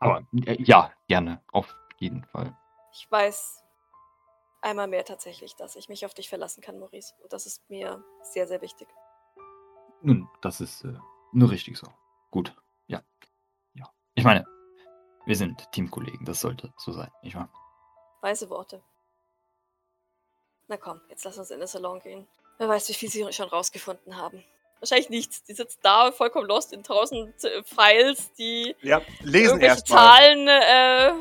Aber 0.00 0.26
äh, 0.46 0.62
ja, 0.62 0.92
gerne, 1.08 1.42
auf 1.52 1.74
jeden 1.98 2.24
Fall. 2.24 2.56
Ich 2.92 3.10
weiß 3.10 3.64
einmal 4.62 4.86
mehr 4.86 5.04
tatsächlich, 5.04 5.56
dass 5.56 5.76
ich 5.76 5.88
mich 5.88 6.04
auf 6.04 6.14
dich 6.14 6.28
verlassen 6.28 6.60
kann, 6.60 6.78
Maurice. 6.78 7.14
Und 7.22 7.32
das 7.32 7.46
ist 7.46 7.68
mir 7.70 8.04
sehr, 8.22 8.46
sehr 8.46 8.60
wichtig. 8.60 8.88
Nun, 10.02 10.28
das 10.42 10.60
ist 10.60 10.84
äh, 10.84 10.98
nur 11.32 11.50
richtig 11.50 11.78
so. 11.78 11.86
Gut, 12.34 12.52
ja. 12.88 13.00
Ja. 13.74 13.88
Ich 14.16 14.24
meine, 14.24 14.44
wir 15.24 15.36
sind 15.36 15.70
Teamkollegen, 15.70 16.26
das 16.26 16.40
sollte 16.40 16.74
so 16.76 16.90
sein, 16.90 17.08
nicht 17.22 17.36
wahr? 17.36 17.48
Weise 18.22 18.50
Worte. 18.50 18.82
Na 20.66 20.76
komm, 20.76 21.00
jetzt 21.08 21.24
lass 21.24 21.38
uns 21.38 21.52
in 21.52 21.60
den 21.60 21.68
Salon 21.68 22.00
gehen. 22.00 22.26
Wer 22.58 22.68
weiß, 22.68 22.88
wie 22.88 22.94
viel 22.94 23.08
sie 23.08 23.32
schon 23.32 23.48
rausgefunden 23.48 24.16
haben. 24.16 24.42
Wahrscheinlich 24.80 25.10
nichts. 25.10 25.44
Die 25.44 25.54
sitzt 25.54 25.78
da 25.84 26.10
vollkommen 26.10 26.48
lost 26.48 26.72
in 26.72 26.82
tausend 26.82 27.44
äh, 27.44 27.62
Files, 27.62 28.32
die 28.32 28.74
ja, 28.82 29.00
lesen 29.20 29.60
irgendwelche 29.60 29.76
erstmal. 29.76 30.00
Zahlen, 30.00 30.48
äh. 30.48 31.12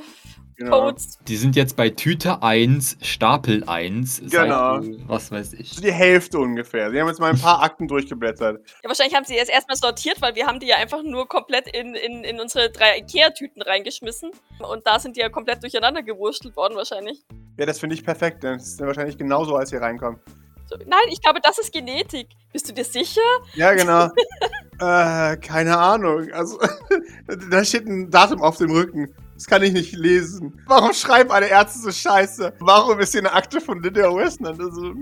Codes. 0.57 1.19
Die 1.27 1.35
sind 1.35 1.55
jetzt 1.55 1.75
bei 1.75 1.89
Tüte 1.89 2.41
1, 2.43 2.97
Stapel 3.01 3.63
1, 3.65 4.21
Genau. 4.29 4.81
Seite, 4.81 4.97
was 5.07 5.31
weiß 5.31 5.53
ich. 5.53 5.75
Die 5.81 5.91
Hälfte 5.91 6.39
ungefähr. 6.39 6.91
Sie 6.91 6.99
haben 6.99 7.07
jetzt 7.07 7.19
mal 7.19 7.31
ein 7.31 7.39
paar 7.39 7.61
Akten 7.63 7.87
durchgeblättert. 7.87 8.61
Ja, 8.83 8.89
wahrscheinlich 8.89 9.15
haben 9.15 9.25
sie 9.25 9.35
jetzt 9.35 9.49
erstmal 9.51 9.77
sortiert, 9.77 10.21
weil 10.21 10.35
wir 10.35 10.47
haben 10.47 10.59
die 10.59 10.67
ja 10.67 10.77
einfach 10.77 11.03
nur 11.03 11.27
komplett 11.27 11.67
in, 11.75 11.95
in, 11.95 12.23
in 12.23 12.39
unsere 12.39 12.69
drei 12.69 12.97
Ikea-Tüten 12.99 13.61
reingeschmissen. 13.61 14.31
Und 14.59 14.85
da 14.85 14.99
sind 14.99 15.15
die 15.15 15.21
ja 15.21 15.29
komplett 15.29 15.61
durcheinander 15.63 16.03
gewurstelt 16.03 16.55
worden 16.55 16.75
wahrscheinlich. 16.75 17.23
Ja, 17.57 17.65
das 17.65 17.79
finde 17.79 17.95
ich 17.95 18.03
perfekt. 18.03 18.43
Das 18.43 18.63
ist 18.63 18.79
dann 18.79 18.87
wahrscheinlich 18.87 19.17
genauso, 19.17 19.55
als 19.55 19.71
ihr 19.71 19.81
reinkommt. 19.81 20.19
So, 20.65 20.77
nein, 20.77 20.99
ich 21.09 21.21
glaube, 21.21 21.39
das 21.41 21.57
ist 21.59 21.73
Genetik. 21.73 22.29
Bist 22.51 22.69
du 22.69 22.73
dir 22.73 22.85
sicher? 22.85 23.21
Ja, 23.55 23.73
genau. 23.73 24.05
äh, 24.79 25.37
keine 25.37 25.77
Ahnung. 25.77 26.31
Also, 26.31 26.57
da 27.51 27.63
steht 27.65 27.85
ein 27.85 28.09
Datum 28.09 28.41
auf 28.41 28.57
dem 28.57 28.71
Rücken. 28.71 29.13
Das 29.35 29.47
kann 29.47 29.63
ich 29.63 29.73
nicht 29.73 29.93
lesen. 29.93 30.61
Warum 30.67 30.93
schreiben 30.93 31.31
alle 31.31 31.47
Ärzte 31.47 31.79
so 31.79 31.91
scheiße? 31.91 32.53
Warum 32.59 32.99
ist 32.99 33.11
hier 33.11 33.21
eine 33.21 33.33
Akte 33.33 33.59
von 33.61 33.81
Lydia 33.81 34.13
Westland? 34.13 34.59
Also, 34.59 34.93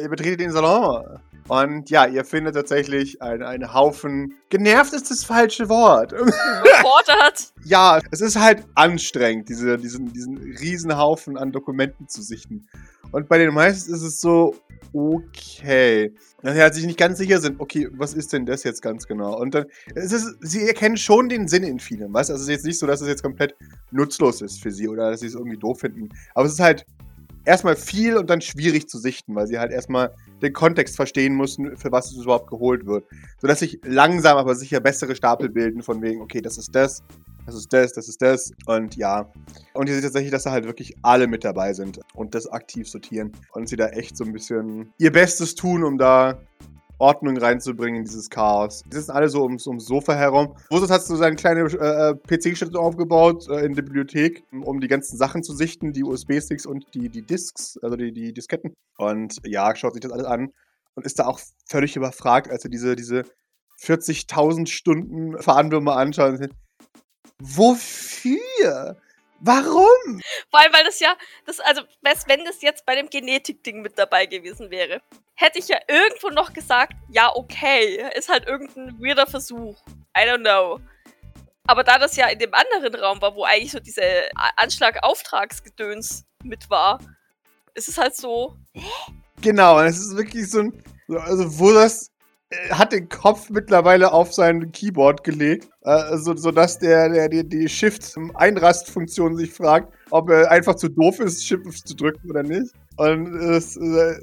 ihr 0.00 0.08
betretet 0.08 0.40
den 0.40 0.52
Salon. 0.52 1.20
Und 1.48 1.88
ja, 1.88 2.06
ihr 2.06 2.24
findet 2.24 2.54
tatsächlich 2.54 3.22
einen, 3.22 3.72
Haufen. 3.72 4.34
Genervt 4.50 4.92
ist 4.92 5.10
das 5.10 5.24
falsche 5.24 5.68
Wort. 5.68 6.12
Fordert. 6.12 7.52
ja, 7.64 8.00
es 8.10 8.20
ist 8.20 8.38
halt 8.38 8.64
anstrengend, 8.74 9.48
diese, 9.48 9.78
diesen, 9.78 10.12
diesen 10.12 10.36
riesen 10.36 10.96
Haufen 10.96 11.38
an 11.38 11.50
Dokumenten 11.50 12.06
zu 12.06 12.20
sichten. 12.20 12.68
Und 13.12 13.28
bei 13.28 13.38
den 13.38 13.54
meisten 13.54 13.94
ist 13.94 14.02
es 14.02 14.20
so, 14.20 14.56
okay. 14.92 16.12
Dass 16.42 16.54
sie 16.54 16.62
halt 16.62 16.74
sich 16.74 16.86
nicht 16.86 16.98
ganz 16.98 17.18
sicher 17.18 17.40
sind, 17.40 17.58
okay, 17.60 17.88
was 17.92 18.14
ist 18.14 18.32
denn 18.32 18.44
das 18.46 18.62
jetzt 18.62 18.82
ganz 18.82 19.06
genau? 19.06 19.38
Und 19.40 19.54
dann, 19.54 19.64
es 19.94 20.12
ist, 20.12 20.36
sie 20.40 20.68
erkennen 20.68 20.98
schon 20.98 21.30
den 21.30 21.48
Sinn 21.48 21.64
in 21.64 21.80
vielem, 21.80 22.12
weißt 22.12 22.28
du? 22.28 22.34
Also 22.34 22.42
es 22.42 22.48
ist 22.48 22.54
jetzt 22.54 22.66
nicht 22.66 22.78
so, 22.78 22.86
dass 22.86 23.00
es 23.00 23.08
jetzt 23.08 23.22
komplett 23.22 23.56
nutzlos 23.90 24.42
ist 24.42 24.62
für 24.62 24.70
sie 24.70 24.86
oder 24.86 25.10
dass 25.10 25.20
sie 25.20 25.26
es 25.26 25.34
irgendwie 25.34 25.56
doof 25.56 25.80
finden. 25.80 26.10
Aber 26.34 26.46
es 26.46 26.52
ist 26.52 26.60
halt 26.60 26.86
erstmal 27.48 27.76
viel 27.76 28.16
und 28.16 28.28
dann 28.28 28.40
schwierig 28.40 28.88
zu 28.88 28.98
sichten, 28.98 29.34
weil 29.34 29.46
sie 29.46 29.58
halt 29.58 29.72
erstmal 29.72 30.14
den 30.42 30.52
Kontext 30.52 30.96
verstehen 30.96 31.34
müssen, 31.34 31.76
für 31.76 31.90
was 31.90 32.12
es 32.12 32.22
überhaupt 32.22 32.48
geholt 32.48 32.86
wird. 32.86 33.04
Sodass 33.40 33.60
sich 33.60 33.80
langsam 33.84 34.36
aber 34.36 34.54
sicher 34.54 34.80
bessere 34.80 35.16
Stapel 35.16 35.48
bilden, 35.48 35.82
von 35.82 36.02
wegen, 36.02 36.20
okay, 36.20 36.42
das 36.42 36.58
ist 36.58 36.74
das, 36.74 37.02
das 37.46 37.54
ist 37.54 37.72
das, 37.72 37.94
das 37.94 38.08
ist 38.08 38.20
das. 38.20 38.52
Und 38.66 38.96
ja. 38.96 39.32
Und 39.72 39.88
ihr 39.88 39.94
seht 39.94 40.04
tatsächlich, 40.04 40.30
dass 40.30 40.42
da 40.42 40.50
halt 40.50 40.66
wirklich 40.66 40.94
alle 41.02 41.26
mit 41.26 41.42
dabei 41.42 41.72
sind 41.72 41.98
und 42.14 42.34
das 42.34 42.46
aktiv 42.46 42.88
sortieren. 42.88 43.32
Und 43.52 43.68
sie 43.70 43.76
da 43.76 43.88
echt 43.88 44.18
so 44.18 44.24
ein 44.24 44.32
bisschen 44.32 44.92
ihr 44.98 45.10
Bestes 45.10 45.54
tun, 45.54 45.82
um 45.82 45.96
da 45.96 46.38
Ordnung 46.98 47.36
reinzubringen 47.36 48.00
in 48.00 48.04
dieses 48.04 48.28
Chaos. 48.28 48.82
Die 48.86 48.96
sitzen 48.96 49.12
alle 49.12 49.28
so 49.28 49.42
ums, 49.42 49.66
ums 49.66 49.86
Sofa 49.86 50.14
herum. 50.14 50.56
Wurzel 50.70 50.88
hat 50.88 51.02
so 51.02 51.16
seine 51.16 51.36
kleine 51.36 51.60
äh, 51.60 52.14
PC-Station 52.14 52.76
aufgebaut 52.76 53.48
äh, 53.48 53.64
in 53.64 53.74
der 53.74 53.82
Bibliothek, 53.82 54.44
um 54.64 54.80
die 54.80 54.88
ganzen 54.88 55.16
Sachen 55.16 55.42
zu 55.42 55.54
sichten, 55.54 55.92
die 55.92 56.04
USB-Sticks 56.04 56.66
und 56.66 56.86
die, 56.94 57.08
die 57.08 57.22
Disks, 57.22 57.78
also 57.82 57.96
die, 57.96 58.12
die 58.12 58.32
Disketten. 58.32 58.74
Und 58.96 59.36
ja, 59.44 59.74
schaut 59.76 59.94
sich 59.94 60.02
das 60.02 60.12
alles 60.12 60.26
an 60.26 60.52
und 60.94 61.06
ist 61.06 61.18
da 61.18 61.26
auch 61.26 61.40
völlig 61.68 61.96
überfragt, 61.96 62.50
als 62.50 62.64
er 62.64 62.70
diese, 62.70 62.96
diese 62.96 63.22
40.000 63.80 64.66
Stunden 64.66 65.40
Verhandlung 65.40 65.84
mal 65.84 65.96
anschaut. 65.96 66.40
Wofür? 67.40 68.96
Warum? 69.40 70.20
Vor 70.50 70.60
allem, 70.60 70.72
weil 70.72 70.84
das 70.84 70.98
ja, 71.00 71.16
das, 71.46 71.60
also, 71.60 71.82
weißt, 72.02 72.28
wenn 72.28 72.44
das 72.44 72.60
jetzt 72.62 72.84
bei 72.84 72.96
dem 72.96 73.08
Genetik-Ding 73.08 73.82
mit 73.82 73.98
dabei 73.98 74.26
gewesen 74.26 74.70
wäre, 74.70 75.00
hätte 75.34 75.58
ich 75.58 75.68
ja 75.68 75.78
irgendwo 75.86 76.28
noch 76.30 76.52
gesagt, 76.52 76.94
ja, 77.10 77.34
okay, 77.34 78.04
ist 78.16 78.28
halt 78.28 78.46
irgendein 78.46 78.98
weirder 78.98 79.26
Versuch. 79.26 79.76
I 80.16 80.22
don't 80.22 80.40
know. 80.40 80.80
Aber 81.66 81.84
da 81.84 81.98
das 81.98 82.16
ja 82.16 82.26
in 82.28 82.38
dem 82.38 82.54
anderen 82.54 82.94
Raum 82.94 83.20
war, 83.20 83.34
wo 83.36 83.44
eigentlich 83.44 83.72
so 83.72 83.78
diese 83.78 84.02
Anschlag-Auftragsgedöns 84.56 86.24
mit 86.42 86.68
war, 86.70 86.98
ist 87.74 87.88
es 87.88 87.98
halt 87.98 88.16
so. 88.16 88.56
Genau, 89.40 89.78
es 89.80 89.98
ist 89.98 90.16
wirklich 90.16 90.50
so 90.50 90.60
ein. 90.60 90.82
Also, 91.08 91.58
wo 91.58 91.72
das 91.72 92.10
hat 92.70 92.92
den 92.92 93.08
Kopf 93.08 93.50
mittlerweile 93.50 94.12
auf 94.12 94.32
sein 94.32 94.72
Keyboard 94.72 95.22
gelegt, 95.22 95.68
äh, 95.82 96.16
so, 96.16 96.34
sodass 96.34 96.78
der, 96.78 97.10
der 97.10 97.28
die, 97.28 97.46
die 97.46 97.68
Shift-Einrastfunktion 97.68 99.36
sich 99.36 99.52
fragt, 99.52 99.92
ob 100.10 100.30
er 100.30 100.50
einfach 100.50 100.74
zu 100.74 100.88
doof 100.88 101.20
ist, 101.20 101.44
Shift 101.44 101.86
zu 101.86 101.94
drücken 101.94 102.30
oder 102.30 102.42
nicht. 102.42 102.72
Und 102.96 103.34
es, 103.36 103.76
äh, 103.76 104.16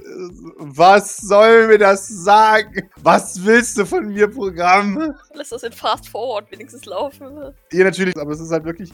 was 0.57 1.17
soll 1.17 1.67
mir 1.67 1.78
das 1.78 2.07
sagen? 2.07 2.89
Was 2.97 3.45
willst 3.45 3.78
du 3.78 3.86
von 3.86 4.07
mir, 4.07 4.28
Programm? 4.28 5.13
Lass 5.34 5.49
das 5.49 5.63
in 5.63 5.71
Fast 5.71 6.09
Forward 6.09 6.51
wenigstens 6.51 6.86
laufen. 6.86 7.53
Ja, 7.71 7.84
natürlich, 7.84 8.17
aber 8.17 8.32
es 8.32 8.39
ist 8.39 8.51
halt 8.51 8.65
wirklich 8.65 8.91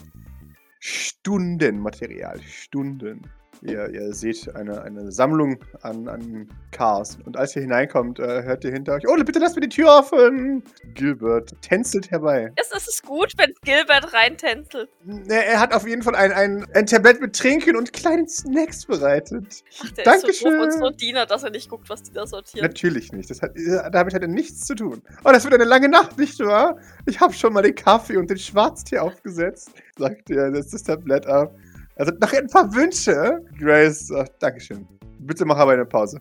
Stundenmaterial. 0.79 2.39
Stunden. 2.41 3.21
Ihr, 3.61 3.89
ihr 3.89 4.13
seht 4.13 4.55
eine, 4.55 4.81
eine 4.81 5.11
Sammlung 5.11 5.59
an, 5.81 6.07
an 6.07 6.49
Cars. 6.71 7.19
Und 7.25 7.37
als 7.37 7.55
ihr 7.55 7.61
hineinkommt, 7.61 8.19
äh, 8.19 8.43
hört 8.43 8.63
ihr 8.63 8.71
hinter 8.71 8.93
euch, 8.93 9.03
oh, 9.07 9.15
bitte 9.23 9.37
lass 9.37 9.53
mir 9.55 9.61
die 9.61 9.69
Tür 9.69 9.99
offen. 9.99 10.63
Gilbert 10.95 11.53
tänzelt 11.61 12.09
herbei. 12.09 12.51
Ist 12.59 12.75
es 12.75 13.03
gut, 13.03 13.33
wenn 13.37 13.53
Gilbert 13.63 14.13
reintänzelt? 14.13 14.89
Er, 15.27 15.45
er 15.45 15.59
hat 15.59 15.75
auf 15.75 15.87
jeden 15.87 16.01
Fall 16.01 16.15
ein, 16.15 16.31
ein, 16.31 16.65
ein 16.73 16.87
Tablett 16.87 17.21
mit 17.21 17.35
Trinken 17.35 17.75
und 17.75 17.93
kleinen 17.93 18.27
Snacks 18.27 18.85
bereitet. 18.85 19.63
Ach, 19.83 19.91
der 19.91 20.05
Dankeschön. 20.05 20.29
ist 20.31 20.39
so 20.39 20.49
doof 20.49 20.63
und 20.63 20.71
so 20.71 20.89
Diener, 20.89 21.27
dass 21.27 21.43
er 21.43 21.51
nicht 21.51 21.69
guckt, 21.69 21.87
was 21.89 22.01
die 22.01 22.13
da 22.13 22.25
sortieren. 22.25 22.65
Natürlich 22.65 23.11
nicht. 23.11 23.29
Das 23.29 23.43
hat, 23.43 23.55
äh, 23.55 23.91
damit 23.91 24.15
hat 24.15 24.23
er 24.23 24.27
nichts 24.27 24.65
zu 24.65 24.73
tun. 24.73 25.03
Oh, 25.23 25.31
das 25.31 25.43
wird 25.43 25.53
eine 25.53 25.65
lange 25.65 25.87
Nacht, 25.87 26.17
nicht 26.17 26.39
wahr? 26.39 26.77
Ich 27.05 27.19
habe 27.19 27.33
schon 27.33 27.53
mal 27.53 27.61
den 27.61 27.75
Kaffee 27.75 28.17
und 28.17 28.29
den 28.29 28.39
Schwarztee 28.39 28.97
aufgesetzt, 28.97 29.69
sagt 29.97 30.31
er, 30.31 30.51
setzt 30.51 30.73
das 30.73 30.83
Tablett 30.83 31.27
ab. 31.27 31.53
Also 31.95 32.11
noch 32.19 32.33
ein 32.33 32.47
paar 32.47 32.73
Wünsche. 32.73 33.45
Grace, 33.59 34.11
ach, 34.11 34.27
Dankeschön. 34.39 34.87
Bitte 35.19 35.45
mach 35.45 35.57
aber 35.57 35.73
eine 35.73 35.85
Pause. 35.85 36.19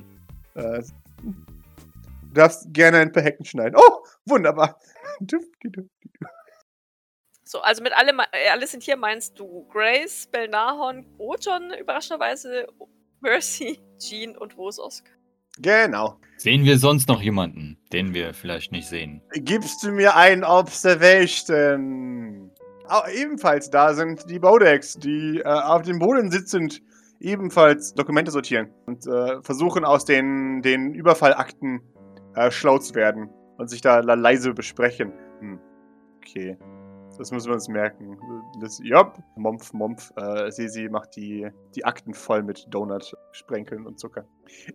Äh, 0.55 0.83
du 1.23 2.35
darfst 2.35 2.67
gerne 2.73 2.99
ein 2.99 3.13
paar 3.13 3.23
Hecken 3.23 3.45
schneiden. 3.45 3.79
Oh, 3.79 4.05
wunderbar. 4.27 4.79
So, 7.51 7.61
also 7.63 7.83
mit 7.83 7.93
alle, 7.93 8.13
äh, 8.31 8.49
alle 8.53 8.69
sind 8.69 8.85
hier 8.85 8.97
meinst 8.97 9.37
du 9.37 9.67
Grace, 9.73 10.29
Belnahon, 10.31 11.05
Ojon, 11.19 11.73
überraschenderweise 11.81 12.69
Mercy, 13.21 13.81
Jean 13.99 14.37
und 14.37 14.57
Wososk. 14.57 15.05
Genau. 15.59 16.21
Sehen 16.37 16.65
wir 16.65 16.79
sonst 16.79 17.09
noch 17.09 17.21
jemanden, 17.21 17.77
den 17.93 18.15
wir 18.15 18.35
vielleicht 18.35 18.71
nicht 18.71 18.87
sehen? 18.87 19.21
Gibst 19.33 19.83
du 19.83 19.91
mir 19.91 20.15
ein 20.15 20.45
Observation? 20.45 22.53
Auch 22.91 23.07
ebenfalls 23.09 23.71
da 23.71 23.95
sind 23.95 24.29
die 24.29 24.41
Bodex, 24.41 24.95
die 24.95 25.39
äh, 25.39 25.45
auf 25.45 25.83
dem 25.83 26.01
Boden 26.01 26.31
sitzend 26.33 26.83
ebenfalls 27.21 27.95
Dokumente 27.95 28.33
sortieren 28.33 28.71
und 28.87 29.07
äh, 29.07 29.41
versuchen 29.43 29.85
aus 29.85 30.05
den, 30.05 30.61
den 30.63 30.93
Überfallakten 30.95 31.83
äh, 32.35 32.51
schlau 32.51 32.79
zu 32.79 32.97
werden 32.97 33.31
und 33.59 33.71
sich 33.71 33.81
da 33.81 34.01
leise 34.01 34.55
besprechen. 34.55 35.13
Hm. 35.39 35.61
Okay. 36.17 36.59
Das 37.17 37.31
müssen 37.31 37.49
wir 37.49 37.55
uns 37.55 37.69
merken. 37.69 38.19
Das, 38.61 38.81
ja, 38.83 39.13
Mompf, 39.37 39.73
Mompf. 39.73 40.11
Äh, 40.17 40.51
sie 40.51 40.89
macht 40.89 41.15
die, 41.15 41.49
die 41.77 41.85
Akten 41.85 42.13
voll 42.13 42.43
mit 42.43 42.67
Donut, 42.71 43.15
Sprenkeln 43.33 43.87
und 43.87 44.01
Zucker. 44.01 44.25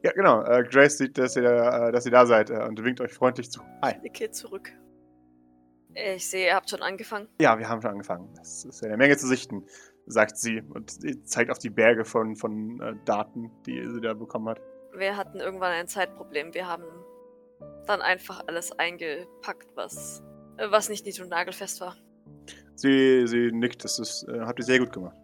Ja, 0.04 0.12
genau. 0.12 0.42
Äh, 0.44 0.64
Grace 0.64 1.00
sieht, 1.00 1.18
dass 1.18 1.36
ihr, 1.36 1.42
da, 1.42 1.90
äh, 1.90 1.92
dass 1.92 2.06
ihr 2.06 2.12
da 2.12 2.26
seid 2.26 2.50
äh, 2.50 2.64
und 2.66 2.82
winkt 2.82 3.02
euch 3.02 3.14
freundlich 3.14 3.52
zu. 3.52 3.62
Hi. 3.82 3.94
Ich 3.96 4.04
nicke 4.04 4.32
zurück. 4.32 4.72
Ich 5.96 6.30
sehe, 6.30 6.48
ihr 6.48 6.56
habt 6.56 6.70
schon 6.70 6.82
angefangen. 6.82 7.30
Ja, 7.40 7.58
wir 7.58 7.70
haben 7.70 7.82
schon 7.82 7.92
angefangen. 7.92 8.34
Es 8.42 8.66
ist 8.66 8.84
eine 8.84 8.98
Menge 8.98 9.16
zu 9.16 9.28
sichten, 9.28 9.66
sagt 10.06 10.38
sie 10.38 10.62
und 10.62 10.92
sie 10.92 11.24
zeigt 11.24 11.50
auf 11.50 11.58
die 11.58 11.70
Berge 11.70 12.04
von, 12.04 12.36
von 12.36 12.82
äh, 12.82 12.96
Daten, 13.06 13.50
die 13.66 13.82
sie 13.88 14.02
da 14.02 14.14
bekommen 14.14 14.50
hat. 14.50 14.62
Wir 14.94 15.16
hatten 15.16 15.40
irgendwann 15.40 15.72
ein 15.72 15.88
Zeitproblem. 15.88 16.54
Wir 16.54 16.68
haben 16.68 16.84
dann 17.88 18.02
einfach 18.02 18.44
alles 18.48 18.74
eingepackt, 18.74 19.70
was, 19.76 20.22
äh, 20.58 20.70
was 20.70 20.90
nicht 20.90 21.06
nied- 21.06 21.22
und 21.22 21.30
nagelfest 21.30 21.80
war. 21.80 21.96
Sie, 22.76 23.26
sie 23.26 23.52
nickt, 23.54 23.86
das 23.86 23.98
ist, 24.00 24.28
äh, 24.28 24.42
habt 24.42 24.60
ihr 24.60 24.66
sehr 24.66 24.80
gut 24.80 24.92
gemacht. 24.92 25.16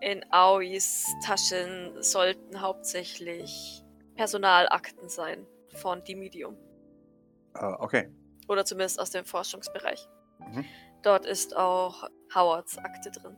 In 0.00 0.24
Aois 0.30 1.04
Taschen 1.24 2.00
sollten 2.00 2.60
hauptsächlich 2.60 3.82
Personalakten 4.14 5.08
sein 5.08 5.46
von 5.74 6.04
die 6.04 6.14
Medium. 6.14 6.56
Äh, 7.54 7.64
okay. 7.78 8.08
Oder 8.48 8.64
zumindest 8.64 9.00
aus 9.00 9.10
dem 9.10 9.24
Forschungsbereich. 9.24 10.08
Mhm. 10.40 10.64
Dort 11.02 11.26
ist 11.26 11.56
auch 11.56 12.08
Howards 12.34 12.78
Akte 12.78 13.10
drin. 13.10 13.36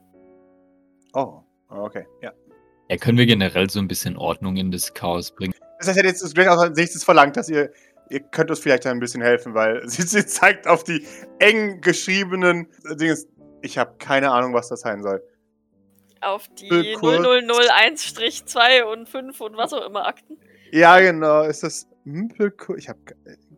Oh, 1.14 1.42
okay, 1.68 2.06
ja. 2.22 2.32
Ja, 2.88 2.96
können 2.96 3.18
wir 3.18 3.26
generell 3.26 3.68
so 3.68 3.78
ein 3.78 3.88
bisschen 3.88 4.16
Ordnung 4.16 4.56
in 4.56 4.70
das 4.70 4.94
Chaos 4.94 5.30
bringen? 5.34 5.52
Das 5.78 5.88
heißt, 5.88 6.02
jetzt 6.02 6.22
ist 6.22 6.34
Grace 6.34 6.48
auch 6.48 6.58
als 6.58 6.76
nächstes 6.76 7.04
verlangt, 7.04 7.36
dass 7.36 7.48
ihr, 7.48 7.70
ihr 8.08 8.20
könnt 8.20 8.50
uns 8.50 8.60
vielleicht 8.60 8.86
ein 8.86 8.98
bisschen 8.98 9.20
helfen, 9.22 9.54
weil 9.54 9.82
sie, 9.88 10.02
sie 10.02 10.24
zeigt 10.26 10.66
auf 10.66 10.84
die 10.84 11.06
eng 11.38 11.80
geschriebenen 11.80 12.68
Dinge. 12.92 13.16
Ich 13.60 13.76
habe 13.76 13.96
keine 13.98 14.30
Ahnung, 14.30 14.54
was 14.54 14.68
das 14.68 14.80
sein 14.80 15.02
soll. 15.02 15.22
Auf 16.20 16.48
die 16.48 16.68
Äh, 16.68 16.94
kurz. 16.94 17.20
0001-2 17.20 18.82
und 18.84 19.08
5 19.08 19.40
und 19.40 19.56
was 19.56 19.72
auch 19.72 19.86
immer 19.86 20.06
Akten. 20.06 20.38
Ja, 20.72 20.98
genau. 20.98 21.42
Ist 21.42 21.62
das 21.62 21.86
Mümpelko? 22.04 22.74
Ich 22.74 22.88
habe. 22.88 22.98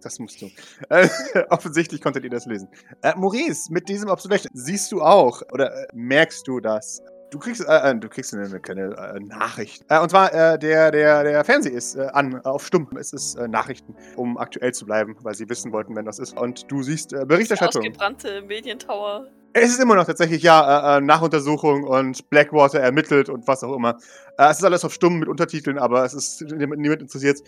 Das 0.03 0.19
musst 0.19 0.41
du. 0.43 0.51
Äh, 0.89 1.09
offensichtlich 1.51 2.01
konntet 2.01 2.25
ihr 2.25 2.31
das 2.31 2.47
lesen. 2.47 2.69
Äh, 3.03 3.15
Maurice, 3.17 3.73
mit 3.73 3.89
diesem 3.89 4.09
Observation 4.09 4.51
siehst 4.55 4.91
du 4.93 5.03
auch 5.03 5.43
oder 5.53 5.75
äh, 5.75 5.87
merkst 5.93 6.47
du 6.47 6.61
das? 6.61 7.03
Du 7.31 7.39
kriegst, 7.39 7.61
äh, 7.67 7.91
äh, 7.91 7.95
du 7.95 8.09
kriegst 8.09 8.35
eine, 8.35 8.45
eine 8.47 8.83
äh, 9.17 9.21
Nachricht. 9.21 9.85
Äh, 9.89 10.01
und 10.01 10.11
zwar, 10.11 10.33
äh, 10.35 10.59
der, 10.59 10.91
der, 10.91 11.23
der 11.23 11.45
Fernseher 11.45 11.73
ist 11.73 11.95
äh, 11.95 12.09
an, 12.13 12.41
auf 12.45 12.67
stumm. 12.67 12.89
Es 12.99 13.13
ist 13.13 13.37
äh, 13.37 13.47
Nachrichten, 13.47 13.95
um 14.17 14.37
aktuell 14.37 14.73
zu 14.75 14.85
bleiben, 14.85 15.17
weil 15.23 15.35
sie 15.35 15.49
wissen 15.49 15.73
wollten, 15.73 15.95
wenn 15.95 16.05
das 16.05 16.19
ist. 16.19 16.37
Und 16.37 16.71
du 16.71 16.83
siehst 16.83 17.13
äh, 17.13 17.25
Berichterstattung. 17.25 17.83
Ausgebrannte 17.83 18.43
Medientower. 18.43 19.29
Es 19.53 19.71
ist 19.71 19.81
immer 19.81 19.95
noch 19.97 20.07
tatsächlich, 20.07 20.43
ja, 20.43 20.97
äh, 20.97 20.99
äh, 20.99 21.01
Nachuntersuchung 21.01 21.85
und 21.85 22.29
Blackwater 22.31 22.81
ermittelt 22.81 23.29
und 23.29 23.47
was 23.47 23.63
auch 23.63 23.75
immer. 23.75 23.99
Äh, 24.37 24.51
es 24.51 24.59
ist 24.59 24.65
alles 24.65 24.85
auf 24.85 24.93
stumm 24.93 25.19
mit 25.19 25.29
Untertiteln, 25.29 25.79
aber 25.79 26.05
es 26.05 26.15
ist 26.15 26.43
niemand, 26.43 27.03
interessiert. 27.03 27.39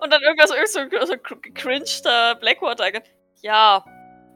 Und 0.00 0.12
dann 0.12 0.22
irgendwas, 0.22 0.50
irgend 0.50 0.68
so, 0.68 1.06
so 1.06 1.14
gecringter 1.42 2.36
Blackwater. 2.36 2.84
Ja, 3.42 3.84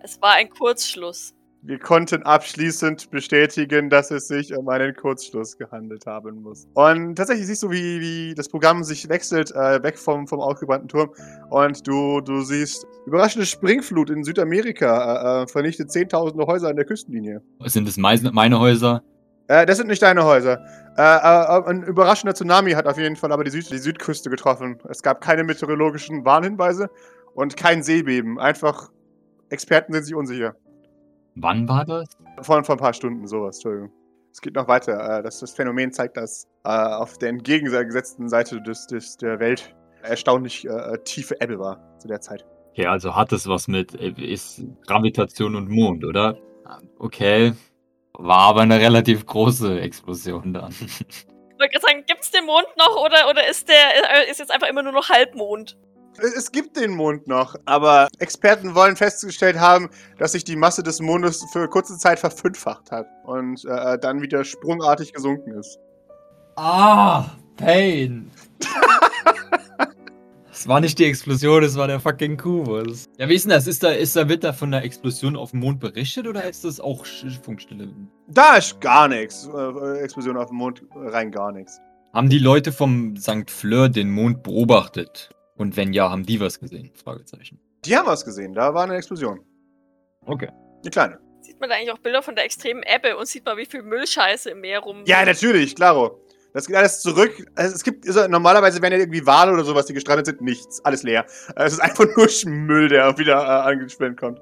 es 0.03 0.21
war 0.21 0.35
ein 0.35 0.51
Kurzschluss. 0.51 1.35
Wir 1.63 1.79
konnten 1.79 2.23
abschließend 2.23 3.11
bestätigen, 3.11 3.91
dass 3.91 4.11
es 4.11 4.29
sich 4.29 4.57
um 4.57 4.67
einen 4.71 4.97
Kurzschluss 4.97 5.59
gehandelt 5.59 6.07
haben 6.07 6.41
muss. 6.41 6.67
Und 6.73 7.17
tatsächlich 7.17 7.49
siehst 7.49 7.63
du, 7.63 7.71
wie, 7.71 8.01
wie 8.01 8.35
das 8.35 8.49
Programm 8.49 8.83
sich 8.83 9.11
wechselt, 9.11 9.51
äh, 9.51 9.83
weg 9.83 9.99
vom, 9.99 10.27
vom 10.27 10.41
ausgebrannten 10.41 10.89
Turm. 10.89 11.11
Und 11.51 11.87
du, 11.87 12.23
du 12.23 12.41
siehst 12.41 12.87
überraschende 13.05 13.45
Springflut 13.45 14.09
in 14.09 14.25
Südamerika, 14.25 15.41
äh, 15.41 15.43
äh, 15.43 15.47
vernichtet 15.49 15.93
zehntausende 15.93 16.47
Häuser 16.47 16.69
an 16.69 16.77
der 16.77 16.87
Küstenlinie. 16.87 17.43
Sind 17.67 17.87
es 17.87 17.99
meine, 17.99 18.33
meine 18.33 18.59
Häuser? 18.59 19.03
Äh, 19.49 19.67
das 19.67 19.77
sind 19.77 19.89
nicht 19.89 20.01
deine 20.01 20.25
Häuser. 20.25 20.65
Äh, 20.97 21.03
äh, 21.03 21.69
ein 21.69 21.83
überraschender 21.83 22.35
Tsunami 22.35 22.73
hat 22.73 22.87
auf 22.87 22.97
jeden 22.97 23.17
Fall 23.17 23.33
aber 23.33 23.45
die, 23.45 23.51
Süd 23.51 23.71
die 23.71 23.77
Südküste 23.77 24.31
getroffen. 24.31 24.79
Es 24.89 25.03
gab 25.03 25.21
keine 25.21 25.45
meteorologischen 25.45 26.25
Warnhinweise 26.25 26.89
und 27.35 27.59
kein 27.59 27.83
Seebeben. 27.83 28.39
Einfach, 28.39 28.91
Experten 29.51 29.93
sind 29.93 30.05
sich 30.05 30.15
unsicher. 30.15 30.55
Wann 31.43 31.69
war 31.69 31.85
das? 31.85 32.09
Vor, 32.43 32.63
vor 32.65 32.75
ein 32.75 32.79
paar 32.79 32.93
Stunden 32.93 33.27
sowas, 33.27 33.57
Entschuldigung. 33.57 33.91
Es 34.33 34.41
geht 34.41 34.55
noch 34.55 34.69
weiter. 34.69 35.19
Äh, 35.19 35.23
das, 35.23 35.41
das 35.41 35.53
Phänomen 35.53 35.93
zeigt, 35.93 36.17
dass 36.17 36.47
äh, 36.65 36.69
auf 36.69 37.19
der 37.19 37.31
entgegengesetzten 37.31 38.29
Seite 38.29 38.61
des, 38.61 38.87
des, 38.87 39.17
der 39.17 39.41
Welt 39.41 39.75
erstaunlich 40.03 40.67
äh, 40.67 40.99
tiefe 41.05 41.41
Ebbe 41.41 41.59
war 41.59 41.99
zu 41.99 42.09
der 42.09 42.21
Zeit. 42.21 42.45
Okay, 42.73 42.87
also 42.87 43.17
hat 43.17 43.33
es 43.33 43.49
was 43.49 43.69
mit 43.69 43.95
äh, 43.95 44.11
ist 44.11 44.63
Gravitation 44.87 45.57
und 45.57 45.69
Mond, 45.69 46.05
oder? 46.05 46.39
Okay. 46.99 47.55
War 48.13 48.41
aber 48.41 48.61
eine 48.61 48.79
relativ 48.79 49.27
große 49.27 49.81
Explosion 49.81 50.53
dann. 50.53 50.71
Ich 50.71 51.63
wollte 51.63 51.73
gerade 51.73 51.87
sagen, 51.87 52.05
gibt's 52.07 52.31
den 52.31 52.47
Mond 52.47 52.67
noch 52.79 53.05
oder, 53.05 53.29
oder 53.29 53.49
ist 53.49 53.69
der 53.69 53.75
äh, 53.75 54.31
ist 54.31 54.39
jetzt 54.39 54.51
einfach 54.51 54.69
immer 54.69 54.83
nur 54.83 54.93
noch 54.93 55.09
Halbmond? 55.09 55.77
Es 56.23 56.51
es 56.51 56.53
gibt 56.53 56.77
den 56.77 56.91
Mond 56.91 57.29
noch, 57.29 57.55
aber 57.65 58.09
Experten 58.19 58.75
wollen 58.75 58.97
festgestellt 58.97 59.59
haben, 59.59 59.89
dass 60.19 60.33
sich 60.33 60.45
die 60.45 60.57
Masse 60.57 60.83
des 60.83 61.01
Mondes 61.01 61.45
für 61.53 61.69
kurze 61.69 61.97
Zeit 61.97 62.19
verfünffacht 62.19 62.91
hat 62.91 63.07
und 63.25 63.65
äh, 63.65 63.99
dann 63.99 64.21
wieder 64.21 64.45
sprungartig 64.45 65.13
gesunken 65.13 65.53
ist. 65.53 65.79
Ah, 66.57 67.25
Pain. 67.57 68.31
Das 70.61 70.69
war 70.69 70.79
nicht 70.79 70.99
die 70.99 71.07
Explosion, 71.07 71.63
das 71.63 71.75
war 71.75 71.87
der 71.87 72.01
fucking 72.01 72.37
Kubus. 72.37 73.09
Ja, 73.17 73.31
wie 73.31 73.35
ist 73.35 73.45
denn 73.45 73.51
das? 73.51 73.67
Ist 73.67 73.83
da, 73.83 73.93
ist 73.93 74.15
da, 74.15 74.29
wird 74.29 74.45
da 74.45 74.53
von 74.53 74.71
der 74.71 74.85
Explosion 74.85 75.35
auf 75.35 75.53
dem 75.53 75.61
Mond 75.61 75.81
berichtet 75.81 76.27
oder 76.27 76.47
ist 76.47 76.67
das 76.67 76.79
auch 76.81 77.07
Funkstille? 77.43 77.89
Da 78.29 78.57
ist 78.57 78.79
gar 78.79 79.09
nichts. 79.09 79.49
Äh, 79.57 80.01
Explosion 80.01 80.37
auf 80.37 80.49
dem 80.49 80.59
Mond, 80.59 80.83
rein 80.95 81.31
gar 81.31 81.51
nichts. 81.51 81.81
Haben 82.13 82.29
die 82.29 82.39
Leute 82.39 82.73
vom 82.73 83.17
St. 83.17 83.51
Fleur 83.51 83.89
den 83.89 84.11
Mond 84.11 84.43
beobachtet? 84.43 85.31
Und 85.61 85.77
wenn 85.77 85.93
ja, 85.93 86.09
haben 86.09 86.25
die 86.25 86.41
was 86.41 86.59
gesehen? 86.59 86.91
Fragezeichen. 86.95 87.61
Die 87.85 87.95
haben 87.95 88.07
was 88.07 88.25
gesehen, 88.25 88.55
da 88.55 88.73
war 88.73 88.85
eine 88.85 88.97
Explosion. 88.97 89.41
Okay. 90.25 90.49
Eine 90.81 90.91
kleine. 90.91 91.19
Sieht 91.43 91.61
man 91.61 91.69
da 91.69 91.77
eigentlich 91.77 91.93
auch 91.93 91.99
Bilder 91.99 92.23
von 92.23 92.35
der 92.35 92.47
extremen 92.47 92.83
Ebbe 92.83 93.15
und 93.19 93.27
sieht 93.27 93.45
mal, 93.45 93.59
wie 93.59 93.67
viel 93.67 93.83
Müllscheiße 93.83 94.49
im 94.49 94.63
Meer 94.63 94.79
rum. 94.79 95.03
Ja, 95.05 95.23
natürlich, 95.23 95.77
klaro. 95.77 96.19
Das 96.55 96.67
geht 96.67 96.77
alles 96.77 97.03
zurück. 97.03 97.47
Also, 97.57 97.75
es 97.75 97.85
gibt, 97.85 98.07
also, 98.09 98.27
normalerweise 98.27 98.81
wären 98.81 98.95
ja 98.95 99.01
irgendwie 99.01 99.27
Wale 99.27 99.53
oder 99.53 99.63
sowas, 99.63 99.85
die 99.85 99.93
gestrandet 99.93 100.25
sind. 100.25 100.41
Nichts. 100.41 100.83
Alles 100.83 101.03
leer. 101.03 101.27
Äh, 101.55 101.65
Es 101.65 101.75
ist 101.75 101.81
einfach 101.81 102.07
nur 102.17 102.27
Müll, 102.47 102.89
der 102.89 103.19
wieder 103.19 103.35
äh, 103.35 103.71
angeschwemmt 103.71 104.19
kommt. 104.19 104.41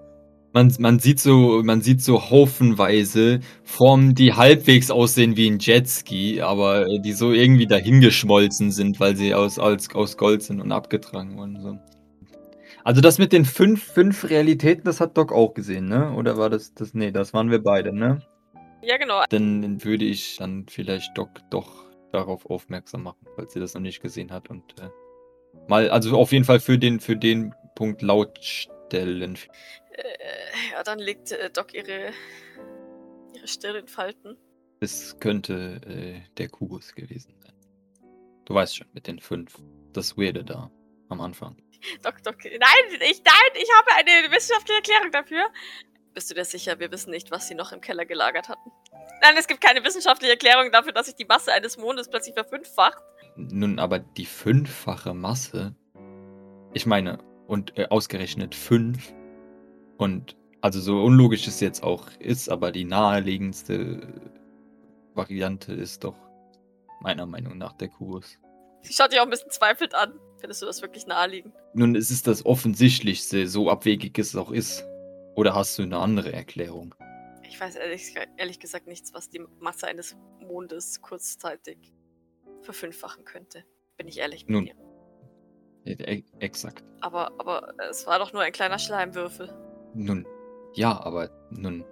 Man, 0.59 0.74
man, 0.80 0.98
sieht 0.98 1.20
so, 1.20 1.62
man 1.62 1.82
sieht 1.82 2.02
so 2.02 2.30
haufenweise 2.30 3.38
Formen, 3.62 4.16
die 4.16 4.34
halbwegs 4.34 4.90
aussehen 4.90 5.36
wie 5.36 5.48
ein 5.48 5.61
Jetski, 5.61 6.40
aber 6.40 6.98
die 6.98 7.12
so 7.12 7.30
irgendwie 7.30 7.68
dahingeschmolzen 7.68 8.72
sind, 8.72 8.98
weil 8.98 9.14
sie 9.14 9.36
aus, 9.36 9.61
aus, 9.61 9.88
aus 9.94 10.16
Gold 10.16 10.42
sind 10.42 10.61
und 10.61 10.72
abgetragen 10.72 11.38
wurden. 11.38 11.61
So. 11.61 11.78
Also 12.82 13.00
das 13.00 13.18
mit 13.18 13.32
den 13.32 13.44
fünf, 13.44 13.84
fünf 13.84 14.28
Realitäten, 14.28 14.82
das 14.82 15.00
hat 15.00 15.16
Doc 15.16 15.30
auch 15.30 15.54
gesehen, 15.54 15.86
ne? 15.86 16.12
Oder 16.14 16.36
war 16.36 16.50
das 16.50 16.74
das? 16.74 16.92
Nee, 16.92 17.12
das 17.12 17.32
waren 17.32 17.52
wir 17.52 17.62
beide, 17.62 17.92
ne? 17.92 18.20
Ja, 18.82 18.96
genau. 18.96 19.22
Dann 19.30 19.84
würde 19.84 20.06
ich 20.06 20.38
dann 20.38 20.66
vielleicht 20.68 21.16
Doc 21.16 21.28
doch 21.50 21.84
darauf 22.11 22.46
aufmerksam 22.46 23.04
machen, 23.04 23.28
falls 23.36 23.52
sie 23.52 23.61
das 23.61 23.74
noch 23.74 23.80
nicht 23.80 24.02
gesehen 24.02 24.32
hat. 24.32 24.50
Und 24.50 24.64
äh, 24.80 24.88
mal, 25.68 25.88
also 25.88 26.18
auf 26.18 26.32
jeden 26.32 26.44
Fall 26.44 26.59
für 26.59 26.78
den, 26.78 26.98
für 26.98 27.14
den 27.14 27.54
Punkt 27.76 28.02
laut 28.02 28.40
stellen. 28.42 29.38
Äh, 29.99 30.72
ja, 30.72 30.82
dann 30.84 30.99
legt 30.99 31.32
äh, 31.32 31.51
Doc 31.51 31.74
ihre, 31.74 32.12
ihre 33.34 33.49
Stirn 33.49 33.76
in 33.76 33.88
Falten. 33.88 34.36
Es 34.80 35.18
könnte 35.18 35.80
äh, 35.86 36.20
der 36.36 36.49
Kubus 36.49 36.94
gewesen 36.94 37.34
sein. 37.40 37.55
Du 38.44 38.55
weißt 38.55 38.76
schon, 38.76 38.86
mit 38.92 39.09
den 39.09 39.18
fünf. 39.18 39.57
Das 39.92 40.16
Weirde 40.16 40.44
da 40.44 40.70
am 41.09 41.20
Anfang. 41.20 41.57
Doc, 42.03 42.22
Doc. 42.22 42.36
Nein, 42.44 43.01
ich, 43.01 43.22
nein, 43.24 43.53
ich 43.55 43.68
habe 43.76 43.90
eine 43.96 44.32
wissenschaftliche 44.32 44.78
Erklärung 44.78 45.11
dafür. 45.11 45.46
Bist 46.14 46.30
du 46.30 46.34
dir 46.34 46.44
sicher, 46.44 46.78
wir 46.78 46.90
wissen 46.92 47.11
nicht, 47.11 47.30
was 47.30 47.49
sie 47.49 47.55
noch 47.55 47.72
im 47.72 47.80
Keller 47.80 48.07
gelagert 48.07 48.49
hatten? 48.49 48.70
Nein, 49.20 49.36
es 49.36 49.46
gibt 49.49 49.61
keine 49.61 49.84
wissenschaftliche 49.84 50.32
Erklärung 50.32 50.70
dafür, 50.70 50.92
dass 50.92 51.07
sich 51.07 51.16
die 51.16 51.24
Masse 51.24 51.53
eines 51.53 51.76
Mondes 51.76 52.09
plötzlich 52.09 52.34
verfünffacht. 52.34 53.03
Nun, 53.36 53.78
aber 53.78 53.99
die 53.99 54.26
fünffache 54.26 55.12
Masse. 55.14 55.74
Ich 56.72 56.86
meine, 56.86 57.18
und 57.46 57.76
äh, 57.78 57.86
ausgerechnet 57.88 58.55
fünf. 58.55 59.12
Und 59.99 60.36
also 60.61 60.80
so 60.80 61.03
unlogisch 61.03 61.46
es 61.46 61.61
jetzt 61.61 61.82
auch 61.82 62.09
ist, 62.18 62.49
aber 62.49 62.72
die 62.72 62.84
naheliegendste 62.84 64.30
Variante 65.14 65.72
ist 65.72 66.05
doch 66.05 66.16
meiner 67.01 67.26
Meinung 67.26 67.59
nach 67.59 67.74
der 67.74 67.88
Kubus. 67.88 68.38
Sie 68.82 68.92
schaut 68.92 69.12
dich 69.12 69.20
auch 69.20 69.24
ein 69.24 69.30
bisschen 69.30 69.51
zweifelnd 69.51 69.94
an. 69.94 70.18
Findest 70.38 70.62
du 70.62 70.66
das 70.66 70.82
wirklich 70.82 71.07
naheliegend? 71.07 71.53
Nun, 71.74 71.96
es 71.96 72.11
ist 72.11 72.26
das 72.26 72.46
Offensichtlichste, 72.46 73.49
so 73.49 73.70
abwegig 73.70 74.18
es 74.18 74.34
auch 74.36 74.53
ist. 74.53 74.84
Oder 75.34 75.55
hast 75.55 75.78
du 75.78 75.82
eine 75.82 75.99
andere 75.99 76.32
Erklärung? 76.32 76.94
Ich 77.42 77.61
weiß 77.61 77.76
ehrlich, 77.76 78.14
ehrlich 78.36 78.61
gesagt 78.61 78.86
nichts, 78.86 79.12
was 79.14 79.30
die 79.30 79.40
Masse 79.59 79.88
eines 79.88 80.16
Mondes 80.40 81.01
kurzzeitig 81.01 81.92
verfünffachen 82.62 83.24
könnte. 83.24 83.64
Bin 83.96 84.07
ich 84.07 84.18
ehrlich 84.18 84.46
mit 84.46 84.51
Nun. 84.51 84.64
dir. 84.66 84.74
E 85.86 86.22
exakt. 86.38 86.84
Aber, 87.01 87.32
aber 87.38 87.74
es 87.90 88.07
war 88.07 88.18
doch 88.18 88.32
nur 88.32 88.42
ein 88.42 88.53
kleiner 88.53 88.78
Schleimwürfel. 88.78 89.49
Nun, 89.95 90.26
ja, 90.74 91.01
aber 91.01 91.30
nun. 91.51 91.84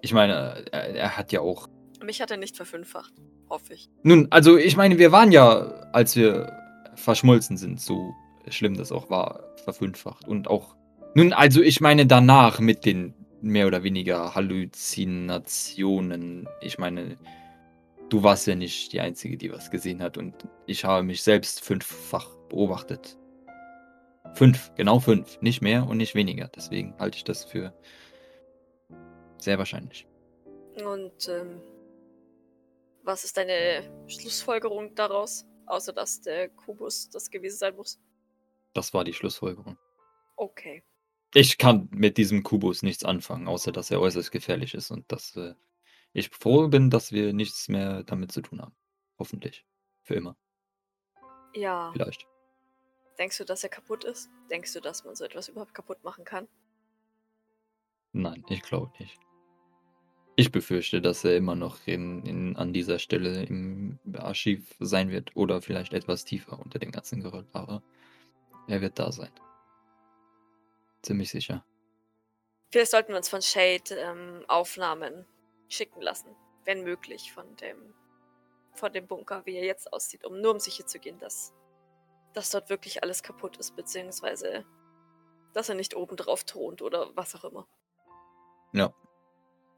Ich 0.00 0.12
meine, 0.12 0.64
er, 0.70 0.94
er 0.94 1.16
hat 1.16 1.32
ja 1.32 1.40
auch. 1.40 1.66
Mich 2.04 2.20
hat 2.20 2.30
er 2.30 2.36
nicht 2.36 2.56
verfünffacht. 2.56 3.12
Hoffe 3.50 3.74
ich. 3.74 3.90
Nun, 4.02 4.28
also 4.30 4.56
ich 4.56 4.76
meine, 4.76 4.98
wir 4.98 5.12
waren 5.12 5.32
ja, 5.32 5.88
als 5.92 6.16
wir 6.16 6.52
verschmolzen 6.94 7.56
sind, 7.56 7.80
so 7.80 8.12
schlimm 8.48 8.76
das 8.76 8.92
auch 8.92 9.10
war, 9.10 9.42
verfünffacht. 9.64 10.28
Und 10.28 10.46
auch. 10.48 10.76
Nun, 11.14 11.32
also 11.32 11.62
ich 11.62 11.80
meine 11.80 12.06
danach 12.06 12.60
mit 12.60 12.84
den 12.84 13.14
mehr 13.40 13.66
oder 13.66 13.82
weniger 13.82 14.34
Halluzinationen. 14.34 16.46
Ich 16.60 16.76
meine, 16.78 17.16
du 18.08 18.22
warst 18.22 18.46
ja 18.46 18.54
nicht 18.54 18.92
die 18.92 19.00
Einzige, 19.00 19.36
die 19.36 19.52
was 19.52 19.70
gesehen 19.70 20.02
hat. 20.02 20.16
Und 20.18 20.34
ich 20.66 20.84
habe 20.84 21.02
mich 21.02 21.22
selbst 21.22 21.64
fünffach 21.64 22.28
beobachtet. 22.48 23.16
Fünf, 24.34 24.72
genau 24.76 25.00
fünf. 25.00 25.40
Nicht 25.40 25.62
mehr 25.62 25.86
und 25.86 25.96
nicht 25.96 26.14
weniger. 26.14 26.48
Deswegen 26.48 26.96
halte 26.98 27.16
ich 27.16 27.24
das 27.24 27.44
für 27.44 27.72
sehr 29.38 29.58
wahrscheinlich. 29.58 30.06
Und 30.84 31.28
ähm, 31.28 31.60
was 33.02 33.24
ist 33.24 33.36
deine 33.36 33.82
Schlussfolgerung 34.06 34.94
daraus? 34.94 35.44
Außer 35.66 35.92
dass 35.92 36.20
der 36.20 36.48
Kubus 36.48 37.10
das 37.10 37.30
gewesen 37.30 37.58
sein 37.58 37.76
muss. 37.76 38.00
Das 38.74 38.94
war 38.94 39.04
die 39.04 39.12
Schlussfolgerung. 39.12 39.76
Okay. 40.36 40.82
Ich 41.34 41.58
kann 41.58 41.88
mit 41.90 42.16
diesem 42.16 42.42
Kubus 42.42 42.82
nichts 42.82 43.04
anfangen, 43.04 43.48
außer 43.48 43.70
dass 43.70 43.90
er 43.90 44.00
äußerst 44.00 44.30
gefährlich 44.30 44.72
ist 44.74 44.90
und 44.90 45.10
dass 45.12 45.36
äh, 45.36 45.54
ich 46.12 46.30
froh 46.30 46.68
bin, 46.68 46.90
dass 46.90 47.12
wir 47.12 47.32
nichts 47.32 47.68
mehr 47.68 48.02
damit 48.04 48.32
zu 48.32 48.40
tun 48.40 48.62
haben. 48.62 48.74
Hoffentlich. 49.18 49.66
Für 50.02 50.14
immer. 50.14 50.36
Ja. 51.54 51.90
Vielleicht. 51.92 52.26
Denkst 53.18 53.38
du, 53.38 53.44
dass 53.44 53.64
er 53.64 53.70
kaputt 53.70 54.04
ist? 54.04 54.30
Denkst 54.50 54.72
du, 54.72 54.80
dass 54.80 55.04
man 55.04 55.16
so 55.16 55.24
etwas 55.24 55.48
überhaupt 55.48 55.74
kaputt 55.74 56.02
machen 56.04 56.24
kann? 56.24 56.48
Nein, 58.12 58.44
ich 58.48 58.62
glaube 58.62 58.92
nicht. 58.98 59.18
Ich 60.36 60.52
befürchte, 60.52 61.02
dass 61.02 61.24
er 61.24 61.36
immer 61.36 61.56
noch 61.56 61.84
in, 61.86 62.24
in, 62.24 62.56
an 62.56 62.72
dieser 62.72 63.00
Stelle 63.00 63.42
im 63.42 63.98
Archiv 64.16 64.76
sein 64.78 65.10
wird 65.10 65.34
oder 65.34 65.60
vielleicht 65.60 65.92
etwas 65.92 66.24
tiefer 66.24 66.58
unter 66.58 66.78
dem 66.78 66.92
ganzen 66.92 67.22
Geröll, 67.22 67.46
aber 67.52 67.82
er 68.68 68.80
wird 68.80 69.00
da 69.00 69.10
sein. 69.10 69.32
Ziemlich 71.02 71.30
sicher. 71.30 71.64
Vielleicht 72.70 72.90
sollten 72.90 73.08
wir 73.10 73.16
uns 73.16 73.28
von 73.28 73.42
Shade 73.42 73.96
ähm, 73.96 74.44
Aufnahmen 74.46 75.26
schicken 75.68 76.02
lassen, 76.02 76.28
wenn 76.64 76.84
möglich, 76.84 77.32
von 77.32 77.56
dem, 77.56 77.94
von 78.74 78.92
dem 78.92 79.06
Bunker, 79.06 79.44
wie 79.44 79.56
er 79.56 79.64
jetzt 79.64 79.92
aussieht, 79.92 80.24
um 80.24 80.40
nur 80.40 80.52
um 80.52 80.60
sicher 80.60 80.86
zu 80.86 80.98
gehen, 80.98 81.18
dass, 81.18 81.52
dass 82.38 82.50
dort 82.50 82.70
wirklich 82.70 83.02
alles 83.02 83.24
kaputt 83.24 83.56
ist, 83.56 83.74
beziehungsweise 83.74 84.64
dass 85.54 85.68
er 85.68 85.74
nicht 85.74 85.96
oben 85.96 86.14
drauf 86.16 86.44
thront 86.44 86.82
oder 86.82 87.08
was 87.16 87.34
auch 87.34 87.42
immer. 87.44 87.66
Ja. 88.72 88.92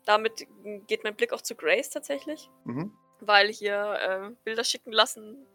Damit 0.05 0.47
geht 0.87 1.05
mein 1.05 1.17
Blick 1.17 1.33
auch 1.33 1.41
zu 1.41 1.55
Grace 1.55 1.89
tatsächlich, 1.89 2.51
Mhm. 2.65 2.93
weil 3.21 3.49
hier 3.49 3.95
äh, 4.01 4.31
Bilder 4.45 4.65
schicken 4.65 4.93
lassen. 4.93 5.47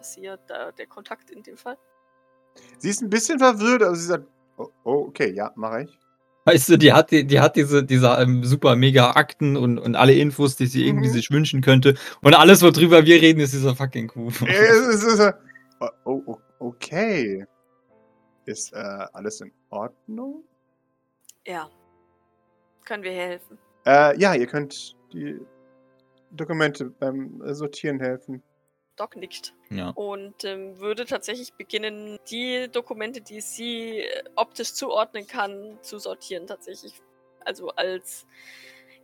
Ist 0.00 0.14
hier 0.16 0.36
da, 0.48 0.72
der 0.72 0.86
Kontakt 0.86 1.30
in 1.30 1.42
dem 1.44 1.56
Fall. 1.56 1.76
Sie 2.78 2.88
ist 2.90 3.02
ein 3.02 3.10
bisschen 3.10 3.38
verwirrt, 3.38 3.82
aber 3.82 3.94
sie 3.94 4.06
sagt, 4.06 4.26
oh, 4.56 4.68
oh 4.84 5.04
okay, 5.08 5.32
ja, 5.32 5.52
mache 5.54 5.82
ich. 5.84 5.98
Weißt 6.44 6.68
du, 6.70 6.76
die 6.78 6.92
hat, 6.92 7.10
die, 7.12 7.24
die 7.26 7.40
hat 7.40 7.54
diese, 7.56 7.84
diese 7.84 8.08
ähm, 8.18 8.42
super 8.44 8.74
mega 8.74 9.10
Akten 9.12 9.56
und, 9.56 9.78
und 9.78 9.94
alle 9.96 10.14
Infos, 10.14 10.56
die 10.56 10.66
sie 10.66 10.86
irgendwie 10.86 11.08
Mhm. 11.08 11.12
sich 11.12 11.30
wünschen 11.30 11.60
könnte. 11.60 11.94
Und 12.22 12.34
alles, 12.34 12.62
worüber 12.62 13.04
wir 13.06 13.20
reden, 13.20 13.40
ist 13.40 13.52
dieser 13.52 13.76
fucking 13.76 14.08
Kuh. 14.08 14.28
Es 14.46 15.04
ist, 15.04 15.34
oh, 15.80 15.88
oh, 16.26 16.38
okay. 16.58 17.46
Ist 18.44 18.72
äh, 18.72 18.76
alles 18.76 19.40
in 19.40 19.52
Ordnung? 19.70 20.44
Ja. 21.46 21.70
Können 22.84 23.02
wir 23.02 23.12
hier 23.12 23.26
helfen? 23.26 23.58
Äh, 23.86 24.18
ja, 24.18 24.34
ihr 24.34 24.46
könnt 24.46 24.96
die 25.12 25.38
Dokumente 26.30 26.86
beim 26.86 27.40
Sortieren 27.54 28.00
helfen. 28.00 28.42
Doc 28.96 29.16
nickt. 29.16 29.54
Ja. 29.70 29.90
und 29.90 30.44
ähm, 30.44 30.78
würde 30.78 31.04
tatsächlich 31.04 31.52
beginnen, 31.54 32.18
die 32.30 32.68
Dokumente, 32.72 33.20
die 33.20 33.40
sie 33.40 34.00
äh, 34.00 34.24
optisch 34.34 34.74
zuordnen 34.74 35.26
kann, 35.26 35.78
zu 35.82 35.98
sortieren 35.98 36.46
tatsächlich. 36.46 37.00
Also 37.44 37.68
als 37.70 38.26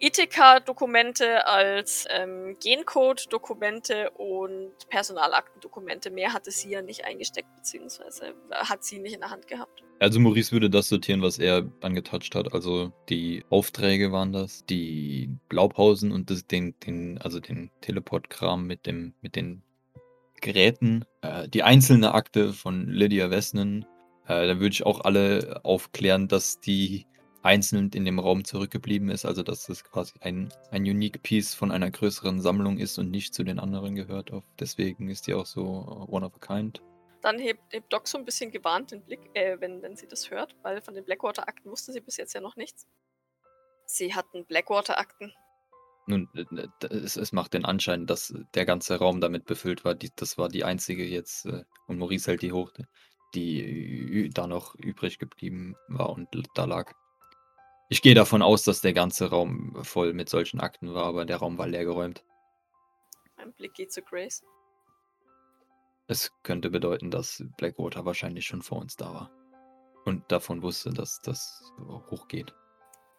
ITK-Dokumente, 0.00 1.46
als 1.46 2.06
ähm, 2.10 2.56
Gencode-Dokumente 2.62 4.10
und 4.10 4.72
Personalaktendokumente. 4.88 6.10
Mehr 6.10 6.32
hatte 6.32 6.50
sie 6.50 6.70
ja 6.70 6.82
nicht 6.82 7.04
eingesteckt, 7.04 7.48
beziehungsweise 7.56 8.34
hat 8.50 8.84
sie 8.84 8.98
nicht 8.98 9.14
in 9.14 9.20
der 9.20 9.30
Hand 9.30 9.46
gehabt. 9.46 9.82
Also 10.00 10.20
Maurice 10.20 10.52
würde 10.52 10.68
das 10.70 10.88
sortieren, 10.88 11.22
was 11.22 11.38
er 11.38 11.66
angetoucht 11.80 12.34
hat. 12.34 12.52
Also 12.52 12.92
die 13.08 13.44
Aufträge 13.48 14.12
waren 14.12 14.32
das, 14.32 14.64
die 14.66 15.30
Blaupausen 15.48 16.12
und 16.12 16.30
das, 16.30 16.46
den, 16.46 16.74
den, 16.80 17.18
also 17.18 17.40
den 17.40 17.70
Teleport-Kram 17.80 18.66
mit 18.66 18.86
mit 19.22 19.36
den 19.36 19.62
Geräten, 20.40 21.06
äh, 21.22 21.48
die 21.48 21.62
einzelne 21.62 22.12
Akte 22.12 22.52
von 22.52 22.86
Lydia 22.88 23.30
Wessnen. 23.30 23.86
Äh, 24.26 24.46
da 24.46 24.60
würde 24.60 24.72
ich 24.72 24.84
auch 24.84 25.00
alle 25.00 25.60
aufklären, 25.62 26.28
dass 26.28 26.60
die 26.60 27.06
einzeln 27.44 27.90
in 27.90 28.06
dem 28.06 28.18
Raum 28.18 28.44
zurückgeblieben 28.44 29.10
ist, 29.10 29.26
also 29.26 29.42
dass 29.42 29.68
es 29.68 29.84
quasi 29.84 30.14
ein, 30.20 30.52
ein 30.70 30.82
Unique 30.82 31.22
Piece 31.22 31.54
von 31.54 31.70
einer 31.70 31.90
größeren 31.90 32.40
Sammlung 32.40 32.78
ist 32.78 32.98
und 32.98 33.10
nicht 33.10 33.34
zu 33.34 33.44
den 33.44 33.58
anderen 33.58 33.94
gehört. 33.94 34.32
Deswegen 34.58 35.10
ist 35.10 35.26
die 35.26 35.34
auch 35.34 35.44
so 35.44 36.06
one 36.08 36.24
of 36.24 36.32
a 36.34 36.38
kind. 36.38 36.82
Dann 37.20 37.38
hebt, 37.38 37.60
hebt 37.70 37.92
Doc 37.92 38.08
so 38.08 38.16
ein 38.16 38.24
bisschen 38.24 38.50
gewarnt 38.50 38.92
den 38.92 39.02
Blick, 39.02 39.20
äh, 39.34 39.60
wenn, 39.60 39.82
wenn 39.82 39.94
sie 39.94 40.08
das 40.08 40.30
hört, 40.30 40.54
weil 40.62 40.80
von 40.80 40.94
den 40.94 41.04
Blackwater-Akten 41.04 41.70
wusste 41.70 41.92
sie 41.92 42.00
bis 42.00 42.16
jetzt 42.16 42.34
ja 42.34 42.40
noch 42.40 42.56
nichts. 42.56 42.86
Sie 43.86 44.14
hatten 44.14 44.46
Blackwater-Akten. 44.46 45.32
Nun, 46.06 46.28
äh, 46.34 46.66
es, 46.86 47.16
es 47.16 47.32
macht 47.32 47.52
den 47.52 47.66
Anschein, 47.66 48.06
dass 48.06 48.34
der 48.54 48.64
ganze 48.64 48.98
Raum 48.98 49.20
damit 49.20 49.44
befüllt 49.44 49.84
war. 49.84 49.94
Die, 49.94 50.10
das 50.16 50.38
war 50.38 50.48
die 50.48 50.64
einzige 50.64 51.04
jetzt, 51.04 51.44
äh, 51.46 51.64
und 51.86 51.98
Maurice 51.98 52.30
hält 52.30 52.42
die 52.42 52.52
hoch, 52.52 52.72
die 53.34 54.30
da 54.32 54.46
noch 54.46 54.74
übrig 54.76 55.18
geblieben 55.18 55.76
war 55.88 56.10
und 56.10 56.28
da 56.54 56.64
lag. 56.64 56.94
Ich 57.88 58.02
gehe 58.02 58.14
davon 58.14 58.42
aus, 58.42 58.64
dass 58.64 58.80
der 58.80 58.92
ganze 58.92 59.30
Raum 59.30 59.76
voll 59.84 60.12
mit 60.14 60.28
solchen 60.28 60.60
Akten 60.60 60.94
war, 60.94 61.04
aber 61.04 61.24
der 61.24 61.36
Raum 61.36 61.58
war 61.58 61.66
leergeräumt. 61.66 62.24
Mein 63.36 63.52
Blick 63.52 63.74
geht 63.74 63.92
zu 63.92 64.02
Grace. 64.02 64.42
Es 66.06 66.32
könnte 66.42 66.70
bedeuten, 66.70 67.10
dass 67.10 67.42
Blackwater 67.56 68.04
wahrscheinlich 68.04 68.46
schon 68.46 68.62
vor 68.62 68.78
uns 68.78 68.96
da 68.96 69.12
war. 69.14 69.30
Und 70.04 70.30
davon 70.30 70.62
wusste, 70.62 70.90
dass 70.90 71.20
das 71.22 71.72
hochgeht. 72.10 72.54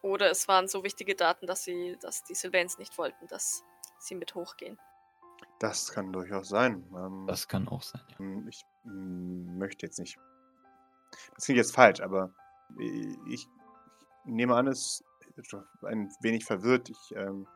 Oder 0.02 0.30
es 0.30 0.46
waren 0.46 0.68
so 0.68 0.84
wichtige 0.84 1.16
Daten, 1.16 1.46
dass 1.46 1.64
sie, 1.64 1.96
dass 2.00 2.22
die 2.24 2.34
Sylvains 2.34 2.78
nicht 2.78 2.96
wollten, 2.96 3.26
dass 3.26 3.64
sie 3.98 4.14
mit 4.14 4.34
hochgehen. 4.34 4.78
Das 5.58 5.90
kann 5.90 6.12
durchaus 6.12 6.48
sein. 6.48 6.84
Ähm, 6.94 7.26
Das 7.26 7.48
kann 7.48 7.66
auch 7.66 7.82
sein, 7.82 8.02
ja. 8.10 8.16
Ähm, 8.20 8.46
Ich 8.48 8.64
möchte 8.84 9.86
jetzt 9.86 9.98
nicht. 9.98 10.18
Das 11.34 11.44
klingt 11.44 11.58
jetzt 11.58 11.74
falsch, 11.74 12.00
aber 12.00 12.32
ich 13.28 13.48
nehme 14.26 14.54
an, 14.54 14.66
es 14.66 15.04
ist 15.36 15.56
ein 15.82 16.10
wenig 16.20 16.44
verwirrt. 16.44 16.90
Ich, 16.90 17.16
ähm, 17.16 17.46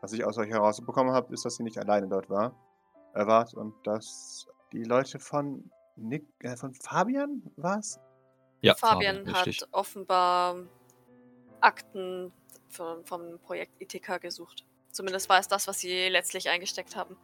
was 0.00 0.12
ich 0.12 0.24
aus 0.24 0.38
euch 0.38 0.50
herausbekommen 0.50 1.12
habe, 1.12 1.32
ist, 1.32 1.44
dass 1.44 1.56
sie 1.56 1.62
nicht 1.62 1.78
alleine 1.78 2.08
dort 2.08 2.28
war. 2.30 2.54
erwart 3.14 3.54
und 3.54 3.74
dass 3.84 4.48
die 4.72 4.82
Leute 4.82 5.20
von 5.20 5.70
Nick, 5.96 6.26
äh, 6.40 6.56
von 6.56 6.74
Fabian 6.74 7.42
war's? 7.56 8.00
Ja, 8.60 8.74
Fabian 8.74 9.32
hat 9.32 9.46
richtig. 9.46 9.68
offenbar 9.72 10.56
Akten 11.60 12.32
vom, 12.68 13.04
vom 13.04 13.38
Projekt 13.40 13.80
Ithika 13.80 14.18
gesucht. 14.18 14.64
Zumindest 14.90 15.28
war 15.28 15.38
es 15.38 15.48
das, 15.48 15.66
was 15.66 15.78
sie 15.78 16.08
letztlich 16.08 16.48
eingesteckt 16.48 16.96
haben. 16.96 17.16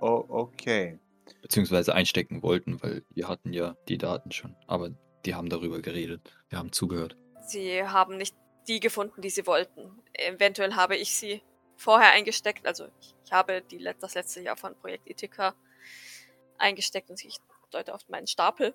Oh, 0.00 0.24
okay. 0.28 0.98
Beziehungsweise 1.42 1.94
einstecken 1.94 2.42
wollten, 2.42 2.82
weil 2.82 3.04
wir 3.10 3.28
hatten 3.28 3.52
ja 3.52 3.76
die 3.88 3.98
Daten 3.98 4.32
schon. 4.32 4.56
Aber 4.66 4.90
die 5.24 5.34
haben 5.34 5.48
darüber 5.48 5.80
geredet. 5.80 6.32
Wir 6.48 6.58
haben 6.58 6.72
zugehört. 6.72 7.16
Sie 7.48 7.82
haben 7.82 8.16
nicht 8.16 8.36
die 8.66 8.80
gefunden, 8.80 9.22
die 9.22 9.30
sie 9.30 9.46
wollten. 9.46 10.02
Eventuell 10.12 10.74
habe 10.74 10.96
ich 10.96 11.16
sie 11.16 11.42
vorher 11.76 12.12
eingesteckt. 12.12 12.66
Also 12.66 12.88
ich, 13.00 13.32
habe 13.32 13.62
die, 13.62 13.82
das 14.00 14.14
letzte 14.14 14.40
Jahr 14.40 14.56
von 14.56 14.74
Projekt 14.78 15.08
Ithika 15.08 15.54
eingesteckt 16.58 17.10
und 17.10 17.24
ich 17.24 17.36
deute 17.70 17.94
auf 17.94 18.08
meinen 18.08 18.26
Stapel. 18.26 18.74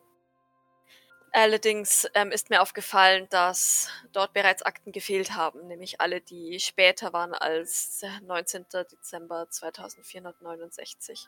Allerdings 1.32 2.07
ähm, 2.13 2.32
ist 2.32 2.51
mir 2.51 2.61
aufgefallen, 2.61 3.28
dass 3.32 3.89
dort 4.11 4.34
bereits 4.34 4.61
Akten 4.61 4.91
gefehlt 4.91 5.36
haben, 5.36 5.65
nämlich 5.65 5.99
alle, 5.99 6.21
die 6.21 6.59
später 6.59 7.11
waren 7.11 7.34
als 7.34 8.03
19. 8.21 8.67
Dezember 8.91 9.49
2469. 9.49 11.28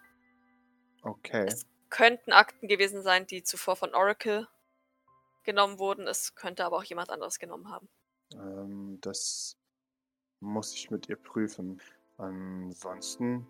Okay. 1.01 1.45
Es 1.47 1.65
könnten 1.89 2.33
Akten 2.33 2.67
gewesen 2.67 3.01
sein, 3.01 3.25
die 3.25 3.41
zuvor 3.41 3.75
von 3.75 3.95
Oracle 3.95 4.47
genommen 5.45 5.79
wurden. 5.79 6.07
Es 6.07 6.35
könnte 6.35 6.65
aber 6.65 6.77
auch 6.77 6.83
jemand 6.83 7.09
anderes 7.09 7.39
genommen 7.39 7.69
haben. 7.69 7.87
Ähm, 8.33 8.99
das 9.01 9.57
muss 10.39 10.73
ich 10.73 10.91
mit 10.91 11.07
ihr 11.09 11.15
prüfen. 11.15 11.81
Ansonsten, 12.17 13.47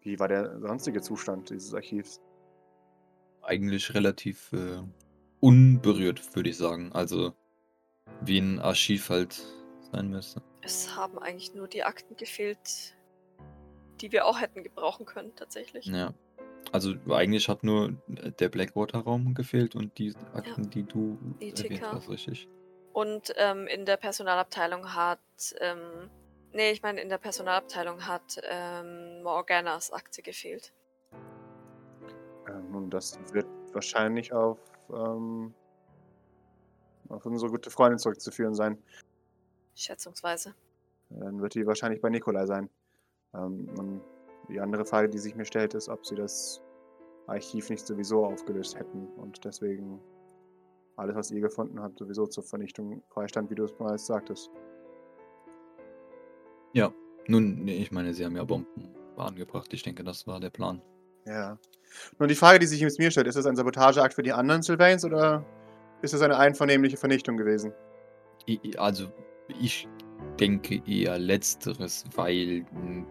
wie 0.00 0.18
war 0.18 0.28
der 0.28 0.60
sonstige 0.60 1.00
Zustand 1.00 1.50
dieses 1.50 1.74
Archivs? 1.74 2.20
Eigentlich 3.42 3.92
relativ 3.94 4.52
äh, 4.52 4.82
unberührt, 5.40 6.34
würde 6.34 6.50
ich 6.50 6.56
sagen. 6.56 6.92
Also 6.92 7.34
wie 8.20 8.38
ein 8.38 8.60
Archiv 8.60 9.10
halt 9.10 9.42
sein 9.90 10.08
müsste. 10.08 10.42
Es 10.62 10.94
haben 10.94 11.18
eigentlich 11.18 11.54
nur 11.54 11.66
die 11.66 11.82
Akten 11.82 12.16
gefehlt, 12.16 12.96
die 14.00 14.12
wir 14.12 14.26
auch 14.26 14.40
hätten 14.40 14.62
gebrauchen 14.62 15.06
können, 15.06 15.34
tatsächlich. 15.34 15.86
Ja. 15.86 16.14
Also 16.70 16.94
eigentlich 17.10 17.48
hat 17.48 17.64
nur 17.64 17.94
äh, 18.16 18.30
der 18.32 18.48
Blackwater-Raum 18.48 19.34
gefehlt 19.34 19.74
und 19.74 19.98
die 19.98 20.14
Akten, 20.32 20.70
die 20.70 20.84
du 20.84 21.18
erwähnt 21.40 21.60
Ethika. 21.64 21.92
hast, 21.92 22.08
richtig. 22.08 22.48
Und 22.92 23.32
ähm, 23.36 23.66
in 23.66 23.84
der 23.84 23.96
Personalabteilung 23.96 24.94
hat, 24.94 25.18
ähm, 25.60 26.10
nee, 26.52 26.70
ich 26.70 26.82
meine, 26.82 27.00
in 27.00 27.08
der 27.08 27.18
Personalabteilung 27.18 28.06
hat 28.06 28.40
ähm, 28.44 29.22
Morganas 29.22 29.92
Akte 29.92 30.22
gefehlt. 30.22 30.72
Ähm, 32.48 32.70
nun, 32.70 32.90
das 32.90 33.18
wird 33.32 33.46
wahrscheinlich 33.72 34.32
auf, 34.32 34.58
ähm, 34.90 35.54
auf 37.08 37.24
unsere 37.24 37.50
gute 37.50 37.70
Freundin 37.70 37.98
zurückzuführen 37.98 38.54
sein. 38.54 38.82
Schätzungsweise. 39.74 40.54
Dann 41.10 41.40
wird 41.40 41.54
die 41.54 41.66
wahrscheinlich 41.66 42.00
bei 42.00 42.10
Nikolai 42.10 42.46
sein. 42.46 42.68
Ähm, 43.34 43.68
und 43.76 44.02
die 44.48 44.60
andere 44.60 44.84
Frage, 44.84 45.08
die 45.08 45.18
sich 45.18 45.34
mir 45.34 45.44
stellt, 45.44 45.74
ist, 45.74 45.88
ob 45.88 46.04
sie 46.06 46.14
das 46.14 46.62
Archiv 47.26 47.70
nicht 47.70 47.86
sowieso 47.86 48.26
aufgelöst 48.26 48.78
hätten 48.78 49.06
und 49.16 49.44
deswegen 49.44 50.00
alles, 50.96 51.14
was 51.16 51.30
ihr 51.30 51.40
gefunden 51.40 51.80
habt, 51.80 51.98
sowieso 51.98 52.26
zur 52.26 52.42
Vernichtung 52.42 53.02
freistand, 53.08 53.50
wie 53.50 53.54
du 53.54 53.64
es 53.64 53.72
bereits 53.72 54.06
sagtest. 54.06 54.50
Ja. 56.72 56.92
Nun, 57.28 57.64
nee, 57.64 57.76
ich 57.76 57.92
meine, 57.92 58.12
sie 58.14 58.24
haben 58.24 58.36
ja 58.36 58.44
Bomben 58.44 58.94
angebracht. 59.16 59.72
Ich 59.72 59.82
denke, 59.82 60.02
das 60.02 60.26
war 60.26 60.40
der 60.40 60.50
Plan. 60.50 60.82
Ja. 61.24 61.56
Nun, 62.18 62.28
die 62.28 62.34
Frage, 62.34 62.58
die 62.58 62.66
sich 62.66 62.80
jetzt 62.80 62.98
mir 62.98 63.10
stellt, 63.10 63.28
ist 63.28 63.36
das 63.36 63.46
ein 63.46 63.54
Sabotageakt 63.54 64.14
für 64.14 64.22
die 64.22 64.32
anderen 64.32 64.62
Sylvains 64.62 65.04
oder 65.04 65.44
ist 66.02 66.14
es 66.14 66.22
eine 66.22 66.36
einvernehmliche 66.36 66.96
Vernichtung 66.96 67.36
gewesen? 67.36 67.72
Also, 68.76 69.06
ich 69.60 69.88
denke 70.40 70.82
eher 70.86 71.18
letzteres, 71.18 72.04
weil 72.16 72.64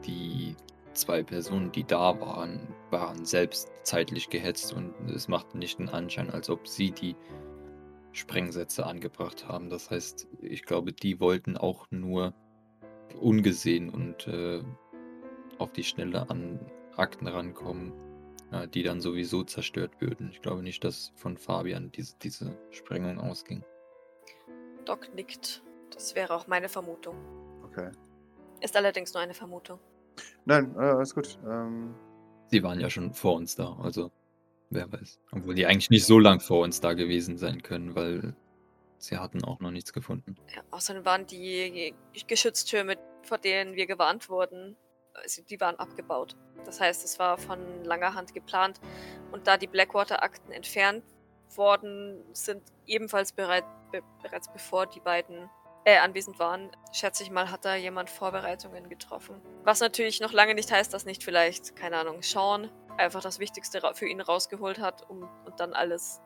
die 0.05 0.55
zwei 0.93 1.23
Personen, 1.23 1.71
die 1.71 1.83
da 1.83 2.19
waren, 2.19 2.67
waren 2.89 3.25
selbst 3.25 3.71
zeitlich 3.83 4.29
gehetzt 4.29 4.73
und 4.73 4.93
es 5.09 5.27
macht 5.27 5.55
nicht 5.55 5.79
den 5.79 5.89
Anschein, 5.89 6.29
als 6.29 6.49
ob 6.49 6.67
sie 6.67 6.91
die 6.91 7.15
Sprengsätze 8.13 8.85
angebracht 8.85 9.47
haben. 9.47 9.69
Das 9.69 9.89
heißt, 9.89 10.27
ich 10.41 10.63
glaube, 10.63 10.93
die 10.93 11.19
wollten 11.19 11.57
auch 11.57 11.87
nur 11.91 12.33
ungesehen 13.19 13.89
und 13.89 14.27
äh, 14.27 14.63
auf 15.57 15.71
die 15.71 15.83
Schnelle 15.83 16.29
an 16.29 16.59
Akten 16.95 17.27
rankommen, 17.27 17.93
äh, 18.51 18.67
die 18.67 18.83
dann 18.83 19.01
sowieso 19.01 19.43
zerstört 19.43 19.99
würden. 19.99 20.29
Ich 20.31 20.41
glaube 20.41 20.63
nicht, 20.63 20.83
dass 20.83 21.13
von 21.15 21.37
Fabian 21.37 21.91
diese, 21.91 22.15
diese 22.21 22.57
Sprengung 22.71 23.19
ausging. 23.19 23.63
Doc 24.85 25.13
nickt. 25.13 25.63
Das 25.91 26.15
wäre 26.15 26.33
auch 26.33 26.47
meine 26.47 26.69
Vermutung. 26.69 27.15
Okay. 27.65 27.91
Ist 28.61 28.75
allerdings 28.75 29.13
nur 29.13 29.21
eine 29.21 29.33
Vermutung. 29.33 29.79
Nein, 30.45 30.75
äh, 30.75 30.79
alles 30.79 31.13
gut. 31.15 31.37
Ähm, 31.47 31.93
Sie 32.47 32.63
waren 32.63 32.79
ja 32.79 32.89
schon 32.89 33.13
vor 33.13 33.35
uns 33.35 33.55
da, 33.55 33.77
also 33.81 34.11
wer 34.69 34.91
weiß. 34.91 35.19
Obwohl 35.31 35.55
die 35.55 35.65
eigentlich 35.65 35.89
nicht 35.89 36.05
so 36.05 36.19
lang 36.19 36.41
vor 36.41 36.63
uns 36.63 36.81
da 36.81 36.93
gewesen 36.93 37.37
sein 37.37 37.61
können, 37.61 37.95
weil 37.95 38.35
sie 38.97 39.17
hatten 39.17 39.43
auch 39.43 39.59
noch 39.59 39.71
nichts 39.71 39.93
gefunden. 39.93 40.35
Ja, 40.53 40.61
außerdem 40.71 41.05
waren 41.05 41.25
die 41.27 41.93
Geschütztürme, 42.27 42.97
vor 43.23 43.37
denen 43.37 43.75
wir 43.75 43.87
gewarnt 43.87 44.29
wurden, 44.29 44.75
also 45.13 45.41
die 45.43 45.59
waren 45.59 45.75
abgebaut. 45.77 46.35
Das 46.65 46.79
heißt, 46.79 47.03
es 47.05 47.19
war 47.19 47.37
von 47.37 47.59
langer 47.83 48.13
Hand 48.13 48.33
geplant. 48.33 48.79
Und 49.31 49.47
da 49.47 49.57
die 49.57 49.67
Blackwater-Akten 49.67 50.51
entfernt 50.51 51.03
worden 51.55 52.23
sind, 52.33 52.63
ebenfalls 52.85 53.31
bereit, 53.31 53.65
be, 53.91 54.01
bereits 54.21 54.51
bevor 54.51 54.85
die 54.85 54.99
beiden 54.99 55.49
äh, 55.85 55.97
anwesend 55.97 56.39
waren, 56.39 56.69
schätze 56.91 57.23
ich 57.23 57.31
mal, 57.31 57.49
hat 57.51 57.65
da 57.65 57.75
jemand 57.75 58.09
Vorbereitungen 58.09 58.89
getroffen. 58.89 59.41
Was 59.63 59.79
natürlich 59.79 60.19
noch 60.21 60.31
lange 60.31 60.53
nicht 60.53 60.71
heißt, 60.71 60.93
dass 60.93 61.05
nicht 61.05 61.23
vielleicht, 61.23 61.75
keine 61.75 61.97
Ahnung, 61.97 62.21
Sean 62.21 62.69
einfach 62.97 63.21
das 63.21 63.39
Wichtigste 63.39 63.81
für 63.93 64.07
ihn 64.07 64.21
rausgeholt 64.21 64.79
hat, 64.79 65.09
um 65.09 65.27
und 65.45 65.59
dann 65.59 65.73
alles 65.73 66.21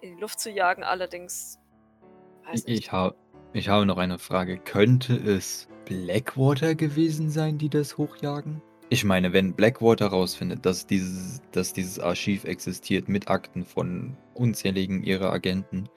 in 0.00 0.16
die 0.16 0.20
Luft 0.20 0.40
zu 0.40 0.50
jagen. 0.50 0.82
Allerdings, 0.82 1.58
weiß 2.44 2.60
Ich, 2.60 2.66
nicht. 2.66 2.78
ich, 2.80 2.92
ha 2.92 3.14
ich 3.54 3.68
habe 3.68 3.86
noch 3.86 3.98
eine 3.98 4.18
Frage. 4.18 4.58
Könnte 4.58 5.14
es 5.14 5.68
Blackwater 5.84 6.74
gewesen 6.74 7.30
sein, 7.30 7.58
die 7.58 7.68
das 7.68 7.98
hochjagen? 7.98 8.62
Ich 8.88 9.04
meine, 9.04 9.32
wenn 9.32 9.54
Blackwater 9.54 10.08
rausfindet, 10.08 10.66
dass 10.66 10.86
dieses, 10.86 11.40
dass 11.52 11.72
dieses 11.72 11.98
Archiv 11.98 12.44
existiert 12.44 13.08
mit 13.08 13.28
Akten 13.28 13.64
von 13.64 14.16
unzähligen 14.34 15.02
ihrer 15.02 15.32
Agenten, 15.32 15.88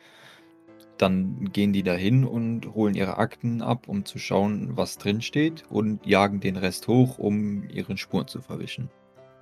dann 0.97 1.51
gehen 1.51 1.73
die 1.73 1.83
dahin 1.83 2.25
und 2.25 2.73
holen 2.73 2.95
ihre 2.95 3.17
Akten 3.17 3.61
ab, 3.61 3.87
um 3.87 4.05
zu 4.05 4.19
schauen, 4.19 4.77
was 4.77 4.97
drin 4.97 5.21
steht 5.21 5.63
und 5.69 6.05
jagen 6.05 6.39
den 6.39 6.55
Rest 6.55 6.87
hoch, 6.87 7.17
um 7.17 7.67
ihren 7.69 7.97
Spuren 7.97 8.27
zu 8.27 8.41
verwischen. 8.41 8.89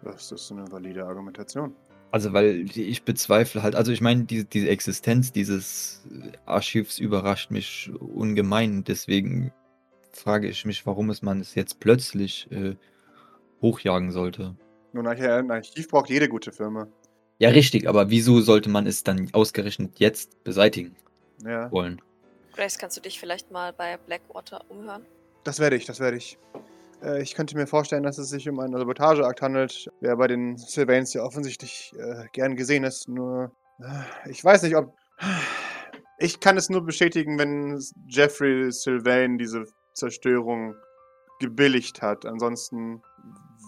das 0.03 0.31
ist 0.31 0.51
eine 0.51 0.71
valide 0.71 1.05
Argumentation. 1.05 1.75
Also, 2.11 2.31
weil 2.33 2.69
ich 2.75 3.03
bezweifle 3.03 3.63
halt, 3.63 3.75
also 3.75 3.91
ich 3.91 4.01
meine, 4.01 4.25
die, 4.25 4.45
diese 4.45 4.69
Existenz 4.69 5.31
dieses 5.31 6.03
Archivs 6.45 6.99
überrascht 6.99 7.49
mich 7.49 7.91
ungemein. 7.99 8.83
Deswegen 8.83 9.51
frage 10.11 10.47
ich 10.47 10.63
mich, 10.65 10.85
warum 10.85 11.09
es 11.09 11.23
man 11.23 11.39
es 11.39 11.55
jetzt 11.55 11.79
plötzlich 11.79 12.51
äh, 12.51 12.75
hochjagen 13.63 14.11
sollte. 14.11 14.55
Nun, 14.91 15.07
ein 15.07 15.49
Archiv 15.49 15.87
braucht 15.87 16.09
jede 16.09 16.29
gute 16.29 16.51
Firma. 16.51 16.87
Ja, 17.39 17.49
richtig, 17.49 17.89
aber 17.89 18.11
wieso 18.11 18.41
sollte 18.41 18.69
man 18.69 18.85
es 18.85 19.03
dann 19.03 19.29
ausgerechnet 19.33 19.99
jetzt 19.99 20.43
beseitigen 20.43 20.95
Ja, 21.45 21.71
wollen? 21.71 22.01
Grace, 22.53 22.77
kannst 22.77 22.97
du 22.97 23.01
dich 23.01 23.19
vielleicht 23.19 23.51
mal 23.51 23.73
bei 23.73 23.97
Blackwater 23.97 24.63
umhören? 24.69 25.05
das 25.43 25.59
werde 25.59 25.75
ich, 25.75 25.85
das 25.85 25.99
werde 25.99 26.17
ich. 26.17 26.37
Äh, 27.01 27.21
ich 27.21 27.35
könnte 27.35 27.55
mir 27.55 27.67
vorstellen, 27.67 28.03
dass 28.03 28.17
es 28.17 28.29
sich 28.29 28.47
um 28.49 28.59
einen 28.59 28.77
Sabotageakt 28.77 29.41
handelt, 29.41 29.89
der 30.01 30.15
bei 30.15 30.27
den 30.27 30.57
Sylvains 30.57 31.13
ja 31.13 31.23
offensichtlich 31.23 31.93
äh, 31.97 32.25
gern 32.33 32.55
gesehen 32.55 32.83
ist. 32.83 33.07
Nur, 33.07 33.51
äh, 33.79 34.29
ich 34.29 34.43
weiß 34.43 34.63
nicht, 34.63 34.75
ob. 34.75 34.95
Ich 36.19 36.39
kann 36.39 36.57
es 36.57 36.69
nur 36.69 36.85
bestätigen, 36.85 37.37
wenn 37.37 37.81
Jeffrey 38.07 38.71
Sylvain 38.71 39.37
diese 39.37 39.65
Zerstörung 39.93 40.75
gebilligt 41.39 42.01
hat. 42.01 42.25
Ansonsten 42.25 43.01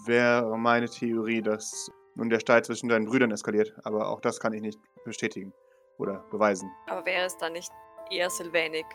wäre 0.06 0.56
meine 0.56 0.88
Theorie, 0.88 1.42
dass 1.42 1.90
nun 2.14 2.30
der 2.30 2.40
Streit 2.40 2.64
zwischen 2.64 2.88
deinen 2.88 3.06
Brüdern 3.06 3.30
eskaliert. 3.30 3.74
Aber 3.84 4.08
auch 4.08 4.20
das 4.20 4.40
kann 4.40 4.54
ich 4.54 4.62
nicht 4.62 4.78
bestätigen 5.04 5.52
oder 5.98 6.24
beweisen. 6.30 6.70
Aber 6.88 7.04
wäre 7.06 7.26
es 7.26 7.36
dann 7.36 7.52
nicht 7.52 7.72
eher 8.10 8.30
Sylvanig, 8.30 8.86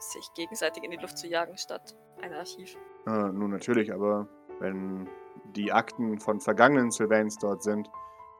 sich 0.00 0.32
gegenseitig 0.34 0.84
in 0.84 0.90
die 0.90 0.96
Luft 0.96 1.18
zu 1.18 1.26
jagen, 1.26 1.56
statt 1.56 1.96
ein 2.22 2.32
Archiv? 2.32 2.76
Äh, 3.06 3.32
nun 3.32 3.50
natürlich, 3.50 3.92
aber 3.92 4.28
wenn 4.60 5.08
die 5.56 5.72
Akten 5.72 6.18
von 6.18 6.40
vergangenen 6.40 6.90
Sylvains 6.90 7.38
dort 7.38 7.62
sind, 7.62 7.90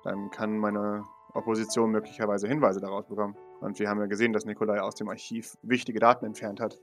dann 0.05 0.31
kann 0.31 0.59
meine 0.59 1.05
Opposition 1.35 1.91
möglicherweise 1.91 2.49
Hinweise 2.49 2.81
daraus 2.81 3.07
bekommen. 3.07 3.37
Und 3.61 3.79
wir 3.79 3.89
haben 3.89 4.01
ja 4.01 4.07
gesehen, 4.07 4.33
dass 4.33 4.45
Nikolai 4.45 4.81
aus 4.81 4.95
dem 4.95 5.09
Archiv 5.09 5.57
wichtige 5.63 5.99
Daten 5.99 6.25
entfernt 6.25 6.61
hat, 6.61 6.79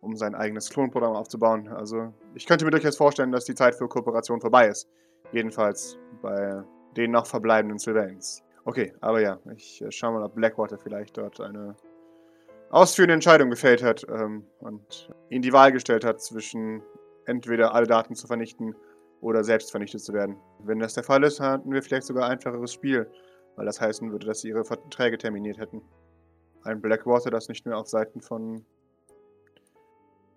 um 0.00 0.16
sein 0.16 0.34
eigenes 0.34 0.70
Klonprogramm 0.70 1.14
aufzubauen. 1.14 1.68
Also 1.68 2.12
ich 2.34 2.46
könnte 2.46 2.64
mir 2.64 2.70
durchaus 2.70 2.96
vorstellen, 2.96 3.32
dass 3.32 3.44
die 3.44 3.54
Zeit 3.54 3.74
für 3.74 3.88
Kooperation 3.88 4.40
vorbei 4.40 4.68
ist. 4.68 4.88
Jedenfalls 5.32 5.98
bei 6.22 6.62
den 6.96 7.10
noch 7.10 7.26
verbleibenden 7.26 7.78
Sylvains. 7.78 8.42
Okay, 8.66 8.92
aber 9.00 9.20
ja, 9.20 9.38
ich 9.54 9.80
äh, 9.80 9.92
schau 9.92 10.10
mal, 10.10 10.24
ob 10.24 10.34
Blackwater 10.34 10.76
vielleicht 10.76 11.16
dort 11.16 11.40
eine 11.40 11.76
ausführende 12.70 13.14
Entscheidung 13.14 13.48
gefällt 13.48 13.80
hat 13.80 14.04
ähm, 14.08 14.44
und 14.58 15.08
ihn 15.30 15.40
die 15.40 15.52
Wahl 15.52 15.70
gestellt 15.70 16.04
hat 16.04 16.20
zwischen 16.20 16.82
entweder 17.26 17.74
alle 17.74 17.86
Daten 17.86 18.16
zu 18.16 18.26
vernichten 18.26 18.74
oder 19.20 19.44
selbst 19.44 19.70
vernichtet 19.70 20.00
zu 20.00 20.12
werden. 20.12 20.36
Wenn 20.64 20.80
das 20.80 20.94
der 20.94 21.04
Fall 21.04 21.22
ist, 21.22 21.38
hatten 21.38 21.72
wir 21.72 21.80
vielleicht 21.80 22.08
sogar 22.08 22.24
ein 22.24 22.32
einfacheres 22.32 22.72
Spiel, 22.72 23.08
weil 23.54 23.66
das 23.66 23.80
heißen 23.80 24.10
würde, 24.10 24.26
dass 24.26 24.40
sie 24.40 24.48
ihre 24.48 24.64
Verträge 24.64 25.16
terminiert 25.16 25.58
hätten. 25.58 25.80
Ein 26.64 26.80
Blackwater, 26.80 27.30
das 27.30 27.48
nicht 27.48 27.66
mehr 27.66 27.78
auf 27.78 27.86
Seiten 27.86 28.20
von 28.20 28.64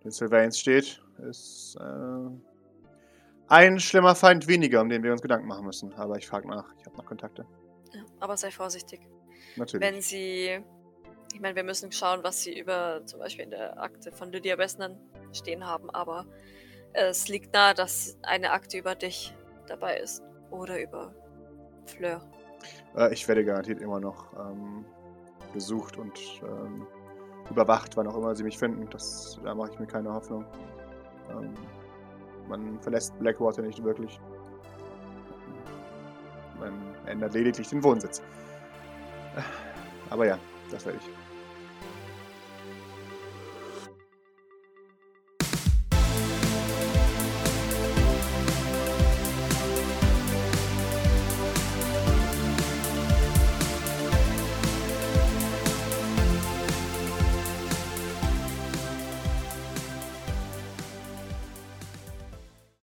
den 0.04 0.12
Sylvains 0.12 0.60
steht, 0.60 1.02
ist 1.28 1.78
äh, 1.82 2.30
ein 3.48 3.80
schlimmer 3.80 4.14
Feind 4.14 4.48
weniger, 4.48 4.82
um 4.82 4.90
den 4.90 5.02
wir 5.02 5.12
uns 5.12 5.24
Gedanken 5.24 5.48
machen 5.48 5.66
müssen. 5.66 5.94
Aber 5.94 6.16
ich 6.18 6.28
frage 6.28 6.48
nach, 6.48 6.72
ich 6.78 6.86
habe 6.86 6.96
noch 6.96 7.08
Kontakte. 7.08 7.48
Ja, 7.94 8.02
aber 8.20 8.38
sei 8.38 8.52
vorsichtig. 8.52 9.02
Natürlich. 9.56 9.88
Wenn 9.88 10.02
sie. 10.02 10.60
Ich 11.34 11.40
meine, 11.40 11.56
wir 11.56 11.64
müssen 11.64 11.92
schauen, 11.92 12.24
was 12.24 12.42
sie 12.42 12.58
über 12.58 13.06
zum 13.06 13.20
Beispiel 13.20 13.46
in 13.46 13.52
der 13.52 13.80
Akte 13.80 14.12
von 14.12 14.32
Lydia 14.32 14.58
Wessner 14.58 14.98
stehen 15.32 15.64
haben, 15.64 15.90
aber 15.92 16.26
es 16.94 17.28
liegt 17.28 17.54
nahe, 17.54 17.76
dass 17.76 18.18
eine 18.24 18.52
Akte 18.52 18.80
über 18.80 18.96
dich 18.96 19.36
dabei 19.68 19.98
ist. 19.98 20.24
Oder 20.50 20.82
über 20.82 21.14
Fleur. 21.86 22.22
Äh, 22.98 23.14
ich 23.14 23.28
werde 23.28 23.46
garantiert 23.46 23.82
immer 23.82 24.00
noch 24.00 24.34
ähm, 24.34 24.86
gesucht 25.54 25.98
und 25.98 26.20
ähm, 26.44 26.88
überwacht, 27.50 27.96
wann 27.98 28.08
auch 28.08 28.18
immer 28.18 28.36
sie 28.36 28.44
mich 28.44 28.58
finden. 28.58 28.88
Das, 28.90 29.40
da 29.44 29.54
mache 29.54 29.72
ich 29.74 29.80
mir 29.80 29.88
keine 29.88 30.14
Hoffnung. 30.14 30.46
Ähm, 31.30 31.54
man 32.48 32.82
verlässt 32.82 33.18
Blackwater 33.20 33.62
nicht 33.62 33.84
wirklich. 33.84 34.20
Man 36.60 36.74
ändert 37.06 37.34
lediglich 37.34 37.70
den 37.70 37.84
Wohnsitz. 37.84 38.22
Aber 40.10 40.26
ja, 40.26 40.38
das 40.72 40.86
werde 40.86 41.00
ich. 41.00 41.29